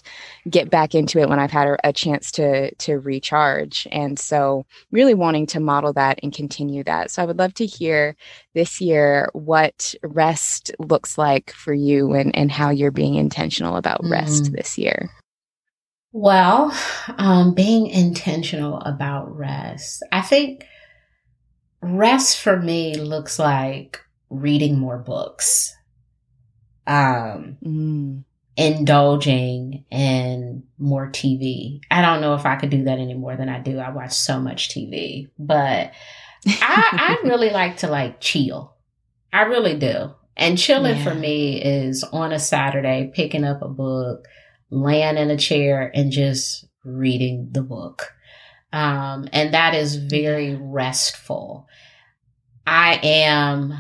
get 0.49 0.69
back 0.69 0.95
into 0.95 1.19
it 1.19 1.31
when 1.31 1.39
I've 1.39 1.51
had 1.51 1.69
a, 1.69 1.89
a, 1.89 1.93
chance 1.95 2.31
to 2.33 2.75
to 2.75 2.99
recharge. 2.99 3.89
And 3.91 4.19
so 4.19 4.67
really 4.91 5.15
wanting 5.15 5.47
to 5.47 5.61
model 5.61 5.95
that 5.95 6.21
and 6.23 6.31
continue 6.31 6.85
that. 6.85 7.11
So 7.11 7.23
I 7.23 7.25
would 7.25 7.39
love 7.39 7.55
to 7.55 7.65
hear 7.65 8.15
this 8.55 8.83
year 8.83 9.31
what 9.33 9.95
rest 10.03 10.73
looks 10.79 11.17
like 11.17 11.53
for 11.53 11.73
you 11.73 12.13
and 12.13 12.37
and 12.37 12.53
how 12.53 12.69
you're 12.69 12.91
being 12.91 13.15
intentional 13.15 13.77
about 13.77 14.01
rest 14.05 14.45
mm. 14.45 14.57
this 14.57 14.77
year. 14.77 15.11
Well, 16.13 16.77
um, 17.17 17.55
being 17.55 17.87
intentional 17.87 18.81
about 18.81 19.35
rest. 19.35 20.03
I 20.13 20.23
think 20.23 20.67
rest 21.83 22.41
for 22.41 22.57
me 22.57 22.95
looks 22.95 23.39
like 23.39 24.01
reading 24.29 24.79
more 24.79 24.99
books, 24.99 25.75
um, 26.87 27.57
mm. 27.65 28.25
indulging 28.57 29.85
in 29.91 30.65
more 30.79 31.09
TV. 31.09 31.81
I 31.91 32.03
don't 32.03 32.21
know 32.21 32.35
if 32.35 32.47
I 32.47 32.57
could 32.57 32.71
do 32.71 32.85
that 32.85 32.99
any 32.99 33.15
more 33.15 33.37
than 33.37 33.49
I 33.49 33.61
do. 33.61 33.79
I 33.79 33.91
watch 33.91 34.13
so 34.13 34.41
much 34.41 34.69
TV, 34.69 35.29
but 35.39 35.93
I, 36.47 37.17
I 37.17 37.19
really 37.25 37.51
like 37.51 37.79
to 37.79 37.89
like 37.89 38.21
chill. 38.21 38.75
I 39.33 39.43
really 39.43 39.79
do. 39.79 40.15
And 40.37 40.59
chilling 40.59 40.97
yeah. 40.97 41.05
for 41.05 41.15
me 41.15 41.61
is 41.61 42.03
on 42.05 42.33
a 42.33 42.39
Saturday, 42.39 43.11
picking 43.15 43.45
up 43.45 43.63
a 43.63 43.69
book, 43.69 44.27
laying 44.71 45.19
in 45.19 45.31
a 45.31 45.37
chair 45.37 45.91
and 45.95 46.11
just 46.11 46.67
reading 46.85 47.49
the 47.53 47.63
book. 47.63 48.13
Um, 48.73 49.29
and 49.33 49.55
that 49.55 49.75
is 49.75 49.97
very 49.97 50.55
restful. 50.55 51.67
I 52.67 53.01
am 53.03 53.75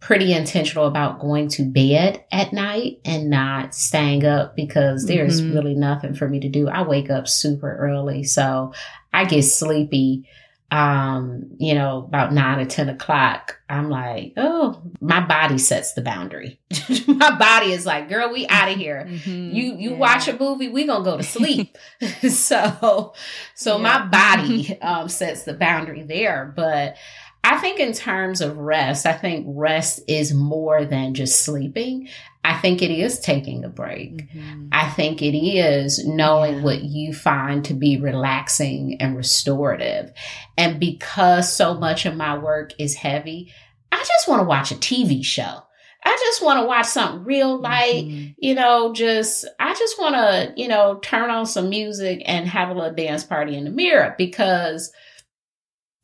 pretty 0.00 0.34
intentional 0.34 0.86
about 0.86 1.18
going 1.18 1.48
to 1.48 1.62
bed 1.62 2.22
at 2.30 2.52
night 2.52 3.00
and 3.06 3.30
not 3.30 3.74
staying 3.74 4.22
up 4.22 4.54
because 4.54 5.06
there's 5.06 5.40
mm-hmm. 5.40 5.54
really 5.54 5.74
nothing 5.74 6.14
for 6.14 6.28
me 6.28 6.40
to 6.40 6.48
do. 6.50 6.68
I 6.68 6.82
wake 6.82 7.08
up 7.08 7.26
super 7.26 7.74
early. 7.74 8.22
So 8.22 8.74
I 9.14 9.24
get 9.24 9.44
sleepy 9.44 10.28
um, 10.74 11.52
you 11.58 11.72
know, 11.72 11.98
about 11.98 12.32
nine 12.32 12.58
or 12.58 12.64
10 12.64 12.88
o'clock, 12.88 13.60
I'm 13.68 13.90
like, 13.90 14.32
oh, 14.36 14.82
my 15.00 15.20
body 15.20 15.56
sets 15.56 15.92
the 15.92 16.02
boundary. 16.02 16.58
my 17.06 17.30
body 17.38 17.70
is 17.70 17.86
like, 17.86 18.08
girl, 18.08 18.32
we 18.32 18.48
out 18.48 18.72
of 18.72 18.76
here. 18.76 19.06
Mm-hmm. 19.08 19.54
You, 19.54 19.76
you 19.76 19.90
yeah. 19.90 19.96
watch 19.96 20.26
a 20.26 20.36
movie, 20.36 20.68
we 20.68 20.84
gonna 20.84 21.04
go 21.04 21.16
to 21.16 21.22
sleep. 21.22 21.78
so, 22.28 23.14
so 23.54 23.76
yeah. 23.76 23.82
my 23.82 24.04
body, 24.06 24.80
um, 24.80 25.08
sets 25.08 25.44
the 25.44 25.54
boundary 25.54 26.02
there. 26.02 26.52
But 26.56 26.96
I 27.44 27.58
think 27.58 27.78
in 27.78 27.92
terms 27.92 28.40
of 28.40 28.58
rest, 28.58 29.06
I 29.06 29.12
think 29.12 29.46
rest 29.48 30.00
is 30.08 30.34
more 30.34 30.84
than 30.84 31.14
just 31.14 31.44
sleeping. 31.44 32.08
I 32.44 32.58
think 32.58 32.82
it 32.82 32.90
is 32.90 33.18
taking 33.18 33.64
a 33.64 33.70
break. 33.70 34.30
Mm-hmm. 34.30 34.68
I 34.70 34.90
think 34.90 35.22
it 35.22 35.34
is 35.34 36.06
knowing 36.06 36.56
yeah. 36.56 36.62
what 36.62 36.82
you 36.82 37.14
find 37.14 37.64
to 37.64 37.74
be 37.74 37.98
relaxing 37.98 38.98
and 39.00 39.16
restorative. 39.16 40.12
And 40.58 40.78
because 40.78 41.50
so 41.50 41.74
much 41.74 42.04
of 42.04 42.16
my 42.16 42.36
work 42.36 42.72
is 42.78 42.94
heavy, 42.94 43.50
I 43.90 43.96
just 43.96 44.28
want 44.28 44.40
to 44.40 44.46
watch 44.46 44.70
a 44.70 44.74
TV 44.74 45.24
show. 45.24 45.62
I 46.06 46.16
just 46.20 46.42
want 46.42 46.60
to 46.60 46.66
watch 46.66 46.84
something 46.84 47.24
real 47.24 47.58
light, 47.58 48.04
mm-hmm. 48.04 48.32
you 48.36 48.54
know, 48.54 48.92
just, 48.92 49.46
I 49.58 49.72
just 49.72 49.98
want 49.98 50.14
to, 50.14 50.52
you 50.60 50.68
know, 50.68 50.98
turn 50.98 51.30
on 51.30 51.46
some 51.46 51.70
music 51.70 52.22
and 52.26 52.46
have 52.46 52.68
a 52.68 52.74
little 52.74 52.92
dance 52.92 53.24
party 53.24 53.56
in 53.56 53.64
the 53.64 53.70
mirror 53.70 54.14
because 54.18 54.92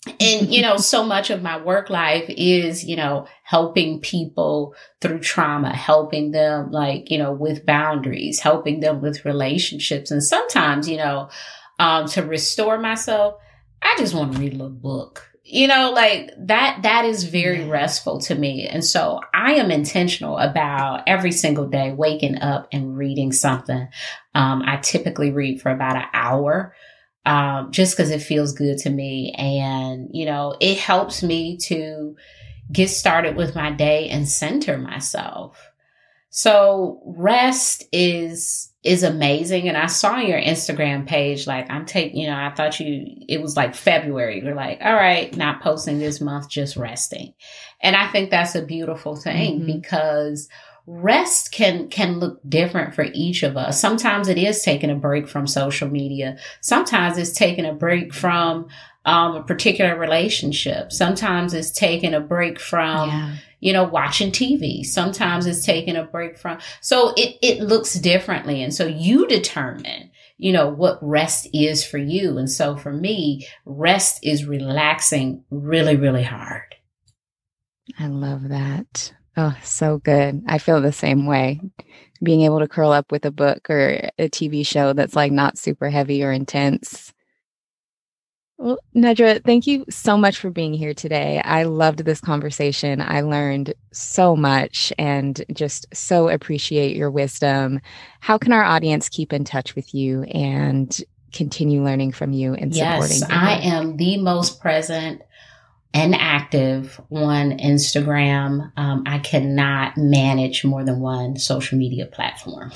and 0.07 0.53
you 0.53 0.63
know 0.63 0.79
so 0.79 1.05
much 1.05 1.29
of 1.29 1.43
my 1.43 1.59
work 1.61 1.91
life 1.91 2.25
is 2.29 2.85
you 2.85 2.97
know 2.97 3.27
helping 3.43 4.01
people 4.01 4.75
through 5.01 5.19
trauma 5.19 5.75
helping 5.77 6.31
them 6.31 6.71
like 6.71 7.11
you 7.11 7.19
know 7.19 7.33
with 7.33 7.67
boundaries 7.67 8.41
helping 8.41 8.81
them 8.81 9.03
with 9.03 9.25
relationships. 9.25 10.11
And 10.11 10.23
sometimes 10.23 10.89
you 10.89 10.97
know 10.97 11.29
um 11.79 12.07
to 12.09 12.23
restore 12.23 12.79
myself 12.79 13.35
i 13.83 13.95
just 13.99 14.15
want 14.15 14.33
to 14.33 14.39
read 14.39 14.55
a 14.55 14.57
little 14.57 14.71
book. 14.71 15.27
You 15.45 15.67
know 15.69 15.91
like 15.91 16.31
that 16.47 16.83
that 16.83 17.05
is 17.05 17.25
very 17.25 17.65
restful 17.65 18.21
to 18.23 18.35
me. 18.35 18.67
And 18.67 18.83
so 18.83 19.21
i 19.35 19.55
am 19.55 19.71
intentional 19.71 20.39
about 20.39 21.03
every 21.07 21.33
single 21.33 21.69
day 21.69 21.93
waking 21.93 22.39
up 22.39 22.69
and 22.73 22.97
reading 22.97 23.33
something. 23.33 23.87
Um, 24.35 24.63
i 24.65 24.79
typically 24.79 25.31
read 25.31 25.61
for 25.61 25.71
about 25.71 25.97
an 25.97 26.07
hour 26.15 26.75
um, 27.27 27.71
just 27.71 27.97
because 27.97 28.11
it 28.11 28.23
feels 28.23 28.53
good 28.53 28.79
to 28.79 28.91
me. 28.91 29.35
And, 29.37 30.09
you 30.13 30.27
know, 30.27 30.57
it 30.61 30.79
helps 30.79 31.23
me 31.23 31.57
to 31.65 32.17
get 32.73 32.89
started 32.89 33.37
with 33.37 33.55
my 33.55 33.71
day 33.71 34.09
and 34.09 34.29
center 34.29 34.79
myself. 34.79 35.71
So 36.31 37.03
rest 37.05 37.85
is, 37.93 38.73
is 38.85 39.03
amazing. 39.03 39.69
And 39.69 39.77
I 39.77 39.87
saw 39.87 40.17
your 40.19 40.41
Instagram 40.41 41.07
page, 41.07 41.47
like 41.47 41.69
I'm 41.71 41.85
taking, 41.85 42.21
you 42.21 42.31
know, 42.31 42.37
I 42.37 42.55
thought 42.55 42.79
you, 42.79 43.05
it 43.29 43.43
was 43.43 43.57
like 43.57 43.75
February. 43.75 44.41
You're 44.41 44.55
like, 44.55 44.79
all 44.81 44.95
right, 44.95 45.37
not 45.37 45.61
posting 45.61 45.99
this 45.99 46.21
month, 46.21 46.49
just 46.49 46.77
resting. 46.77 47.35
And 47.83 47.97
I 47.97 48.07
think 48.13 48.31
that's 48.31 48.55
a 48.55 48.63
beautiful 48.63 49.17
thing 49.17 49.61
mm-hmm. 49.61 49.81
because 49.81 50.49
rest 50.91 51.53
can 51.53 51.89
can 51.89 52.19
look 52.19 52.41
different 52.49 52.95
for 52.95 53.07
each 53.15 53.43
of 53.43 53.57
us. 53.57 53.81
Sometimes 53.81 54.29
it 54.29 54.37
is 54.37 54.63
taking 54.63 54.91
a 54.91 54.97
break 54.97 55.29
from 55.29 55.47
social 55.47 55.89
media. 55.89 56.39
Sometimes 56.61 57.17
it's 57.17 57.33
taking 57.33 57.65
a 57.65 57.73
break 57.73 58.13
from 58.13 58.69
um, 59.05 59.37
a 59.37 59.43
particular 59.43 59.97
relationship. 59.97 60.91
Sometimes 60.91 61.55
it's 61.55 61.71
taking 61.71 62.13
a 62.13 62.21
break 62.21 62.59
from 62.59 63.09
yeah. 63.09 63.37
you 63.61 63.73
know 63.73 63.85
watching 63.85 64.33
TV. 64.33 64.85
Sometimes 64.85 65.47
it's 65.47 65.65
taking 65.65 65.97
a 65.97 66.05
break 66.05 66.37
from. 66.37 66.59
So 66.81 67.15
it 67.17 67.39
it 67.41 67.61
looks 67.61 67.95
differently, 67.95 68.63
and 68.63 68.75
so 68.75 68.87
you 68.87 69.29
determine 69.29 70.11
you 70.39 70.53
know 70.53 70.69
what 70.69 70.99
rest 71.03 71.49
is 71.55 71.85
for 71.85 71.99
you. 71.99 72.37
And 72.37 72.51
so 72.51 72.77
for 72.77 72.93
me, 72.93 73.47
rest 73.65 74.19
is 74.25 74.45
relaxing 74.45 75.45
really 75.51 75.97
really 75.97 76.25
hard. 76.25 76.75
I 77.99 78.09
love 78.09 78.49
that. 78.49 79.13
Oh, 79.37 79.57
so 79.63 79.99
good. 79.99 80.43
I 80.47 80.59
feel 80.59 80.81
the 80.81 80.93
same 80.93 81.27
way. 81.27 81.61
Being 82.23 82.43
able 82.43 82.59
to 82.59 82.69
curl 82.69 82.93
up 82.93 83.11
with 83.11 83.25
a 83.25 83.31
book 83.31 83.71
or 83.71 84.11
a 84.19 84.29
TV 84.29 84.67
show 84.67 84.93
that's 84.93 85.17
like 85.17 85.33
not 85.33 85.57
super 85.57 85.89
heavy 85.89 86.23
or 86.23 86.33
intense. 86.33 87.13
Well, 88.59 88.79
Nedra, 88.95 89.43
thank 89.43 89.67
you 89.67 89.87
so 89.89 90.19
much 90.19 90.37
for 90.37 90.51
being 90.51 90.75
here 90.75 90.93
today. 90.93 91.41
I 91.43 91.63
loved 91.63 92.05
this 92.05 92.21
conversation. 92.21 93.01
I 93.01 93.23
learned 93.23 93.73
so 93.91 94.37
much 94.37 94.93
and 94.99 95.43
just 95.51 95.87
so 95.95 96.29
appreciate 96.29 96.95
your 96.95 97.11
wisdom. 97.11 97.81
How 98.21 98.37
can 98.37 98.53
our 98.53 98.63
audience 98.63 99.09
keep 99.09 99.33
in 99.33 99.45
touch 99.45 99.75
with 99.75 99.95
you 99.95 100.25
and 100.25 100.95
continue 101.33 101.83
learning 101.83 102.13
from 102.13 102.35
you 102.35 102.53
and 102.53 102.75
supporting 102.75 103.17
yes, 103.17 103.21
you? 103.23 103.29
I 103.31 103.61
am 103.63 103.97
the 103.97 104.19
most 104.19 104.61
present 104.61 105.23
and 105.93 106.15
active 106.15 107.01
on 107.11 107.59
Instagram. 107.59 108.73
Um, 108.77 109.03
I 109.07 109.19
cannot 109.19 109.97
manage 109.97 110.65
more 110.65 110.85
than 110.85 111.01
one 111.01 111.37
social 111.37 111.79
media 111.79 112.07
platform. 112.07 112.73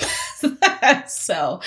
so, 1.07 1.61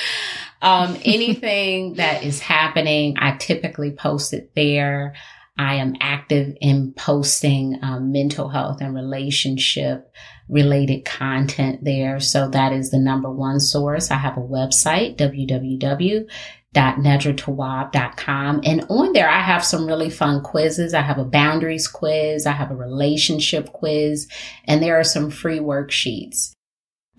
um, 0.62 0.98
anything 1.06 1.94
that 1.96 2.24
is 2.24 2.40
happening, 2.40 3.16
I 3.18 3.38
typically 3.38 3.92
post 3.92 4.34
it 4.34 4.52
there. 4.56 5.16
I 5.60 5.76
am 5.76 5.96
active 6.02 6.56
in 6.62 6.94
posting 6.94 7.80
um, 7.82 8.12
mental 8.12 8.50
health 8.50 8.80
and 8.82 8.94
relationship 8.94 10.14
related 10.50 11.04
content 11.04 11.84
there. 11.84 12.20
So 12.20 12.48
that 12.50 12.74
is 12.74 12.92
the 12.92 13.00
number 13.00 13.32
one 13.32 13.60
source. 13.60 14.12
I 14.12 14.18
have 14.18 14.38
a 14.38 14.42
website, 14.42 15.18
www 15.18 16.28
www.nedratawwab.com. 16.76 18.62
And 18.64 18.86
on 18.90 19.14
there, 19.14 19.30
I 19.30 19.42
have 19.42 19.64
some 19.64 19.88
really 19.88 20.10
fun 20.10 20.42
quizzes. 20.42 20.94
I 20.94 21.02
have 21.02 21.18
a 21.18 21.26
boundaries 21.26 21.88
quiz. 21.88 22.46
I 22.46 22.52
have 22.52 22.72
a 22.72 22.76
relationship 22.76 23.72
quiz 23.74 24.28
and 24.66 24.82
there 24.82 25.00
are 25.00 25.04
some 25.04 25.32
free 25.32 25.60
worksheets. 25.60 26.52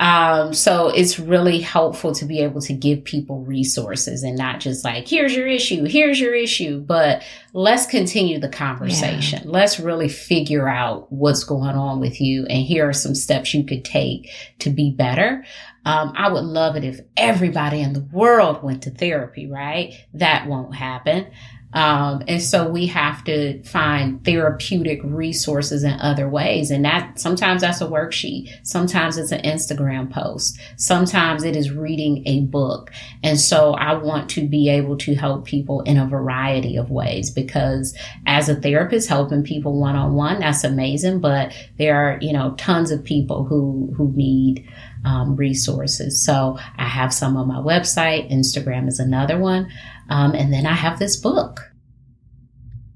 Um, 0.00 0.54
so 0.54 0.90
it's 0.90 1.18
really 1.18 1.60
helpful 1.60 2.14
to 2.14 2.24
be 2.24 2.40
able 2.40 2.60
to 2.62 2.72
give 2.72 3.02
people 3.02 3.40
resources 3.40 4.22
and 4.22 4.36
not 4.36 4.60
just 4.60 4.84
like, 4.84 5.08
here's 5.08 5.34
your 5.34 5.48
issue, 5.48 5.84
here's 5.84 6.20
your 6.20 6.34
issue, 6.34 6.80
but 6.80 7.24
let's 7.52 7.86
continue 7.86 8.38
the 8.38 8.48
conversation. 8.48 9.42
Yeah. 9.44 9.50
Let's 9.50 9.80
really 9.80 10.08
figure 10.08 10.68
out 10.68 11.10
what's 11.10 11.42
going 11.42 11.74
on 11.74 11.98
with 11.98 12.20
you. 12.20 12.46
And 12.46 12.62
here 12.62 12.88
are 12.88 12.92
some 12.92 13.16
steps 13.16 13.54
you 13.54 13.64
could 13.64 13.84
take 13.84 14.30
to 14.60 14.70
be 14.70 14.92
better. 14.92 15.44
Um, 15.84 16.12
I 16.16 16.30
would 16.30 16.44
love 16.44 16.76
it 16.76 16.84
if 16.84 17.00
everybody 17.16 17.80
in 17.80 17.92
the 17.92 18.06
world 18.12 18.62
went 18.62 18.82
to 18.82 18.90
therapy, 18.90 19.50
right? 19.50 19.94
That 20.14 20.46
won't 20.46 20.74
happen. 20.76 21.28
Um, 21.72 22.22
and 22.26 22.42
so 22.42 22.68
we 22.68 22.86
have 22.86 23.24
to 23.24 23.62
find 23.62 24.24
therapeutic 24.24 25.00
resources 25.04 25.84
in 25.84 25.92
other 26.00 26.28
ways. 26.28 26.70
And 26.70 26.84
that 26.84 27.18
sometimes 27.18 27.60
that's 27.60 27.80
a 27.80 27.86
worksheet. 27.86 28.50
Sometimes 28.62 29.18
it's 29.18 29.32
an 29.32 29.42
Instagram 29.42 30.10
post. 30.10 30.58
Sometimes 30.76 31.44
it 31.44 31.56
is 31.56 31.70
reading 31.70 32.22
a 32.26 32.40
book. 32.40 32.90
And 33.22 33.38
so 33.38 33.74
I 33.74 33.94
want 33.94 34.30
to 34.30 34.46
be 34.46 34.70
able 34.70 34.96
to 34.98 35.14
help 35.14 35.44
people 35.44 35.82
in 35.82 35.98
a 35.98 36.06
variety 36.06 36.76
of 36.76 36.90
ways 36.90 37.30
because 37.30 37.96
as 38.26 38.48
a 38.48 38.56
therapist 38.56 39.08
helping 39.08 39.42
people 39.42 39.78
one 39.78 39.96
on 39.96 40.14
one, 40.14 40.40
that's 40.40 40.64
amazing. 40.64 41.20
But 41.20 41.52
there 41.76 41.96
are, 41.96 42.18
you 42.20 42.32
know, 42.32 42.54
tons 42.56 42.90
of 42.90 43.04
people 43.04 43.44
who, 43.44 43.92
who 43.96 44.10
need, 44.12 44.66
um, 45.04 45.36
resources. 45.36 46.24
So 46.24 46.58
I 46.76 46.84
have 46.84 47.12
some 47.14 47.36
on 47.36 47.48
my 47.48 47.58
website. 47.58 48.30
Instagram 48.32 48.88
is 48.88 48.98
another 48.98 49.38
one. 49.38 49.70
Um, 50.08 50.34
and 50.34 50.52
then 50.52 50.66
I 50.66 50.72
have 50.72 50.98
this 50.98 51.16
book. 51.16 51.60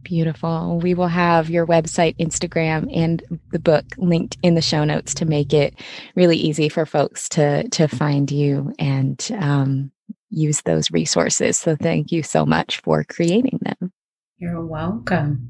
Beautiful. 0.03 0.81
We 0.83 0.95
will 0.95 1.09
have 1.09 1.49
your 1.49 1.67
website, 1.67 2.17
Instagram, 2.19 2.95
and 2.95 3.23
the 3.51 3.59
book 3.59 3.85
linked 3.97 4.37
in 4.43 4.55
the 4.55 4.63
show 4.63 4.85
notes 4.85 5.15
to 5.15 5.25
make 5.25 5.55
it 5.55 5.75
really 6.17 6.37
easy 6.37 6.69
for 6.69 6.85
folks 6.85 7.29
to 7.31 7.69
to 7.69 7.87
find 7.87 8.31
you 8.31 8.75
and 8.79 9.31
um, 9.39 9.93
use 10.29 10.63
those 10.63 10.91
resources. 10.91 11.59
So 11.59 11.77
thank 11.77 12.11
you 12.11 12.23
so 12.23 12.45
much 12.45 12.81
for 12.81 13.05
creating 13.05 13.61
them. 13.63 13.93
You're 14.39 14.65
welcome. 14.67 15.49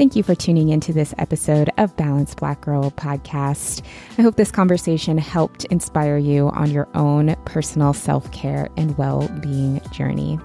Thank 0.00 0.16
you 0.16 0.22
for 0.22 0.34
tuning 0.34 0.70
into 0.70 0.94
this 0.94 1.12
episode 1.18 1.68
of 1.76 1.94
Balanced 1.98 2.38
Black 2.38 2.62
Girl 2.62 2.90
podcast. 2.92 3.84
I 4.16 4.22
hope 4.22 4.36
this 4.36 4.50
conversation 4.50 5.18
helped 5.18 5.66
inspire 5.66 6.16
you 6.16 6.48
on 6.48 6.70
your 6.70 6.88
own 6.94 7.36
personal 7.44 7.92
self 7.92 8.32
care 8.32 8.70
and 8.78 8.96
well 8.96 9.28
being 9.42 9.78
journey. 9.92 10.38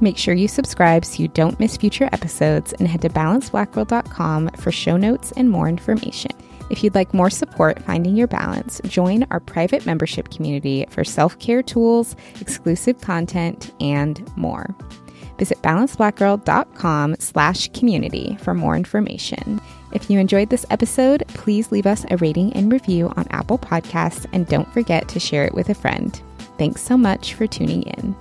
Make 0.00 0.16
sure 0.16 0.34
you 0.34 0.46
subscribe 0.46 1.04
so 1.04 1.20
you 1.20 1.26
don't 1.26 1.58
miss 1.58 1.76
future 1.76 2.08
episodes 2.12 2.72
and 2.74 2.86
head 2.86 3.02
to 3.02 3.08
balancedblackgirl.com 3.08 4.50
for 4.50 4.70
show 4.70 4.96
notes 4.96 5.32
and 5.32 5.50
more 5.50 5.68
information. 5.68 6.30
If 6.70 6.84
you'd 6.84 6.94
like 6.94 7.12
more 7.12 7.30
support 7.30 7.82
finding 7.82 8.14
your 8.14 8.28
balance, 8.28 8.80
join 8.84 9.26
our 9.32 9.40
private 9.40 9.84
membership 9.86 10.30
community 10.30 10.86
for 10.88 11.02
self 11.02 11.36
care 11.40 11.64
tools, 11.64 12.14
exclusive 12.40 13.00
content, 13.00 13.74
and 13.80 14.24
more. 14.36 14.72
Visit 15.40 15.62
balancedblackgirl.com 15.62 17.16
slash 17.18 17.68
community 17.72 18.36
for 18.42 18.52
more 18.52 18.76
information. 18.76 19.58
If 19.92 20.10
you 20.10 20.18
enjoyed 20.18 20.50
this 20.50 20.66
episode, 20.68 21.24
please 21.28 21.72
leave 21.72 21.86
us 21.86 22.04
a 22.10 22.18
rating 22.18 22.52
and 22.52 22.70
review 22.70 23.10
on 23.16 23.26
Apple 23.30 23.58
Podcasts 23.58 24.26
and 24.34 24.46
don't 24.46 24.70
forget 24.72 25.08
to 25.08 25.18
share 25.18 25.46
it 25.46 25.54
with 25.54 25.70
a 25.70 25.74
friend. 25.74 26.20
Thanks 26.58 26.82
so 26.82 26.98
much 26.98 27.32
for 27.32 27.46
tuning 27.46 27.84
in. 27.84 28.14